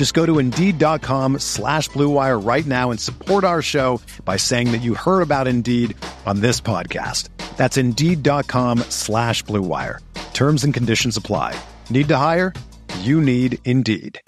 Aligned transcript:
Just 0.00 0.14
go 0.14 0.24
to 0.24 0.38
Indeed.com 0.38 1.40
slash 1.40 1.90
BlueWire 1.90 2.42
right 2.42 2.64
now 2.64 2.90
and 2.90 2.98
support 2.98 3.44
our 3.44 3.60
show 3.60 4.00
by 4.24 4.38
saying 4.38 4.72
that 4.72 4.80
you 4.80 4.94
heard 4.94 5.20
about 5.20 5.46
Indeed 5.46 5.94
on 6.24 6.40
this 6.40 6.58
podcast. 6.58 7.28
That's 7.58 7.76
Indeed.com 7.76 8.78
slash 8.88 9.44
BlueWire. 9.44 9.98
Terms 10.32 10.64
and 10.64 10.72
conditions 10.72 11.18
apply. 11.18 11.54
Need 11.90 12.08
to 12.08 12.16
hire? 12.16 12.54
You 13.00 13.20
need 13.20 13.58
Indeed. 13.66 14.18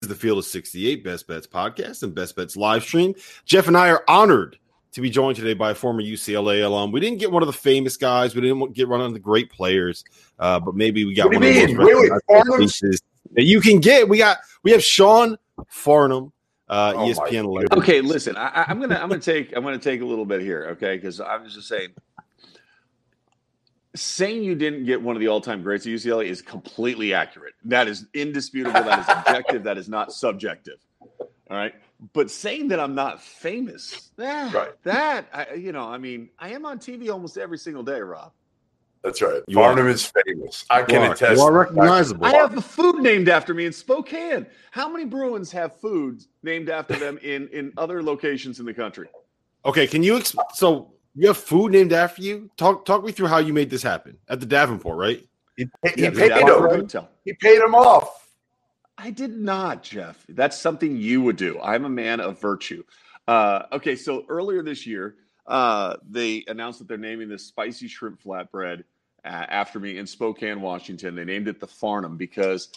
is 0.00 0.08
the 0.08 0.14
Field 0.14 0.38
of 0.38 0.46
68 0.46 1.04
Best 1.04 1.28
Bets 1.28 1.46
podcast 1.46 2.02
and 2.02 2.14
Best 2.14 2.34
Bets 2.34 2.56
live 2.56 2.82
stream. 2.82 3.14
Jeff 3.44 3.68
and 3.68 3.76
I 3.76 3.90
are 3.90 4.04
honored 4.08 4.56
to 4.92 5.00
be 5.00 5.10
joined 5.10 5.36
today 5.36 5.54
by 5.54 5.70
a 5.70 5.74
former 5.74 6.02
UCLA 6.02 6.64
alum. 6.64 6.92
We 6.92 7.00
didn't 7.00 7.18
get 7.18 7.30
one 7.32 7.42
of 7.42 7.46
the 7.46 7.52
famous 7.52 7.96
guys, 7.96 8.34
we 8.34 8.40
didn't 8.42 8.72
get 8.74 8.88
one 8.88 9.00
of 9.00 9.12
the 9.12 9.18
great 9.18 9.50
players, 9.50 10.04
uh, 10.38 10.60
but 10.60 10.74
maybe 10.74 11.04
we 11.04 11.14
got 11.14 11.26
What 11.26 11.34
one 11.36 11.42
do 11.42 11.48
of 11.48 11.54
you 11.54 11.60
those 11.66 11.76
mean? 11.76 11.86
Wait, 11.86 11.94
wait, 11.96 12.10
recognized 12.10 12.24
Farnham? 12.46 12.60
faces 12.60 13.02
that 13.32 13.44
you 13.44 13.60
can 13.60 13.80
get. 13.80 14.08
We 14.08 14.18
got 14.18 14.38
we 14.62 14.70
have 14.72 14.82
Sean 14.82 15.36
Farnham, 15.68 16.32
uh, 16.68 16.92
Oh, 16.96 17.06
my 17.06 17.12
ESPN 17.12 17.46
legend. 17.52 17.72
Okay, 17.74 18.00
listen, 18.00 18.36
I, 18.36 18.48
I- 18.48 18.64
I'm 18.68 18.80
gonna 18.80 18.96
I'm 18.96 19.08
gonna 19.08 19.20
take 19.20 19.56
I'm 19.56 19.62
gonna 19.64 19.78
take 19.78 20.00
a 20.02 20.04
little 20.06 20.26
bit 20.26 20.40
here, 20.42 20.68
okay? 20.72 20.96
Because 20.96 21.20
I 21.20 21.36
was 21.36 21.54
just 21.54 21.68
saying, 21.68 21.90
saying 23.94 24.42
you 24.42 24.54
didn't 24.54 24.84
get 24.84 25.00
one 25.00 25.16
of 25.16 25.20
the 25.20 25.28
all-time 25.28 25.62
greats 25.62 25.86
at 25.86 25.92
UCLA 25.92 26.26
is 26.26 26.40
completely 26.42 27.12
accurate. 27.14 27.54
That 27.64 27.88
is 27.88 28.06
indisputable. 28.14 28.82
That 28.82 28.98
is 29.00 29.06
objective. 29.08 29.62
that 29.64 29.78
is 29.78 29.88
not 29.88 30.12
subjective. 30.12 30.78
All 31.10 31.56
right. 31.58 31.74
But 32.12 32.30
saying 32.30 32.68
that 32.68 32.80
I'm 32.80 32.94
not 32.94 33.22
famous, 33.22 34.10
that, 34.16 34.52
Right. 34.52 34.70
that 34.82 35.26
I, 35.32 35.54
you 35.54 35.70
know, 35.72 35.84
I 35.88 35.98
mean, 35.98 36.30
I 36.38 36.50
am 36.50 36.66
on 36.66 36.78
TV 36.78 37.10
almost 37.10 37.38
every 37.38 37.58
single 37.58 37.82
day, 37.84 38.00
Rob. 38.00 38.32
That's 39.04 39.20
right. 39.22 39.42
You 39.48 39.54
Farnham 39.56 39.88
is 39.88 40.10
famous. 40.26 40.64
I 40.70 40.80
You 40.80 40.86
can 40.86 41.02
are, 41.02 41.12
attest. 41.12 41.36
you 41.40 41.42
are 41.46 41.52
recognizable. 41.52 42.24
I 42.24 42.34
have 42.34 42.56
a 42.56 42.60
food 42.62 42.96
named 43.02 43.28
after 43.28 43.52
me 43.54 43.66
in 43.66 43.72
Spokane. 43.72 44.46
How 44.70 44.88
many 44.88 45.04
Bruins 45.04 45.50
have 45.52 45.78
foods 45.80 46.28
named 46.42 46.68
after 46.68 46.94
them 46.96 47.18
in 47.22 47.48
in 47.48 47.72
other 47.76 48.02
locations 48.02 48.60
in 48.60 48.66
the 48.66 48.74
country? 48.74 49.08
Okay, 49.64 49.86
can 49.88 50.02
you 50.04 50.16
ex- 50.18 50.34
so 50.54 50.92
you 51.16 51.26
have 51.28 51.36
food 51.36 51.72
named 51.72 51.92
after 51.92 52.22
you? 52.22 52.48
Talk 52.56 52.84
talk 52.84 53.04
me 53.04 53.10
through 53.12 53.26
how 53.28 53.38
you 53.38 53.52
made 53.52 53.70
this 53.70 53.82
happen 53.82 54.18
at 54.28 54.38
the 54.40 54.46
Davenport, 54.46 54.96
right? 54.96 55.24
He, 55.56 55.68
Yeah, 55.84 55.90
he 55.96 56.02
the 56.08 56.10
paid 56.12 56.28
Davenport 56.28 56.92
him. 56.92 57.04
He 57.24 57.32
paid 57.34 57.60
him 57.60 57.74
off. 57.74 58.21
I 59.02 59.10
did 59.10 59.36
not, 59.36 59.82
Jeff. 59.82 60.24
That's 60.28 60.56
something 60.56 60.96
you 60.96 61.22
would 61.22 61.36
do. 61.36 61.60
I'm 61.60 61.84
a 61.84 61.88
man 61.88 62.20
of 62.20 62.40
virtue. 62.40 62.84
Uh, 63.26 63.64
okay, 63.72 63.96
so 63.96 64.24
earlier 64.28 64.62
this 64.62 64.86
year, 64.86 65.16
uh, 65.48 65.96
they 66.08 66.44
announced 66.46 66.78
that 66.78 66.86
they're 66.86 66.96
naming 66.96 67.28
this 67.28 67.44
spicy 67.44 67.88
shrimp 67.88 68.22
flatbread 68.22 68.84
uh, 69.24 69.28
after 69.28 69.80
me 69.80 69.98
in 69.98 70.06
Spokane, 70.06 70.60
Washington. 70.60 71.16
They 71.16 71.24
named 71.24 71.48
it 71.48 71.58
the 71.58 71.66
Farnham 71.66 72.16
because 72.16 72.68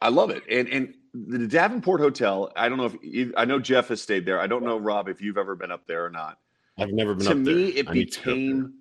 I 0.00 0.08
love 0.10 0.30
it. 0.30 0.44
And 0.48 0.68
and 0.68 0.94
the 1.14 1.48
Davenport 1.48 2.00
Hotel. 2.00 2.52
I 2.54 2.68
don't 2.68 2.78
know 2.78 2.92
if 3.02 3.32
I 3.36 3.44
know 3.44 3.58
Jeff 3.58 3.88
has 3.88 4.00
stayed 4.00 4.24
there. 4.24 4.38
I 4.38 4.46
don't 4.46 4.62
know 4.62 4.78
Rob 4.78 5.08
if 5.08 5.20
you've 5.20 5.36
ever 5.36 5.56
been 5.56 5.72
up 5.72 5.86
there 5.88 6.04
or 6.04 6.10
not. 6.10 6.38
I've 6.78 6.92
never 6.92 7.14
been 7.14 7.26
to 7.26 7.32
up 7.32 7.44
there. 7.44 7.54
me 7.56 7.68
it 7.70 7.88
I 7.88 7.92
became 7.92 8.74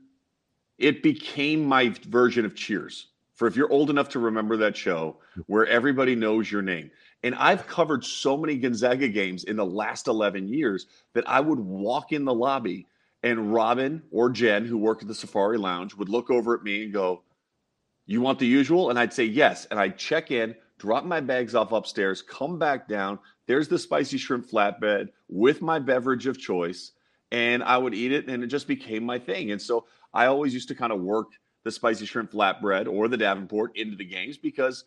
it 0.78 1.02
became 1.02 1.66
my 1.66 1.96
version 2.08 2.46
of 2.46 2.56
cheers 2.56 3.08
for 3.42 3.48
if 3.48 3.56
you're 3.56 3.72
old 3.72 3.90
enough 3.90 4.08
to 4.08 4.20
remember 4.20 4.56
that 4.56 4.78
show 4.78 5.18
where 5.48 5.66
everybody 5.66 6.14
knows 6.14 6.52
your 6.52 6.62
name. 6.62 6.92
And 7.24 7.34
i've 7.34 7.66
covered 7.66 8.06
so 8.06 8.38
many 8.38 8.56
gonzaga 8.56 9.08
games 9.08 9.46
in 9.46 9.56
the 9.56 9.66
last 9.66 10.08
11 10.08 10.48
years 10.48 10.86
that 11.16 11.28
i 11.28 11.40
would 11.40 11.58
walk 11.58 12.12
in 12.12 12.24
the 12.24 12.36
lobby 12.36 12.86
and 13.24 13.52
robin 13.52 14.04
or 14.12 14.30
jen 14.30 14.64
who 14.64 14.78
work 14.78 15.02
at 15.02 15.08
the 15.08 15.16
safari 15.16 15.58
lounge 15.58 15.96
would 15.96 16.08
look 16.08 16.30
over 16.30 16.54
at 16.54 16.62
me 16.62 16.84
and 16.84 16.94
go 16.94 17.24
you 18.06 18.22
want 18.22 18.38
the 18.38 18.46
usual? 18.46 18.92
And 18.92 19.00
i'd 19.00 19.12
say 19.12 19.26
yes. 19.26 19.66
And 19.72 19.80
i'd 19.80 19.98
check 19.98 20.30
in 20.30 20.54
drop 20.78 21.04
my 21.04 21.20
bags 21.20 21.56
off 21.56 21.72
upstairs 21.72 22.22
come 22.22 22.60
back 22.60 22.88
down. 22.88 23.18
There's 23.48 23.68
the 23.68 23.80
spicy 23.80 24.20
shrimp 24.20 24.52
flatbread 24.52 25.08
with 25.30 25.64
my 25.64 25.80
beverage 25.80 26.28
of 26.28 26.38
choice 26.38 26.92
and 27.32 27.64
I 27.64 27.80
would 27.80 27.96
eat 27.96 28.12
it, 28.12 28.28
and 28.28 28.44
it 28.44 28.48
just 28.48 28.68
became 28.68 29.04
my 29.04 29.18
thing. 29.18 29.52
And 29.52 29.62
so 29.62 29.86
I 30.14 30.28
always 30.28 30.54
used 30.54 30.68
to 30.68 30.76
kind 30.76 30.92
of 30.92 31.00
work 31.00 31.30
the 31.64 31.72
spicy 31.72 32.06
shrimp 32.06 32.32
flatbread 32.32 32.88
or 32.88 33.08
the 33.08 33.18
Davenport 33.18 33.78
into 33.78 33.96
the 33.96 34.06
games 34.06 34.38
because 34.38 34.86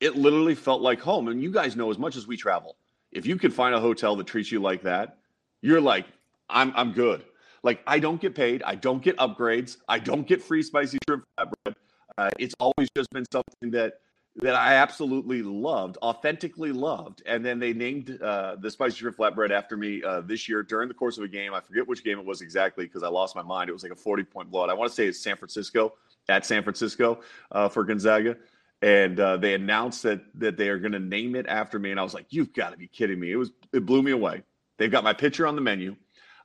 it 0.00 0.16
literally 0.16 0.54
felt 0.54 0.80
like 0.80 1.00
home. 1.00 1.28
And 1.28 1.42
you 1.42 1.50
guys 1.50 1.76
know 1.76 1.90
as 1.90 1.98
much 1.98 2.16
as 2.16 2.26
we 2.26 2.36
travel, 2.36 2.76
if 3.12 3.26
you 3.26 3.36
can 3.36 3.50
find 3.50 3.74
a 3.74 3.80
hotel 3.80 4.16
that 4.16 4.26
treats 4.26 4.50
you 4.50 4.60
like 4.60 4.82
that, 4.82 5.18
you're 5.62 5.80
like, 5.80 6.06
I'm 6.48 6.72
I'm 6.74 6.92
good. 6.92 7.24
Like 7.62 7.82
I 7.86 7.98
don't 7.98 8.20
get 8.20 8.34
paid, 8.34 8.62
I 8.62 8.74
don't 8.74 9.02
get 9.02 9.16
upgrades, 9.18 9.76
I 9.88 9.98
don't 9.98 10.26
get 10.26 10.42
free 10.42 10.62
spicy 10.62 10.98
shrimp 11.06 11.24
flatbread. 11.38 11.74
Uh, 12.18 12.30
it's 12.38 12.54
always 12.58 12.88
just 12.96 13.10
been 13.10 13.24
something 13.30 13.70
that 13.70 14.00
that 14.40 14.54
I 14.54 14.74
absolutely 14.74 15.42
loved, 15.42 15.98
authentically 16.02 16.72
loved. 16.72 17.22
And 17.26 17.44
then 17.44 17.58
they 17.58 17.72
named 17.72 18.20
uh, 18.22 18.56
the 18.56 18.70
spicy 18.70 18.96
shrimp 18.96 19.16
flatbread 19.16 19.50
after 19.50 19.76
me 19.76 20.02
uh, 20.02 20.22
this 20.22 20.48
year 20.48 20.62
during 20.62 20.88
the 20.88 20.94
course 20.94 21.18
of 21.18 21.24
a 21.24 21.28
game. 21.28 21.52
I 21.52 21.60
forget 21.60 21.86
which 21.86 22.02
game 22.02 22.18
it 22.18 22.24
was 22.24 22.40
exactly 22.40 22.86
because 22.86 23.02
I 23.02 23.08
lost 23.08 23.36
my 23.36 23.42
mind. 23.42 23.68
It 23.68 23.72
was 23.72 23.82
like 23.82 23.92
a 23.92 23.96
40 23.96 24.24
point 24.24 24.50
blowout. 24.50 24.70
I 24.70 24.74
want 24.74 24.90
to 24.90 24.94
say 24.94 25.06
it's 25.06 25.20
San 25.20 25.36
Francisco 25.36 25.94
at 26.28 26.46
San 26.46 26.62
Francisco 26.62 27.20
uh, 27.52 27.68
for 27.68 27.84
Gonzaga. 27.84 28.36
And 28.82 29.20
uh, 29.20 29.36
they 29.36 29.52
announced 29.52 30.02
that 30.04 30.22
that 30.36 30.56
they 30.56 30.70
are 30.70 30.78
going 30.78 30.92
to 30.92 30.98
name 30.98 31.36
it 31.36 31.46
after 31.46 31.78
me. 31.78 31.90
And 31.90 32.00
I 32.00 32.02
was 32.02 32.14
like, 32.14 32.26
you've 32.30 32.54
got 32.54 32.70
to 32.70 32.78
be 32.78 32.86
kidding 32.86 33.20
me. 33.20 33.30
It 33.30 33.36
was 33.36 33.52
it 33.74 33.84
blew 33.84 34.02
me 34.02 34.12
away. 34.12 34.42
They've 34.78 34.90
got 34.90 35.04
my 35.04 35.12
picture 35.12 35.46
on 35.46 35.54
the 35.54 35.60
menu. 35.60 35.96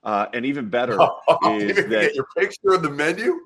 Uh, 0.03 0.27
and 0.33 0.45
even 0.45 0.69
better 0.69 0.93
is 1.45 1.75
that 1.75 1.89
get 1.89 2.15
your 2.15 2.27
picture 2.37 2.75
on 2.75 2.81
the 2.81 2.89
menu? 2.89 3.39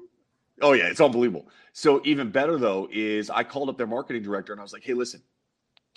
Oh 0.61 0.73
yeah, 0.73 0.85
it's 0.85 1.01
unbelievable. 1.01 1.47
So 1.73 2.01
even 2.05 2.31
better 2.31 2.57
though 2.57 2.89
is 2.91 3.29
I 3.29 3.43
called 3.43 3.69
up 3.69 3.77
their 3.77 3.87
marketing 3.87 4.23
director 4.23 4.51
and 4.53 4.59
I 4.59 4.63
was 4.63 4.73
like, 4.73 4.83
"Hey, 4.83 4.93
listen, 4.93 5.21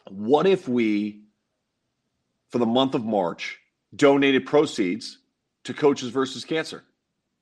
what 0.09 0.47
if 0.47 0.69
we, 0.69 1.23
for 2.51 2.59
the 2.59 2.67
month 2.67 2.95
of 2.95 3.05
March, 3.05 3.59
donated 3.95 4.47
proceeds 4.47 5.19
to 5.65 5.75
Coaches 5.75 6.11
versus 6.11 6.45
Cancer? 6.45 6.85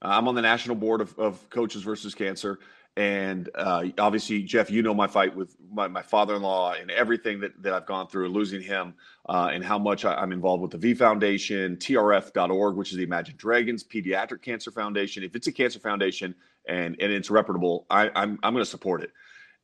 Uh, 0.03 0.09
I'm 0.09 0.29
on 0.29 0.35
the 0.35 0.43
national 0.43 0.77
board 0.77 1.01
of, 1.01 1.19
of 1.19 1.49
Coaches 1.51 1.83
versus 1.83 2.15
Cancer, 2.15 2.59
and 2.97 3.49
uh, 3.55 3.85
obviously, 3.99 4.43
Jeff, 4.43 4.71
you 4.71 4.83
know 4.83 4.95
my 4.95 5.07
fight 5.07 5.35
with 5.35 5.57
my, 5.73 5.89
my 5.89 6.03
father-in-law 6.03 6.75
and 6.81 6.91
everything 6.91 7.41
that, 7.41 7.63
that 7.63 7.73
I've 7.73 7.87
gone 7.87 8.09
through, 8.09 8.29
losing 8.29 8.61
him, 8.61 8.95
uh, 9.29 9.51
and 9.53 9.65
how 9.65 9.79
much 9.79 10.05
I, 10.05 10.15
I'm 10.15 10.33
involved 10.33 10.63
with 10.63 10.73
the 10.73 10.79
V 10.79 10.95
Foundation, 10.95 11.77
TRF.org, 11.77 12.77
which 12.77 12.91
is 12.91 12.97
the 12.97 13.05
Imagine 13.05 13.37
Dragons 13.37 13.85
Pediatric 13.85 14.43
Cancer 14.43 14.71
Foundation. 14.71 15.23
If 15.23 15.37
it's 15.37 15.47
a 15.47 15.53
cancer 15.53 15.79
foundation 15.79 16.35
and 16.69 16.97
and 17.01 17.13
it's 17.13 17.31
reputable, 17.31 17.87
I, 17.91 18.11
I'm 18.15 18.39
I'm 18.43 18.53
going 18.53 18.65
to 18.65 18.71
support 18.71 19.03
it. 19.03 19.11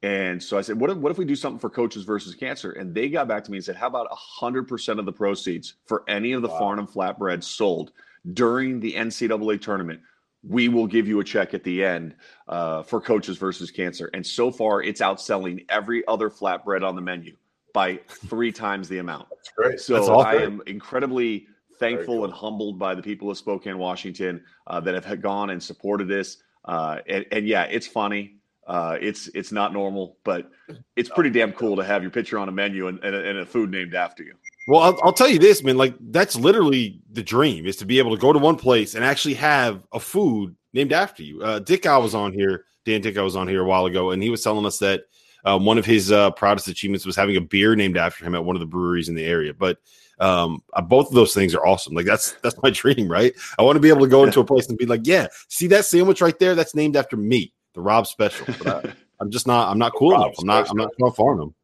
And 0.02 0.42
so 0.42 0.58
I 0.58 0.60
said, 0.60 0.78
what 0.78 0.90
if, 0.90 0.98
what 0.98 1.10
if 1.10 1.18
we 1.18 1.24
do 1.24 1.34
something 1.34 1.58
for 1.58 1.70
coaches 1.70 2.04
versus 2.04 2.34
cancer? 2.34 2.72
And 2.72 2.94
they 2.94 3.08
got 3.08 3.28
back 3.28 3.42
to 3.44 3.50
me 3.50 3.56
and 3.56 3.64
said, 3.64 3.76
how 3.76 3.86
about 3.86 4.08
100% 4.10 4.98
of 4.98 5.06
the 5.06 5.12
proceeds 5.12 5.74
for 5.86 6.04
any 6.06 6.32
of 6.32 6.42
the 6.42 6.48
Wow. 6.48 6.58
Farnham 6.58 6.86
flatbreads 6.86 7.44
sold 7.44 7.92
during 8.34 8.78
the 8.78 8.92
NCAA 8.92 9.60
tournament? 9.60 10.00
We 10.46 10.68
will 10.68 10.86
give 10.86 11.08
you 11.08 11.20
a 11.20 11.24
check 11.24 11.54
at 11.54 11.64
the 11.64 11.82
end 11.82 12.14
uh, 12.46 12.82
for 12.82 13.00
coaches 13.00 13.38
versus 13.38 13.70
cancer. 13.70 14.10
And 14.12 14.24
so 14.24 14.50
far, 14.50 14.82
it's 14.82 15.00
outselling 15.00 15.64
every 15.70 16.06
other 16.06 16.28
flatbread 16.30 16.86
on 16.86 16.94
the 16.94 17.02
menu 17.02 17.34
by 17.72 17.98
three 18.06 18.52
times 18.64 18.88
the 18.88 18.98
amount. 18.98 19.28
That's 19.30 19.50
great. 19.56 19.80
So 19.80 19.94
That's. 19.94 20.08
I 20.10 20.34
am 20.36 20.62
incredibly 20.66 21.46
thankful 21.78 22.16
cool. 22.16 22.24
and 22.24 22.32
humbled 22.32 22.78
by 22.78 22.94
the 22.94 23.02
people 23.02 23.30
of 23.30 23.38
Spokane, 23.38 23.78
Washington, 23.78 24.42
uh, 24.66 24.78
that 24.80 24.94
have 24.94 25.04
had 25.04 25.22
gone 25.22 25.50
and 25.50 25.62
supported 25.62 26.06
this. 26.06 26.38
Uh, 26.66 26.98
and, 27.08 27.24
and 27.32 27.46
yeah, 27.46 27.64
it's 27.64 27.86
funny. 27.86 28.36
Uh, 28.66 28.98
it's 29.00 29.28
it's 29.28 29.52
not 29.52 29.72
normal, 29.72 30.16
but 30.24 30.50
it's 30.96 31.08
pretty 31.08 31.30
damn 31.30 31.52
cool 31.52 31.76
to 31.76 31.84
have 31.84 32.02
your 32.02 32.10
picture 32.10 32.36
on 32.36 32.48
a 32.48 32.52
menu 32.52 32.88
and, 32.88 32.98
and, 33.04 33.14
a, 33.14 33.28
and 33.28 33.38
a 33.38 33.46
food 33.46 33.70
named 33.70 33.94
after 33.94 34.24
you. 34.24 34.34
Well, 34.66 34.80
I'll, 34.80 34.98
I'll 35.04 35.12
tell 35.12 35.28
you 35.28 35.38
this, 35.38 35.62
man. 35.62 35.76
Like 35.76 35.94
that's 36.00 36.34
literally 36.34 37.00
the 37.12 37.22
dream 37.22 37.66
is 37.66 37.76
to 37.76 37.86
be 37.86 37.98
able 38.00 38.10
to 38.10 38.20
go 38.20 38.32
to 38.32 38.38
one 38.40 38.56
place 38.56 38.96
and 38.96 39.04
actually 39.04 39.34
have 39.34 39.82
a 39.92 40.00
food 40.00 40.56
named 40.72 40.92
after 40.92 41.22
you. 41.22 41.42
Uh, 41.42 41.60
Dakich 41.60 42.02
was 42.02 42.14
on 42.14 42.32
here. 42.32 42.64
Dan 42.84 43.02
Dakich 43.02 43.22
was 43.22 43.36
on 43.36 43.46
here 43.46 43.62
a 43.62 43.66
while 43.66 43.86
ago, 43.86 44.10
and 44.10 44.20
he 44.20 44.30
was 44.30 44.42
telling 44.42 44.66
us 44.66 44.78
that 44.80 45.02
um, 45.46 45.64
one 45.64 45.78
of 45.78 45.86
his 45.86 46.10
uh, 46.10 46.32
proudest 46.32 46.66
achievements 46.66 47.06
was 47.06 47.14
having 47.14 47.36
a 47.36 47.40
beer 47.40 47.76
named 47.76 47.96
after 47.96 48.24
him 48.24 48.34
at 48.34 48.44
one 48.44 48.56
of 48.56 48.60
the 48.60 48.66
breweries 48.66 49.08
in 49.08 49.14
the 49.14 49.24
area. 49.24 49.54
But 49.54 49.78
um, 50.18 50.62
uh, 50.72 50.82
both 50.82 51.06
of 51.08 51.14
those 51.14 51.32
things 51.32 51.54
are 51.54 51.64
awesome. 51.64 51.94
Like 51.94 52.04
that's 52.04 52.32
that's 52.42 52.60
my 52.62 52.70
dream, 52.74 53.08
right? 53.08 53.32
I 53.58 53.62
want 53.62 53.76
to 53.76 53.80
be 53.80 53.88
able 53.88 54.00
to 54.00 54.08
go 54.08 54.24
into 54.24 54.40
a 54.40 54.44
place 54.44 54.68
and 54.68 54.76
be 54.76 54.86
like, 54.86 55.02
yeah, 55.04 55.28
see 55.48 55.68
that 55.68 55.84
sandwich 55.84 56.20
right 56.20 56.38
there? 56.38 56.56
That's 56.56 56.74
named 56.74 56.96
after 56.96 57.16
me, 57.16 57.52
the 57.74 57.80
Rob 57.80 58.08
Special. 58.08 58.46
But 58.58 58.84
I, 58.84 58.94
I'm 59.20 59.30
just 59.30 59.46
not. 59.46 59.70
I'm 59.70 59.78
not 59.78 59.94
cool 59.94 60.14
enough. 60.14 60.34
I'm 60.40 60.46
not. 60.46 60.68
I'm 60.68 60.76
not 60.76 60.90
Sean 60.98 61.12
Farnham. 61.12 61.54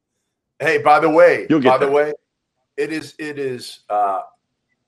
Hey, 0.60 0.78
by 0.78 1.00
the 1.00 1.10
way, 1.10 1.46
You'll 1.50 1.60
get 1.60 1.70
by 1.70 1.84
the 1.84 1.90
way, 1.90 2.12
it 2.76 2.92
is 2.92 3.14
it 3.18 3.38
is 3.38 3.80
uh 3.90 4.20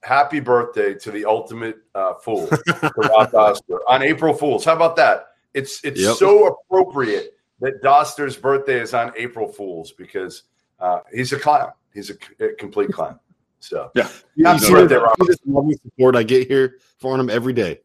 happy 0.04 0.38
birthday 0.38 0.94
to 0.94 1.10
the 1.10 1.24
ultimate 1.24 1.78
uh 1.96 2.14
fool, 2.14 2.48
Rob 2.96 3.32
Dauster, 3.32 3.78
on 3.88 4.02
April 4.02 4.32
Fools. 4.32 4.64
How 4.64 4.74
about 4.74 4.94
that? 4.96 5.30
It's 5.52 5.82
it's 5.84 6.00
Yep. 6.00 6.16
so 6.16 6.46
appropriate 6.46 7.33
that 7.64 7.82
Dauster's 7.82 8.36
birthday 8.36 8.80
is 8.80 8.94
on 8.94 9.12
April 9.16 9.48
Fools 9.48 9.92
because 9.92 10.44
uh 10.80 11.00
he's 11.12 11.32
a 11.32 11.38
clown. 11.38 11.72
He's 11.92 12.10
a, 12.10 12.14
c- 12.14 12.44
a 12.44 12.48
complete 12.54 12.90
clown. 12.92 13.18
So 13.60 13.90
Yeah. 13.94 14.08
You, 14.34 14.46
Happy 14.46 14.58
see 14.60 14.72
birthday, 14.72 14.94
this- 14.96 15.02
Rob. 15.02 15.16
see 15.20 15.26
this 15.28 15.38
loving 15.46 15.76
support 15.82 16.16
I 16.16 16.22
get 16.22 16.48
here 16.48 16.78
for 16.98 17.16
him 17.18 17.30
every 17.30 17.52
day. 17.52 17.80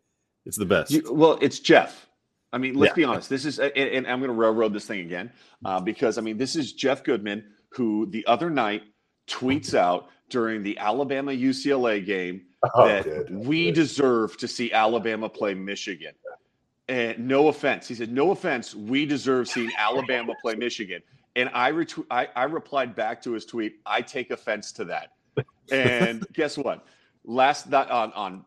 It's 0.46 0.58
the 0.58 0.66
best. 0.66 0.92
You, 0.92 1.04
well, 1.14 1.38
it's 1.42 1.60
Jeff. 1.60 2.08
I 2.52 2.58
mean, 2.58 2.74
let's 2.76 2.92
Yeah. 2.92 2.96
be 2.96 3.04
honest. 3.04 3.30
This 3.30 3.46
is, 3.46 3.60
and, 3.60 3.72
and 3.78 4.08
I'm 4.08 4.20
going 4.20 4.30
to 4.32 4.36
railroad 4.36 4.74
this 4.74 4.86
thing 4.86 5.02
again 5.02 5.32
uh, 5.64 5.80
because 5.80 6.18
I 6.18 6.22
mean, 6.22 6.38
this 6.38 6.56
is 6.56 6.74
Jeff 6.74 7.04
Goodman 7.04 7.44
who 7.70 8.08
the 8.08 8.26
other 8.26 8.50
night 8.50 8.84
tweets 9.28 9.74
out 9.86 10.10
during 10.30 10.64
the 10.64 10.78
Alabama 10.80 11.32
UCLA 11.32 12.04
game 12.06 12.42
oh, 12.76 12.88
that 12.88 13.04
dude. 13.06 13.32
we 13.46 13.72
deserve 13.72 14.36
to 14.38 14.48
see 14.48 14.72
Alabama 14.74 15.30
play 15.30 15.54
Michigan. 15.54 16.14
And 16.90 17.28
no 17.28 17.50
offense, 17.50 17.88
he 17.88 17.94
said, 17.94 18.12
no 18.12 18.32
offense, 18.32 18.74
we 18.74 19.06
deserve 19.06 19.48
seeing 19.48 19.70
Alabama 19.78 20.34
play 20.42 20.56
Michigan. 20.56 21.04
And 21.36 21.48
I, 21.54 21.72
retwe- 21.72 22.08
I 22.10 22.28
I 22.36 22.46
replied 22.46 22.96
back 22.96 23.22
to 23.22 23.34
his 23.34 23.46
tweet, 23.46 23.76
I 23.86 24.02
take 24.02 24.32
offense 24.32 24.72
to 24.74 24.86
that. 24.86 25.12
And 25.72 26.26
guess 26.34 26.58
what? 26.58 26.84
Last 27.24 27.70
night 27.70 27.92
on 27.92 28.12
on 28.14 28.44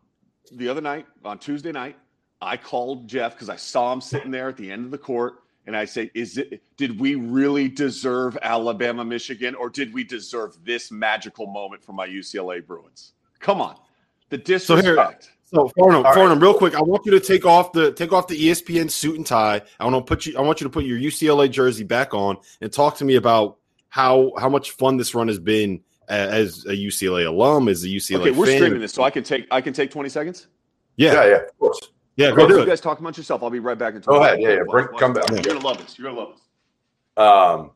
the 0.51 0.67
other 0.67 0.81
night 0.81 1.05
on 1.23 1.39
Tuesday 1.39 1.71
night, 1.71 1.95
I 2.41 2.57
called 2.57 3.07
Jeff 3.07 3.31
because 3.33 3.47
I 3.49 3.55
saw 3.55 3.93
him 3.93 4.01
sitting 4.01 4.29
there 4.29 4.49
at 4.49 4.57
the 4.57 4.69
end 4.69 4.83
of 4.83 4.91
the 4.91 4.97
court, 4.97 5.35
and 5.65 5.77
I 5.77 5.85
say, 5.85 6.11
"Is 6.13 6.37
it? 6.37 6.61
Did 6.75 6.99
we 6.99 7.15
really 7.15 7.69
deserve 7.69 8.37
Alabama, 8.41 9.05
Michigan, 9.05 9.55
or 9.55 9.69
did 9.69 9.93
we 9.93 10.03
deserve 10.03 10.57
this 10.65 10.91
magical 10.91 11.47
moment 11.47 11.81
for 11.81 11.93
my 11.93 12.05
UCLA 12.05 12.63
Bruins? 12.65 13.13
Come 13.39 13.61
on, 13.61 13.77
the 14.29 14.37
So 14.59 14.75
here- 14.75 14.95
disrespect." 14.95 15.31
So 15.53 15.69
Farnham, 15.77 15.97
All 15.97 16.03
right. 16.03 16.15
Farnham, 16.15 16.39
real 16.39 16.55
quick, 16.55 16.73
I 16.75 16.81
want 16.81 17.05
you 17.05 17.11
to 17.11 17.19
take 17.19 17.45
off 17.45 17.73
the 17.73 17.91
take 17.93 18.11
off 18.11 18.27
the 18.27 18.49
ESPN 18.49 18.89
suit 18.89 19.17
and 19.17 19.25
tie. 19.25 19.61
I 19.79 19.85
want 19.85 19.95
to 19.95 20.01
put 20.01 20.25
you. 20.25 20.35
I 20.37 20.41
want 20.41 20.59
you 20.59 20.65
to 20.65 20.69
put 20.69 20.83
your 20.85 20.97
UCLA 20.97 21.49
jersey 21.49 21.83
back 21.83 22.13
on 22.15 22.37
and 22.61 22.71
talk 22.71 22.97
to 22.97 23.05
me 23.05 23.15
about 23.15 23.57
how 23.89 24.31
how 24.39 24.49
much 24.49 24.71
fun 24.71 24.97
this 24.97 25.13
run 25.13 25.27
has 25.27 25.37
been 25.37 25.81
as 26.09 26.65
a 26.65 26.71
UCLA 26.71 27.27
alum, 27.27 27.69
as 27.69 27.83
a 27.83 27.87
UCLA 27.87 28.21
okay, 28.21 28.31
we're 28.31 28.47
fan. 28.47 28.57
streaming 28.57 28.81
this, 28.81 28.93
so 28.93 29.03
I 29.03 29.11
can 29.11 29.23
take 29.23 29.45
I 29.51 29.61
can 29.61 29.73
take 29.73 29.91
twenty 29.91 30.09
seconds. 30.09 30.47
Yeah, 30.95 31.13
yeah, 31.13 31.25
yeah, 31.25 31.35
of 31.35 31.59
course. 31.59 31.79
yeah, 32.15 32.31
go 32.31 32.47
do 32.47 32.59
you 32.59 32.65
guys 32.65 32.81
talk 32.81 32.99
amongst 32.99 33.17
yourself. 33.17 33.43
I'll 33.43 33.51
be 33.51 33.59
right 33.59 33.77
back 33.77 33.93
in. 33.93 34.01
Go 34.01 34.23
ahead. 34.23 34.41
Yeah, 34.41 34.49
yeah. 34.53 34.63
Bring, 34.67 34.87
come 34.97 35.13
back. 35.13 35.29
You're 35.29 35.41
gonna 35.41 35.59
love 35.59 35.77
this. 35.77 35.99
You're 35.99 36.09
gonna 36.09 36.19
love 36.19 36.33
this. 36.35 37.23
Um, 37.23 37.71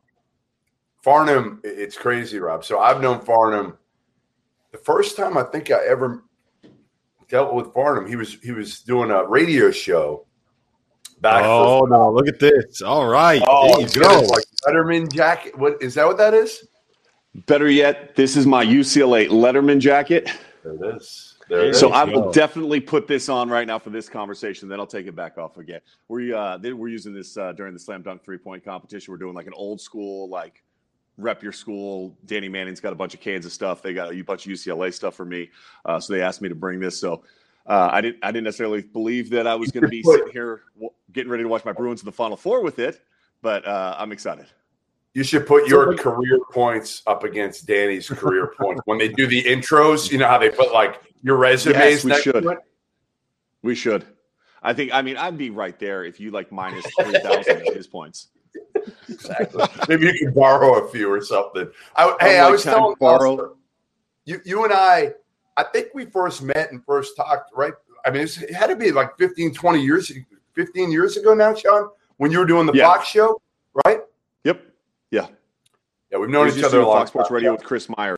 Farnham, 1.02 1.60
it's 1.62 1.96
crazy, 1.96 2.40
Rob. 2.40 2.64
So 2.64 2.80
I've 2.80 3.00
known 3.00 3.20
Farnham. 3.20 3.78
The 4.72 4.78
first 4.78 5.16
time 5.16 5.38
I 5.38 5.44
think 5.44 5.70
I 5.70 5.78
ever 5.86 6.24
dealt 7.28 7.54
with 7.54 7.72
Farnham, 7.74 8.06
he 8.08 8.16
was 8.16 8.34
he 8.42 8.52
was 8.52 8.80
doing 8.80 9.10
a 9.10 9.24
radio 9.24 9.70
show 9.70 10.26
back. 11.20 11.44
Oh 11.44 11.86
no, 11.88 12.10
look 12.12 12.28
at 12.28 12.38
this. 12.38 12.82
All 12.82 13.06
right, 13.08 13.42
oh, 13.46 13.78
there 13.78 13.88
you 13.88 14.00
go. 14.00 14.20
his, 14.20 14.30
like 14.30 14.44
Letterman 14.66 15.12
jacket. 15.12 15.56
What 15.58 15.82
is 15.82 15.94
that? 15.94 16.06
What 16.06 16.18
that 16.18 16.34
is? 16.34 16.66
Better 17.46 17.68
yet, 17.70 18.16
this 18.16 18.36
is 18.36 18.46
my 18.46 18.64
UCLA 18.64 19.28
Letterman 19.28 19.78
jacket. 19.78 20.30
There 20.64 20.72
it 20.74 20.96
is. 20.96 21.36
There 21.48 21.60
it 21.60 21.68
is. 21.70 21.78
So 21.78 21.88
There 21.88 21.96
I 21.98 22.04
will 22.04 22.22
go. 22.22 22.32
definitely 22.32 22.80
put 22.80 23.06
this 23.06 23.28
on 23.28 23.48
right 23.48 23.66
now 23.66 23.78
for 23.78 23.90
this 23.90 24.08
conversation. 24.08 24.68
Then 24.68 24.80
I'll 24.80 24.86
take 24.86 25.06
it 25.06 25.14
back 25.14 25.38
off 25.38 25.56
again. 25.56 25.80
We 26.08 26.32
uh, 26.32 26.58
then 26.58 26.78
we're 26.78 26.88
using 26.88 27.14
this 27.14 27.36
uh, 27.36 27.52
during 27.52 27.74
the 27.74 27.80
slam 27.80 28.02
dunk 28.02 28.24
three 28.24 28.38
point 28.38 28.64
competition. 28.64 29.12
We're 29.12 29.18
doing 29.18 29.34
like 29.34 29.46
an 29.46 29.54
old 29.54 29.80
school 29.80 30.28
like 30.28 30.62
rep 31.18 31.42
your 31.42 31.52
school. 31.52 32.16
Danny 32.24 32.48
Manning's 32.48 32.80
got 32.80 32.92
a 32.92 32.96
bunch 32.96 33.12
of 33.12 33.20
Kansas 33.20 33.52
stuff. 33.52 33.82
They 33.82 33.92
got 33.92 34.14
a 34.14 34.22
bunch 34.22 34.46
of 34.46 34.52
UCLA 34.52 34.94
stuff 34.94 35.14
for 35.14 35.24
me. 35.26 35.50
Uh, 35.84 36.00
so 36.00 36.14
they 36.14 36.22
asked 36.22 36.40
me 36.40 36.48
to 36.48 36.54
bring 36.54 36.80
this. 36.80 36.98
So 36.98 37.24
uh, 37.66 37.90
I 37.92 38.00
didn't 38.00 38.18
I 38.22 38.28
didn't 38.28 38.44
necessarily 38.44 38.80
believe 38.82 39.28
that 39.30 39.46
I 39.46 39.54
was 39.54 39.70
going 39.70 39.82
to 39.82 39.88
be 39.88 40.02
sitting 40.04 40.32
here 40.32 40.62
w- 40.74 40.90
getting 41.12 41.30
ready 41.30 41.42
to 41.42 41.48
watch 41.48 41.64
my 41.64 41.72
Bruins 41.72 42.00
in 42.00 42.06
the 42.06 42.12
Final 42.12 42.36
Four 42.36 42.62
with 42.62 42.78
it, 42.78 43.02
but 43.42 43.66
uh, 43.66 43.96
I'm 43.98 44.12
excited. 44.12 44.46
You 45.14 45.24
should 45.24 45.46
put 45.46 45.66
your 45.66 45.94
career 45.96 46.38
points 46.52 47.02
up 47.06 47.24
against 47.24 47.66
Danny's 47.66 48.08
career 48.08 48.52
points 48.58 48.82
when 48.84 48.98
they 48.98 49.08
do 49.08 49.26
the 49.26 49.42
intros. 49.42 50.12
You 50.12 50.18
know 50.18 50.28
how 50.28 50.38
they 50.38 50.50
put 50.50 50.72
like 50.72 51.00
your 51.22 51.36
resumes 51.36 51.76
Yes, 51.76 52.04
we 52.04 52.10
next 52.10 52.22
should. 52.22 52.42
to. 52.44 52.58
We 53.62 53.74
should. 53.74 54.06
I 54.62 54.72
think. 54.74 54.92
I 54.94 55.02
mean, 55.02 55.16
I'd 55.16 55.36
be 55.36 55.50
right 55.50 55.76
there 55.78 56.04
if 56.04 56.20
you 56.20 56.30
like 56.30 56.52
minus 56.52 56.86
three 57.02 57.18
thousand 57.18 57.62
of 57.68 57.74
his 57.74 57.86
points. 57.88 58.28
Exactly. 59.18 59.64
Maybe 59.88 60.06
you 60.06 60.14
can 60.14 60.32
borrow 60.32 60.84
a 60.84 60.88
few 60.90 61.10
or 61.10 61.20
something. 61.22 61.68
I, 61.96 62.16
hey, 62.20 62.38
I 62.38 62.48
was 62.50 62.62
telling 62.62 62.94
borrow. 63.00 63.56
You, 64.24 64.40
you 64.44 64.64
and 64.64 64.72
I, 64.72 65.12
I 65.56 65.64
think 65.64 65.88
we 65.94 66.04
first 66.04 66.42
met 66.42 66.70
and 66.70 66.84
first 66.84 67.16
talked, 67.16 67.50
right? 67.56 67.72
I 68.04 68.10
mean, 68.10 68.22
it 68.22 68.54
had 68.54 68.68
to 68.68 68.76
be 68.76 68.92
like 68.92 69.16
15, 69.18 69.54
20 69.54 69.82
years, 69.82 70.12
15 70.54 70.92
years 70.92 71.16
ago 71.16 71.34
now, 71.34 71.54
Sean, 71.54 71.88
when 72.18 72.30
you 72.30 72.38
were 72.38 72.46
doing 72.46 72.66
the 72.66 72.72
Yeah. 72.72 72.84
Fox 72.86 73.08
show, 73.08 73.40
right? 73.86 74.00
Yep. 74.44 74.62
Yeah. 75.10 75.26
Yeah, 76.10 76.18
we've 76.18 76.30
known 76.30 76.48
each 76.48 76.62
other 76.62 76.80
a 76.80 76.84
do 76.84 76.86
Fox 76.86 77.10
Sports. 77.10 77.30
Radio 77.30 77.52
with 77.52 77.64
Chris 77.64 77.88
Myers, 77.96 78.16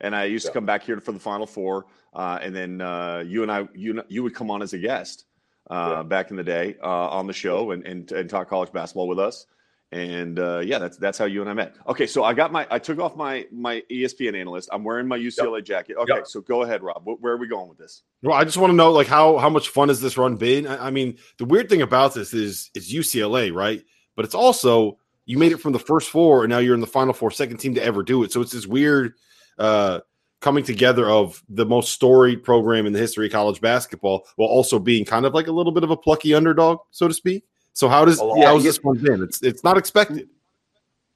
and 0.00 0.14
I 0.14 0.24
used 0.24 0.44
Yeah. 0.44 0.50
to 0.50 0.54
come 0.54 0.66
back 0.66 0.82
here 0.82 1.00
for 1.00 1.12
the 1.12 1.18
Final 1.18 1.46
Four, 1.46 1.86
uh, 2.14 2.38
and 2.40 2.54
then 2.54 2.80
uh, 2.80 3.24
you 3.26 3.42
and 3.42 3.50
I, 3.50 3.66
you 3.74 4.00
you 4.08 4.22
would 4.22 4.34
come 4.34 4.50
on 4.50 4.62
as 4.62 4.72
a 4.74 4.78
guest 4.78 5.24
uh, 5.70 5.94
Yeah. 5.96 6.02
back 6.04 6.30
in 6.30 6.36
the 6.36 6.44
day 6.44 6.76
uh, 6.82 6.86
on 7.08 7.26
the 7.26 7.32
show 7.32 7.72
and, 7.72 7.84
and 7.84 8.12
and 8.12 8.30
talk 8.30 8.48
college 8.48 8.70
basketball 8.72 9.08
with 9.08 9.18
us. 9.18 9.46
And 9.92 10.38
uh, 10.40 10.58
yeah, 10.64 10.78
that's 10.78 10.96
that's 10.96 11.16
how 11.16 11.26
you 11.26 11.40
and 11.42 11.48
I 11.48 11.52
met. 11.54 11.76
Okay, 11.86 12.06
so 12.08 12.24
I 12.24 12.34
got 12.34 12.50
my 12.50 12.66
I 12.70 12.78
took 12.80 12.98
off 12.98 13.14
my 13.16 13.46
my 13.52 13.82
ESPN 13.90 14.38
analyst. 14.38 14.68
I'm 14.72 14.82
wearing 14.82 15.06
my 15.06 15.16
UCLA 15.16 15.62
jacket. 15.64 15.96
Okay, 15.96 16.14
Yep. 16.16 16.26
so 16.26 16.40
go 16.40 16.62
ahead, 16.62 16.82
Rob. 16.82 17.04
Wh- 17.04 17.22
Where 17.22 17.32
are 17.34 17.36
we 17.36 17.46
going 17.46 17.68
with 17.68 17.78
this? 17.78 18.02
Well, 18.22 18.36
I 18.36 18.42
just 18.44 18.56
want 18.56 18.72
to 18.72 18.76
know, 18.76 18.90
like, 18.90 19.06
how 19.06 19.38
how 19.38 19.48
much 19.48 19.68
fun 19.68 19.88
has 19.88 20.00
this 20.00 20.18
run 20.18 20.36
been? 20.36 20.66
I, 20.66 20.88
I 20.88 20.90
mean, 20.90 21.18
the 21.38 21.44
weird 21.44 21.68
thing 21.68 21.82
about 21.82 22.14
this 22.14 22.34
is 22.34 22.68
it's 22.74 22.92
UCLA, 22.92 23.54
right? 23.54 23.80
But 24.16 24.24
it's 24.24 24.34
also 24.34 24.98
you 25.24 25.38
made 25.38 25.52
it 25.52 25.58
from 25.60 25.72
the 25.72 25.78
first 25.78 26.10
four, 26.10 26.42
and 26.42 26.50
now 26.50 26.58
you're 26.58 26.74
in 26.74 26.80
the 26.80 26.86
final 26.86 27.14
four, 27.14 27.30
second 27.30 27.58
team 27.58 27.74
to 27.76 27.82
ever 27.82 28.02
do 28.02 28.24
it. 28.24 28.32
So 28.32 28.40
it's 28.40 28.52
this 28.52 28.66
weird 28.66 29.14
uh, 29.56 30.00
coming 30.40 30.64
together 30.64 31.08
of 31.08 31.42
the 31.48 31.64
most 31.64 31.92
storied 31.92 32.42
program 32.42 32.86
in 32.86 32.92
the 32.92 32.98
history 32.98 33.26
of 33.26 33.32
college 33.32 33.60
basketball, 33.60 34.26
while 34.34 34.48
also 34.48 34.80
being 34.80 35.04
kind 35.04 35.26
of 35.26 35.32
like 35.32 35.46
a 35.46 35.52
little 35.52 35.72
bit 35.72 35.84
of 35.84 35.90
a 35.92 35.96
plucky 35.96 36.34
underdog, 36.34 36.78
so 36.90 37.06
to 37.06 37.14
speak. 37.14 37.44
So 37.76 37.90
how 37.90 38.06
does 38.06 38.22
Yeah, 38.36 38.46
how's 38.46 38.64
this 38.64 38.82
one 38.82 38.96
been? 38.96 39.22
It's 39.22 39.42
it's 39.42 39.62
not 39.62 39.76
expected. 39.76 40.30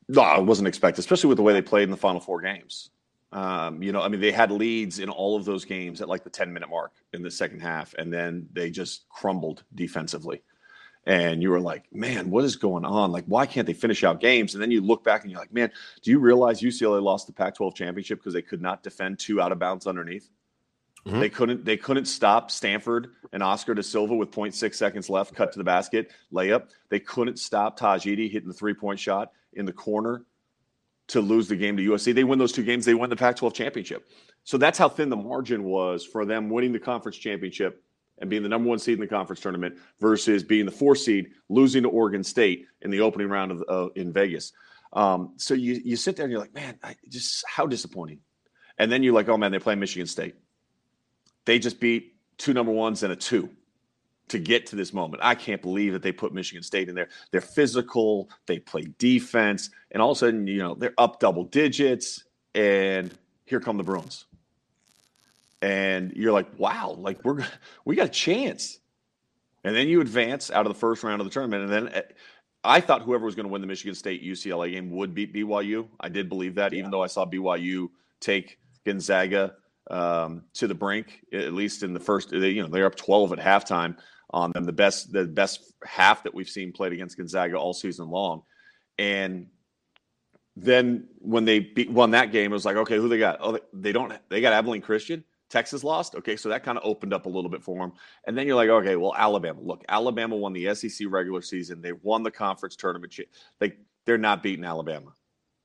No, 0.08 0.20
I 0.20 0.38
wasn't 0.40 0.68
expected, 0.68 0.98
especially 0.98 1.28
with 1.28 1.38
the 1.38 1.42
way 1.42 1.54
they 1.54 1.62
played 1.62 1.84
in 1.84 1.90
the 1.90 1.96
final 1.96 2.20
four 2.20 2.42
games. 2.42 2.90
Um, 3.32 3.82
you 3.82 3.92
know, 3.92 4.02
I 4.02 4.08
mean, 4.08 4.20
they 4.20 4.30
had 4.30 4.50
leads 4.50 4.98
in 4.98 5.08
all 5.08 5.38
of 5.38 5.46
those 5.46 5.64
games 5.64 6.02
at 6.02 6.08
like 6.08 6.22
the 6.22 6.28
10 6.28 6.52
minute 6.52 6.68
mark 6.68 6.92
in 7.14 7.22
the 7.22 7.30
second 7.30 7.60
half, 7.60 7.94
and 7.94 8.12
then 8.12 8.46
they 8.52 8.70
just 8.70 9.08
crumbled 9.08 9.64
defensively. 9.74 10.42
And 11.06 11.42
you 11.42 11.48
were 11.48 11.60
like, 11.60 11.84
man, 11.94 12.28
what 12.28 12.44
is 12.44 12.56
going 12.56 12.84
on? 12.84 13.10
Like, 13.10 13.24
why 13.24 13.46
can't 13.46 13.66
they 13.66 13.72
finish 13.72 14.04
out 14.04 14.20
games? 14.20 14.52
And 14.52 14.62
then 14.62 14.70
you 14.70 14.82
look 14.82 15.02
back 15.02 15.22
and 15.22 15.30
you're 15.30 15.40
like, 15.40 15.54
man, 15.54 15.72
do 16.02 16.10
you 16.10 16.18
realize 16.18 16.60
UCLA 16.60 17.02
lost 17.02 17.26
the 17.26 17.32
Pac 17.32 17.54
12 17.54 17.74
championship 17.74 18.18
because 18.18 18.34
they 18.34 18.42
could 18.42 18.60
not 18.60 18.82
defend 18.82 19.18
two 19.18 19.40
out 19.40 19.50
of 19.50 19.58
bounds 19.58 19.86
underneath? 19.86 20.28
Mhm. 21.06 21.20
They 21.20 21.28
couldn't. 21.30 21.64
They 21.64 21.76
couldn't 21.76 22.04
stop 22.06 22.50
Stanford 22.50 23.12
and 23.32 23.42
Oscar 23.42 23.74
da 23.74 23.82
Silva 23.82 24.14
with 24.14 24.30
0.6 24.30 24.76
seconds 24.76 25.08
left, 25.08 25.34
cut 25.34 25.52
to 25.52 25.58
the 25.58 25.64
basket, 25.64 26.10
layup. 26.32 26.70
They 26.90 27.00
couldn't 27.00 27.38
stop 27.38 27.78
Tahj 27.78 28.04
Eaddy 28.04 28.30
hitting 28.30 28.48
the 28.48 28.54
three 28.54 28.74
point 28.74 29.00
shot 29.00 29.32
in 29.54 29.64
the 29.64 29.72
corner 29.72 30.24
to 31.08 31.20
lose 31.20 31.48
the 31.48 31.56
game 31.56 31.76
to 31.76 31.82
USC. 31.82 32.12
They 32.12 32.24
win 32.24 32.38
those 32.38 32.52
two 32.52 32.62
games, 32.62 32.84
they 32.84 32.94
win 32.94 33.10
the 33.10 33.16
Pac 33.16 33.36
12 33.36 33.52
championship. 33.54 34.08
So 34.44 34.58
that's 34.58 34.78
how 34.78 34.88
thin 34.88 35.08
the 35.08 35.16
margin 35.16 35.64
was 35.64 36.04
for 36.04 36.24
them 36.24 36.48
winning 36.48 36.72
the 36.72 36.78
conference 36.78 37.16
championship 37.18 37.82
and 38.18 38.30
being 38.30 38.42
the 38.42 38.48
number 38.48 38.68
one 38.68 38.78
seed 38.78 38.94
in 38.94 39.00
the 39.00 39.06
conference 39.06 39.40
tournament 39.40 39.76
versus 39.98 40.44
being 40.44 40.66
the 40.66 40.72
four 40.72 40.94
seed, 40.94 41.30
losing 41.48 41.82
to 41.82 41.88
Oregon 41.88 42.22
State 42.22 42.66
in 42.82 42.90
the 42.90 43.00
opening 43.00 43.28
round 43.28 43.50
of 43.50 43.64
uh, 43.68 43.88
in 43.96 44.12
Vegas. 44.12 44.52
Um, 44.92 45.34
so 45.36 45.54
you 45.54 45.80
you 45.84 45.96
sit 45.96 46.16
there 46.16 46.24
and 46.24 46.30
you're 46.32 46.40
like, 46.40 46.54
man, 46.54 46.78
I, 46.82 46.94
just 47.08 47.44
how 47.48 47.66
disappointing. 47.66 48.20
And 48.78 48.90
then 48.90 49.02
you're 49.02 49.14
like, 49.14 49.28
oh 49.28 49.36
man, 49.36 49.52
they 49.52 49.58
play 49.58 49.74
Michigan 49.74 50.06
State. 50.06 50.34
They 51.50 51.58
just 51.58 51.80
beat 51.80 52.14
two 52.38 52.54
number 52.54 52.70
ones 52.70 53.02
and 53.02 53.12
a 53.12 53.16
two 53.16 53.50
to 54.28 54.38
get 54.38 54.66
to 54.66 54.76
this 54.76 54.92
moment. 54.92 55.20
I 55.20 55.34
can't 55.34 55.60
believe 55.60 55.94
that 55.94 56.00
they 56.00 56.12
put 56.12 56.32
Michigan 56.32 56.62
State 56.62 56.88
in 56.88 56.94
there. 56.94 57.08
They're 57.32 57.40
physical, 57.40 58.30
they 58.46 58.60
play 58.60 58.86
defense, 58.98 59.68
and 59.90 60.00
all 60.00 60.12
of 60.12 60.16
a 60.16 60.20
sudden, 60.20 60.46
you 60.46 60.58
know, 60.58 60.76
they're 60.76 60.94
up 60.96 61.18
double 61.18 61.42
digits. 61.42 62.22
And 62.54 63.12
here 63.46 63.58
come 63.58 63.78
the 63.78 63.82
Bruins. 63.82 64.26
And 65.60 66.12
you're 66.14 66.30
like, 66.30 66.46
wow, 66.56 66.94
like 66.96 67.24
we're 67.24 67.44
we 67.84 67.96
got 67.96 68.06
a 68.06 68.10
chance. 68.10 68.78
And 69.64 69.74
then 69.74 69.88
you 69.88 70.00
advance 70.02 70.52
out 70.52 70.66
of 70.66 70.72
the 70.72 70.78
first 70.78 71.02
round 71.02 71.20
of 71.20 71.26
the 71.26 71.32
tournament. 71.32 71.64
And 71.64 71.72
then 71.72 71.94
eh, 71.94 72.02
I 72.62 72.80
thought 72.80 73.02
whoever 73.02 73.24
was 73.24 73.34
going 73.34 73.46
to 73.46 73.52
win 73.52 73.60
the 73.60 73.66
Michigan 73.66 73.96
State 73.96 74.22
UCLA 74.22 74.70
game 74.70 74.92
would 74.92 75.16
beat 75.16 75.34
BYU. 75.34 75.88
I 75.98 76.10
did 76.10 76.28
believe 76.28 76.54
that, 76.54 76.72
yeah. 76.72 76.78
even 76.78 76.92
though 76.92 77.02
I 77.02 77.08
saw 77.08 77.26
BYU 77.26 77.88
take 78.20 78.60
Gonzaga 78.86 79.56
um, 79.90 80.44
to 80.54 80.66
the 80.66 80.74
brink, 80.74 81.20
at 81.32 81.52
least 81.52 81.82
in 81.82 81.92
the 81.92 82.00
first. 82.00 82.32
You 82.32 82.62
know, 82.62 82.68
they're 82.68 82.86
up 82.86 82.96
12 82.96 83.32
at 83.32 83.38
halftime 83.38 83.96
on 84.30 84.52
them. 84.52 84.64
The 84.64 84.72
best, 84.72 85.12
the 85.12 85.24
best 85.24 85.72
half 85.84 86.22
that 86.24 86.34
we've 86.34 86.48
seen 86.48 86.72
played 86.72 86.92
against 86.92 87.16
Gonzaga 87.16 87.56
all 87.56 87.72
season 87.72 88.08
long. 88.08 88.42
And 88.98 89.48
then 90.56 91.08
when 91.18 91.44
they 91.44 91.60
beat, 91.60 91.90
won 91.90 92.12
that 92.12 92.32
game, 92.32 92.52
it 92.52 92.54
was 92.54 92.64
like, 92.64 92.76
okay, 92.76 92.96
who 92.96 93.08
they 93.08 93.18
got? 93.18 93.38
Oh, 93.40 93.58
they 93.72 93.92
don't. 93.92 94.12
They 94.28 94.40
got 94.40 94.52
Abilene 94.52 94.82
Christian. 94.82 95.24
Texas 95.48 95.82
lost. 95.82 96.14
Okay, 96.14 96.36
so 96.36 96.48
that 96.50 96.62
kind 96.62 96.78
of 96.78 96.84
opened 96.84 97.12
up 97.12 97.26
a 97.26 97.28
little 97.28 97.50
bit 97.50 97.62
for 97.62 97.78
them. 97.78 97.92
And 98.26 98.38
then 98.38 98.46
you're 98.46 98.56
like, 98.56 98.68
okay, 98.68 98.94
well, 98.96 99.14
Alabama. 99.16 99.60
Look, 99.60 99.84
Alabama 99.88 100.36
won 100.36 100.52
the 100.52 100.72
SEC 100.74 101.08
regular 101.10 101.42
season. 101.42 101.82
They 101.82 101.92
won 101.92 102.22
the 102.22 102.30
conference 102.30 102.76
tournament. 102.76 103.18
Like 103.60 103.78
they're 104.06 104.16
not 104.16 104.42
beating 104.42 104.64
Alabama. 104.64 105.12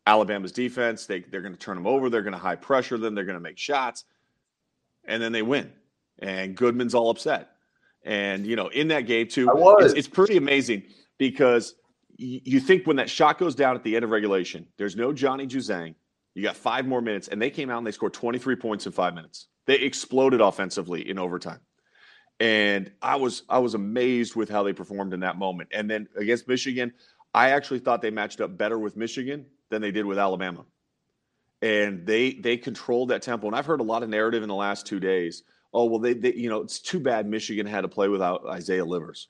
Alabama's 0.08 0.51
defense, 0.51 1.05
they, 1.05 1.22
they're 1.22 1.41
going 1.41 1.53
to 1.53 1.60
turn 1.60 1.75
them 1.75 1.88
over. 1.88 2.10
They're 2.10 2.22
going 2.22 2.34
to 2.34 2.39
high 2.39 2.55
pressure 2.55 2.98
them. 2.98 3.15
They're 3.15 3.25
going 3.25 3.38
to 3.38 3.41
make 3.41 3.58
shots. 3.58 4.05
And 5.07 5.21
then 5.21 5.31
they 5.31 5.41
win. 5.41 5.71
And 6.19 6.55
Goodman's 6.55 6.95
all 6.95 7.09
upset. 7.09 7.51
And, 8.03 8.45
you 8.45 8.55
know, 8.55 8.67
in 8.67 8.88
that 8.89 9.01
game, 9.01 9.27
too, 9.27 9.50
it's, 9.79 9.93
it's, 9.93 10.07
pretty 10.07 10.38
amazing 10.38 10.83
because 11.17 11.74
y- 12.19 12.41
you 12.43 12.59
think 12.59 12.85
when 12.85 12.97
that 12.97 13.09
shot 13.09 13.39
goes 13.39 13.55
down 13.55 13.75
at 13.75 13.83
the 13.83 13.95
end 13.95 14.05
of 14.05 14.12
regulation, 14.12 14.67
there's 14.77 14.95
no 14.95 15.12
Johnny 15.12 15.47
Juzang. 15.47 15.95
You 16.35 16.43
got 16.43 16.55
five 16.55 16.85
more 16.85 17.01
minutes, 17.01 17.29
and 17.29 17.41
they 17.41 17.50
came 17.50 17.69
out 17.69 17.79
and 17.79 17.88
they 17.88 17.91
scored 17.91 18.13
23 18.13 18.57
points 18.57 18.85
in 18.85 18.91
five 18.91 19.15
minutes. 19.15 19.47
They 19.65 19.75
exploded 19.75 20.41
offensively 20.41 21.09
in 21.09 21.17
overtime. 21.17 21.62
And 22.39 22.91
I 23.01 23.15
was 23.15 23.43
I 23.47 23.59
was 23.59 23.74
amazed 23.74 24.35
with 24.35 24.50
how 24.50 24.63
they 24.63 24.74
performed 24.74 25.13
in 25.13 25.21
that 25.21 25.38
moment. 25.38 25.69
And 25.71 25.89
then 25.89 26.07
against 26.17 26.47
Michigan, 26.47 26.93
I 27.33 27.51
actually 27.51 27.79
thought 27.79 28.01
they 28.01 28.12
matched 28.12 28.41
up 28.41 28.57
better 28.57 28.77
with 28.77 28.97
Michigan 28.97 29.45
than 29.69 29.81
they 29.81 29.91
did 29.91 30.05
with 30.05 30.19
Alabama. 30.19 30.65
And 31.65 32.05
they 32.05 32.34
they 32.34 32.57
controlled 32.57 33.10
that 33.10 33.24
tempo. 33.24 33.48
And 33.48 33.55
I've 33.55 33.65
heard 33.65 33.79
a 33.79 33.84
lot 33.84 34.03
of 34.03 34.10
narrative 34.10 34.43
in 34.43 34.50
the 34.50 34.55
last 34.55 34.86
two 34.86 35.00
days. 35.00 35.41
Oh 35.74 35.86
well, 35.86 35.98
they, 35.98 36.13
they 36.13 36.31
you 36.36 36.48
know 36.48 36.62
it's 36.62 36.77
too 36.79 37.00
bad 37.00 37.25
Michigan 37.25 37.65
had 37.65 37.81
to 37.81 37.88
play 37.88 38.07
without 38.07 38.45
Isaiah 38.45 38.86
Livers. 38.86 39.29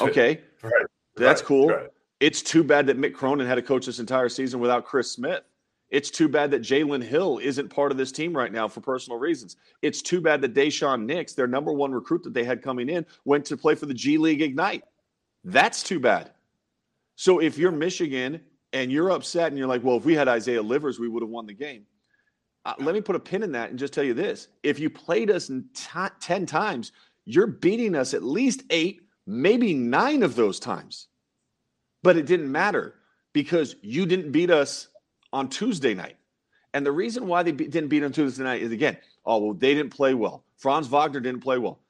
Okay, 0.00 0.40
right. 0.60 0.86
that's 1.14 1.40
cool. 1.40 1.68
Right. 1.68 1.88
It's 2.18 2.42
too 2.42 2.64
bad 2.64 2.88
that 2.88 2.98
Mick 2.98 3.14
Cronin 3.14 3.46
had 3.46 3.54
to 3.54 3.62
coach 3.62 3.86
this 3.86 4.00
entire 4.00 4.28
season 4.28 4.58
without 4.58 4.84
Chris 4.84 5.12
Smith. 5.12 5.42
It's 5.90 6.10
too 6.10 6.28
bad 6.28 6.50
that 6.50 6.62
Jalen 6.62 7.02
Hill 7.02 7.38
isn't 7.38 7.68
part 7.68 7.92
of 7.92 7.98
this 7.98 8.10
team 8.10 8.36
right 8.36 8.52
now 8.52 8.66
for 8.66 8.80
personal 8.80 9.18
reasons. 9.18 9.56
It's 9.82 10.02
too 10.02 10.20
bad 10.20 10.40
that 10.42 10.52
Daishen 10.52 11.04
Nix, 11.04 11.34
their 11.34 11.46
number 11.46 11.72
one 11.72 11.92
recruit 11.92 12.24
that 12.24 12.34
they 12.34 12.44
had 12.44 12.60
coming 12.60 12.88
in, 12.88 13.06
went 13.24 13.44
to 13.46 13.56
play 13.56 13.76
for 13.76 13.86
the 13.86 13.94
G 13.94 14.18
League 14.18 14.42
Ignite. 14.42 14.82
That's 15.44 15.84
too 15.84 16.00
bad. 16.00 16.32
So 17.14 17.38
if 17.38 17.56
you're 17.56 17.70
Michigan 17.70 18.40
and 18.72 18.92
you're 18.92 19.10
upset 19.10 19.48
and 19.48 19.58
you're 19.58 19.66
like, 19.66 19.82
well, 19.82 19.96
if 19.96 20.04
we 20.04 20.14
had 20.14 20.28
Isaiah 20.28 20.62
Livers, 20.62 20.98
we 20.98 21.08
would 21.08 21.22
have 21.22 21.30
won 21.30 21.46
the 21.46 21.54
game. 21.54 21.86
Uh, 22.64 22.74
let 22.78 22.94
me 22.94 23.00
put 23.00 23.16
a 23.16 23.20
pin 23.20 23.42
in 23.42 23.52
that 23.52 23.70
and 23.70 23.78
just 23.78 23.92
tell 23.92 24.04
you 24.04 24.14
this. 24.14 24.48
If 24.62 24.78
you 24.78 24.90
played 24.90 25.30
us 25.30 25.48
t- 25.48 26.08
10 26.20 26.46
times, 26.46 26.92
you're 27.24 27.46
beating 27.46 27.94
us 27.94 28.14
at 28.14 28.22
least 28.22 28.62
eight, 28.70 29.02
maybe 29.26 29.74
nine 29.74 30.22
of 30.22 30.34
those 30.34 30.60
times. 30.60 31.08
But 32.02 32.16
it 32.16 32.26
didn't 32.26 32.50
matter 32.50 32.94
because 33.32 33.76
you 33.82 34.06
didn't 34.06 34.32
beat 34.32 34.50
us 34.50 34.88
on 35.32 35.48
Tuesday 35.48 35.94
night. 35.94 36.16
And 36.74 36.84
the 36.84 36.92
reason 36.92 37.26
why 37.26 37.42
they 37.42 37.52
be- 37.52 37.66
didn't 37.66 37.88
beat 37.88 38.04
on 38.04 38.12
Tuesday 38.12 38.44
night 38.44 38.62
is 38.62 38.72
again, 38.72 38.98
oh, 39.24 39.38
well, 39.38 39.54
they 39.54 39.74
didn't 39.74 39.90
play 39.90 40.14
well. 40.14 40.44
Franz 40.56 40.86
Wagner 40.86 41.20
didn't 41.20 41.42
play 41.42 41.58
well. 41.58 41.80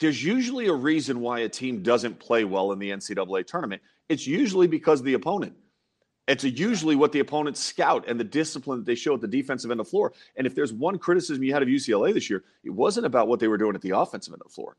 There's 0.00 0.22
usually 0.24 0.66
a 0.66 0.72
reason 0.72 1.20
why 1.20 1.40
a 1.40 1.48
team 1.48 1.82
doesn't 1.82 2.18
play 2.18 2.44
well 2.44 2.72
in 2.72 2.78
the 2.78 2.90
NCAA 2.90 3.46
tournament. 3.46 3.80
It's 4.08 4.26
usually 4.26 4.66
because 4.66 5.00
of 5.00 5.06
the 5.06 5.14
opponent. 5.14 5.54
It's 6.26 6.44
usually 6.44 6.96
what 6.96 7.12
the 7.12 7.20
opponents 7.20 7.60
scout 7.60 8.06
and 8.08 8.18
the 8.18 8.24
discipline 8.24 8.78
that 8.78 8.86
they 8.86 8.94
show 8.94 9.14
at 9.14 9.20
the 9.20 9.28
defensive 9.28 9.70
end 9.70 9.80
of 9.80 9.86
the 9.86 9.90
floor. 9.90 10.12
And 10.36 10.46
if 10.46 10.54
there's 10.54 10.72
one 10.72 10.98
criticism 10.98 11.42
you 11.42 11.52
had 11.52 11.62
of 11.62 11.68
UCLA 11.68 12.14
this 12.14 12.30
year, 12.30 12.44
it 12.62 12.70
wasn't 12.70 13.06
about 13.06 13.28
what 13.28 13.40
they 13.40 13.48
were 13.48 13.58
doing 13.58 13.74
at 13.74 13.82
the 13.82 13.90
offensive 13.90 14.32
end 14.32 14.40
of 14.40 14.48
the 14.48 14.54
floor. 14.54 14.76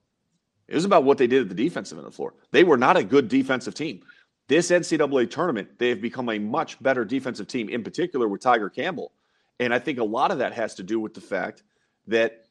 It 0.67 0.73
was 0.73 0.85
about 0.85 1.03
what 1.03 1.19
they 1.19 1.27
did 1.27 1.43
at 1.43 1.49
the 1.49 1.55
defensive 1.55 1.97
end 1.97 2.07
of 2.07 2.13
the 2.13 2.15
floor. 2.15 2.33
They 2.51 2.63
were 2.63 2.77
not 2.77 2.97
a 2.97 3.03
good 3.03 3.27
defensive 3.27 3.75
team. 3.75 4.01
This 4.47 4.71
NCAA 4.71 5.29
tournament, 5.29 5.77
they 5.77 5.89
have 5.89 6.01
become 6.01 6.29
a 6.29 6.39
much 6.39 6.81
better 6.81 7.05
defensive 7.05 7.47
team, 7.47 7.69
in 7.69 7.83
particular 7.83 8.27
with 8.27 8.41
Tiger 8.41 8.69
Campbell. 8.69 9.11
And 9.59 9.73
I 9.73 9.79
think 9.79 9.99
a 9.99 10.03
lot 10.03 10.31
of 10.31 10.39
that 10.39 10.53
has 10.53 10.75
to 10.75 10.83
do 10.83 10.99
with 10.99 11.13
the 11.13 11.21
fact 11.21 11.63
that 12.07 12.44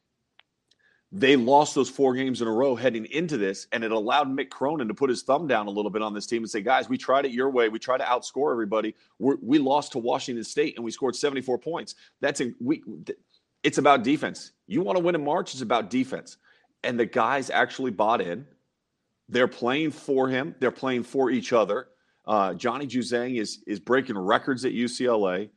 they 1.11 1.35
lost 1.35 1.75
those 1.75 1.89
four 1.89 2.13
games 2.13 2.41
in 2.41 2.47
a 2.47 2.51
row 2.51 2.75
heading 2.75 3.05
into 3.05 3.37
this, 3.37 3.67
and 3.71 3.83
it 3.83 3.91
allowed 3.91 4.27
Mick 4.27 4.49
Cronin 4.49 4.87
to 4.87 4.93
put 4.93 5.09
his 5.09 5.21
thumb 5.21 5.47
down 5.47 5.67
a 5.67 5.69
little 5.69 5.91
bit 5.91 6.01
on 6.01 6.13
this 6.13 6.25
team 6.25 6.43
and 6.43 6.49
say, 6.49 6.61
guys, 6.61 6.89
we 6.89 6.97
tried 6.97 7.25
it 7.25 7.31
your 7.31 7.49
way. 7.49 7.69
We 7.69 7.79
tried 7.79 7.99
to 7.99 8.03
outscore 8.03 8.51
everybody. 8.51 8.95
We're, 9.19 9.37
we 9.41 9.59
lost 9.59 9.93
to 9.93 9.99
Washington 9.99 10.43
State 10.43 10.75
and 10.75 10.83
we 10.83 10.91
scored 10.91 11.15
74 11.15 11.59
points. 11.59 11.95
That's 12.21 12.41
a, 12.41 12.51
we, 12.59 12.83
it's 13.63 13.77
about 13.77 14.03
defense. 14.03 14.51
You 14.67 14.81
want 14.81 14.97
to 14.97 15.03
win 15.03 15.15
in 15.15 15.23
March, 15.23 15.53
it's 15.53 15.61
about 15.61 15.89
defense. 15.89 16.37
And 16.83 16.99
the 16.99 17.05
guys 17.05 17.49
actually 17.49 17.91
bought 17.91 18.21
in. 18.21 18.45
They're 19.29 19.47
playing 19.47 19.91
for 19.91 20.27
him. 20.27 20.53
They're 20.59 20.69
playing 20.69 21.03
for 21.03 21.31
each 21.31 21.53
other. 21.53 21.87
Uh, 22.25 22.53
Johnny 22.53 22.87
Juzang 22.87 23.39
is 23.39 23.63
is 23.65 23.79
breaking 23.79 24.17
records 24.17 24.65
at 24.65 24.71
UCLA. 24.71 25.49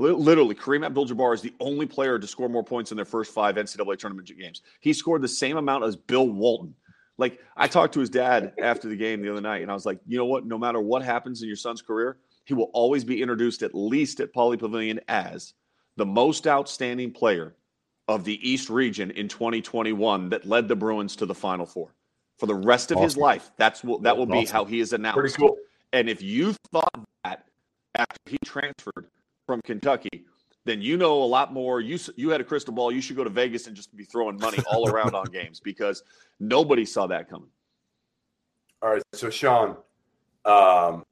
Literally, 0.00 0.54
Kareem 0.54 0.84
Abdul-Jabbar 0.84 1.34
is 1.34 1.42
the 1.42 1.52
only 1.60 1.84
player 1.84 2.18
to 2.18 2.26
score 2.26 2.48
more 2.48 2.64
points 2.64 2.90
in 2.90 2.96
their 2.96 3.04
first 3.04 3.34
five 3.34 3.56
NCAA 3.56 3.98
tournament 3.98 4.30
games. 4.38 4.62
He 4.80 4.94
scored 4.94 5.20
the 5.20 5.28
same 5.28 5.58
amount 5.58 5.84
as 5.84 5.94
Bill 5.94 6.26
Walton. 6.26 6.74
Like 7.18 7.38
I 7.54 7.68
talked 7.68 7.92
to 7.94 8.00
his 8.00 8.08
dad 8.08 8.54
after 8.62 8.88
the 8.88 8.96
game 8.96 9.20
the 9.20 9.30
other 9.30 9.42
night, 9.42 9.60
and 9.60 9.70
I 9.70 9.74
was 9.74 9.84
like, 9.84 10.00
you 10.06 10.16
know 10.16 10.24
what? 10.24 10.46
No 10.46 10.56
matter 10.56 10.80
what 10.80 11.02
happens 11.02 11.42
in 11.42 11.48
your 11.48 11.56
son's 11.56 11.82
career, 11.82 12.16
he 12.46 12.54
will 12.54 12.70
always 12.72 13.04
be 13.04 13.20
introduced 13.20 13.62
at 13.62 13.74
least 13.74 14.20
at 14.20 14.32
Pauley 14.32 14.58
Pavilion 14.58 15.00
as 15.06 15.52
the 15.96 16.06
most 16.06 16.46
outstanding 16.46 17.12
player 17.12 17.54
of 18.08 18.24
the 18.24 18.48
East 18.48 18.70
region 18.70 19.10
in 19.10 19.28
2021 19.28 20.30
that 20.30 20.46
led 20.46 20.66
the 20.66 20.76
Bruins 20.76 21.14
to 21.16 21.26
the 21.26 21.34
Final 21.34 21.66
Four 21.66 21.94
for 22.38 22.46
the 22.46 22.54
rest 22.54 22.90
of 22.90 22.96
awesome. 22.96 23.04
his 23.04 23.16
life. 23.18 23.50
That's 23.58 23.84
what 23.84 24.02
that 24.04 24.16
will 24.16 24.24
be 24.24 24.46
how 24.46 24.64
he 24.64 24.80
is 24.80 24.94
announced. 24.94 25.18
Pretty 25.18 25.34
cool. 25.34 25.58
And 25.92 26.08
if 26.08 26.22
you 26.22 26.54
thought 26.72 27.04
that 27.24 27.44
after 27.94 28.16
he 28.24 28.38
transferred 28.46 29.08
from 29.50 29.60
Kentucky, 29.62 30.24
then 30.64 30.80
you 30.80 30.96
know 30.96 31.22
a 31.22 31.24
lot 31.24 31.52
more. 31.52 31.80
You 31.80 31.98
you 32.16 32.30
had 32.30 32.40
a 32.40 32.44
crystal 32.44 32.72
ball. 32.72 32.92
You 32.92 33.00
should 33.00 33.16
go 33.16 33.24
to 33.24 33.30
Vegas 33.30 33.66
and 33.66 33.74
just 33.74 33.94
be 33.96 34.04
throwing 34.04 34.38
money 34.38 34.58
all 34.70 34.88
around 34.88 35.14
on 35.14 35.26
games 35.26 35.60
because 35.60 36.02
nobody 36.38 36.84
saw 36.84 37.06
that 37.08 37.28
coming. 37.28 37.48
All 38.82 38.90
right, 38.90 39.02
so 39.12 39.28
Sean, 39.28 39.70
um, 40.46 41.04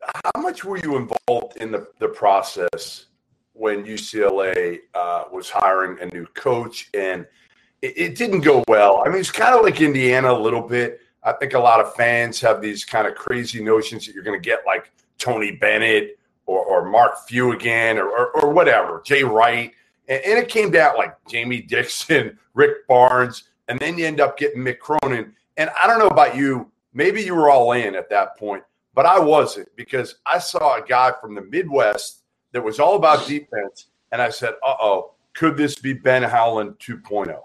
how 0.00 0.40
much 0.40 0.64
were 0.64 0.78
you 0.78 0.96
involved 0.96 1.56
in 1.56 1.72
the, 1.72 1.88
the 1.98 2.08
process 2.08 3.06
when 3.52 3.84
UCLA 3.84 4.78
uh, 4.94 5.24
was 5.32 5.50
hiring 5.50 5.98
a 6.00 6.06
new 6.14 6.26
coach 6.34 6.88
and– 6.94 7.26
it, 7.82 7.96
it 7.96 8.14
didn't 8.16 8.40
go 8.40 8.64
well. 8.68 9.02
I 9.04 9.08
mean, 9.08 9.20
it's 9.20 9.30
kind 9.30 9.54
of 9.54 9.62
like 9.62 9.80
Indiana 9.80 10.32
a 10.32 10.38
little 10.38 10.62
bit. 10.62 11.00
I 11.22 11.32
think 11.32 11.54
a 11.54 11.58
lot 11.58 11.80
of 11.80 11.94
fans 11.94 12.40
have 12.40 12.60
these 12.62 12.84
kind 12.84 13.06
of 13.06 13.14
crazy 13.14 13.62
notions 13.62 14.06
that 14.06 14.14
you're 14.14 14.24
going 14.24 14.40
to 14.40 14.44
get 14.44 14.60
like 14.66 14.90
Tony 15.18 15.52
Bennett 15.52 16.18
or, 16.50 16.64
or 16.64 16.90
Mark 16.90 17.26
Few 17.28 17.52
again 17.52 17.98
or, 17.98 18.08
or, 18.08 18.30
or 18.40 18.52
whatever, 18.52 19.02
Jay 19.04 19.22
Wright. 19.22 19.72
And, 20.08 20.20
and, 20.24 20.38
it 20.38 20.48
came 20.48 20.70
down 20.70 20.96
like 20.96 21.16
Jamie 21.28 21.62
Dixon, 21.62 22.36
Rick 22.54 22.88
Barnes, 22.88 23.44
and 23.68 23.78
then 23.78 23.96
you 23.96 24.06
end 24.06 24.20
up 24.20 24.36
getting 24.36 24.62
Mick 24.62 24.80
Cronin. 24.80 25.32
And 25.56 25.70
I 25.80 25.86
don't 25.86 26.00
know 26.00 26.08
about 26.08 26.36
you, 26.36 26.70
maybe 26.92 27.22
you 27.22 27.36
were 27.36 27.50
all 27.50 27.72
in 27.72 27.94
at 27.94 28.10
that 28.10 28.36
point, 28.36 28.64
but 28.94 29.06
I 29.06 29.20
wasn't 29.20 29.68
because 29.76 30.16
I 30.26 30.38
saw 30.38 30.76
a 30.76 30.84
guy 30.84 31.12
from 31.20 31.34
the 31.36 31.42
Midwest 31.42 32.24
that 32.52 32.64
was 32.64 32.80
all 32.80 32.96
about 32.96 33.28
defense. 33.28 33.86
And 34.10 34.20
I 34.20 34.30
said, 34.30 34.54
uh 34.66 34.74
oh, 34.80 35.12
could 35.34 35.56
this 35.56 35.76
be 35.76 35.92
Ben 35.92 36.24
Howland 36.24 36.80
2.0? 36.80 37.38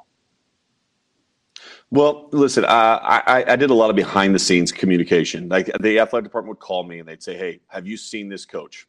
Well, 1.92 2.30
listen, 2.32 2.66
uh, 2.66 3.00
I, 3.02 3.46
I 3.48 3.56
did 3.56 3.70
a 3.70 3.74
lot 3.74 3.90
of 3.90 3.96
behind 3.96 4.34
the 4.34 4.40
scenes 4.40 4.72
communication. 4.72 5.48
Like 5.48 5.70
the 5.80 6.00
athletic 6.00 6.26
department 6.26 6.58
would 6.58 6.66
call 6.66 6.84
me 6.84 7.00
and 7.00 7.08
they'd 7.08 7.22
say, 7.22 7.38
"Hey, 7.38 7.62
have 7.68 7.88
you 7.88 7.96
seen 7.96 8.28
this 8.28 8.46
coach? 8.46 8.88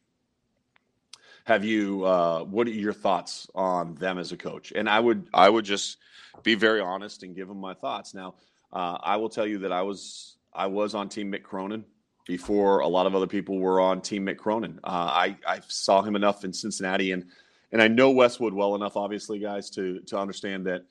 Have 1.47 1.65
you? 1.65 2.05
Uh, 2.05 2.41
what 2.45 2.67
are 2.67 2.71
your 2.71 2.93
thoughts 2.93 3.49
on 3.55 3.95
them 3.95 4.19
as 4.19 4.33
a 4.33 4.37
coach?" 4.37 4.73
And 4.75 4.89
I 4.89 4.99
would 4.99 5.29
I 5.33 5.49
would 5.49 5.65
just 5.65 5.99
be 6.43 6.57
very 6.57 6.81
honest 6.81 7.23
and 7.23 7.35
give 7.37 7.49
them 7.49 7.61
my 7.61 7.73
thoughts. 7.73 8.15
Now, 8.15 8.35
uh, 8.73 8.99
I 9.01 9.17
will 9.17 9.29
tell 9.29 9.47
you 9.47 9.59
that 9.59 9.73
I 9.73 9.83
was 9.83 10.37
I 10.53 10.67
was 10.67 10.95
on 10.95 11.09
Team 11.09 11.31
Mick 11.31 11.45
Cronin 11.45 11.85
before 12.27 12.81
a 12.81 12.89
lot 12.89 13.07
of 13.07 13.15
other 13.15 13.29
people 13.29 13.59
were 13.59 13.81
on 13.81 14.01
Team 14.01 14.27
Mick 14.27 14.39
Cronin. 14.39 14.81
Uh, 14.83 14.89
I 14.91 15.37
I 15.47 15.61
saw 15.69 16.03
him 16.03 16.17
enough 16.17 16.45
in 16.45 16.53
Cincinnati 16.53 17.13
and 17.13 17.27
and 17.73 17.81
I 17.83 17.89
know 17.89 18.11
Westwood 18.11 18.53
well 18.53 18.75
enough, 18.75 18.97
obviously, 18.97 19.39
guys, 19.39 19.71
to 19.71 20.01
to 20.01 20.19
understand 20.19 20.67
that 20.67 20.85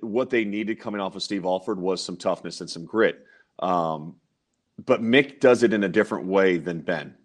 what 0.00 0.30
they 0.30 0.44
needed 0.44 0.80
coming 0.80 1.00
off 1.00 1.14
of 1.14 1.22
Steve 1.22 1.44
Alford 1.44 1.78
was 1.78 2.02
some 2.02 2.16
toughness 2.16 2.60
and 2.60 2.70
some 2.70 2.86
grit. 2.86 3.24
Um, 3.58 4.16
but 4.84 5.02
Mick 5.02 5.40
does 5.40 5.62
it 5.62 5.72
in 5.72 5.84
a 5.84 5.88
different 5.88 6.26
way 6.26 6.56
than 6.56 6.80
Ben. 6.80 7.16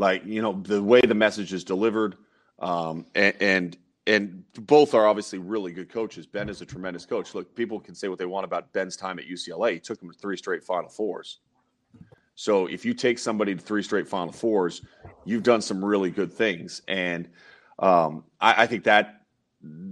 Like, 0.00 0.24
you 0.24 0.40
know, 0.40 0.54
the 0.62 0.82
way 0.82 1.02
the 1.02 1.14
message 1.14 1.52
is 1.52 1.62
delivered, 1.62 2.16
Um, 2.58 3.06
and, 3.14 3.34
and 3.40 3.78
and 4.06 4.44
both 4.66 4.94
are 4.94 5.06
obviously 5.06 5.38
really 5.38 5.72
good 5.72 5.90
coaches. 5.90 6.26
Ben 6.26 6.48
is 6.48 6.62
a 6.62 6.66
tremendous 6.66 7.04
coach. 7.06 7.34
Look, 7.34 7.54
people 7.54 7.78
can 7.78 7.94
say 7.94 8.08
what 8.08 8.18
they 8.18 8.26
want 8.26 8.44
about 8.44 8.72
Ben's 8.72 8.96
time 8.96 9.18
at 9.18 9.26
UCLA. 9.26 9.74
He 9.74 9.78
took 9.78 10.02
him 10.02 10.10
to 10.10 10.18
three 10.18 10.36
straight 10.36 10.64
Final 10.64 10.88
Fours. 10.88 11.40
So 12.34 12.66
if 12.66 12.84
you 12.84 12.94
take 12.94 13.18
somebody 13.18 13.54
to 13.54 13.60
three 13.60 13.82
straight 13.82 14.08
Final 14.08 14.32
Fours, 14.32 14.82
you've 15.26 15.42
done 15.42 15.60
some 15.60 15.84
really 15.84 16.10
good 16.10 16.32
things. 16.32 16.80
And 16.88 17.28
um, 17.78 18.24
I, 18.40 18.62
I, 18.62 18.66
think 18.66 18.84
that 18.84 19.20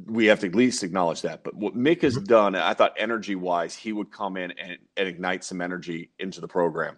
we 0.07 0.27
have 0.27 0.41
to 0.41 0.47
at 0.47 0.55
least 0.55 0.83
acknowledge 0.83 1.23
that. 1.23 1.45
But 1.45 1.55
what 1.55 1.77
Mick 1.77 2.03
has 2.03 2.17
mm-hmm. 2.17 2.25
done, 2.25 2.55
I 2.57 2.75
thought 2.75 2.95
energy 2.97 3.35
wise, 3.35 3.77
he 3.77 3.93
would 3.93 4.11
come 4.11 4.37
in 4.39 4.53
and, 4.53 4.79
and 4.97 5.09
ignite 5.09 5.45
some 5.45 5.61
energy 5.61 6.11
into 6.19 6.41
the 6.41 6.49
program. 6.49 6.97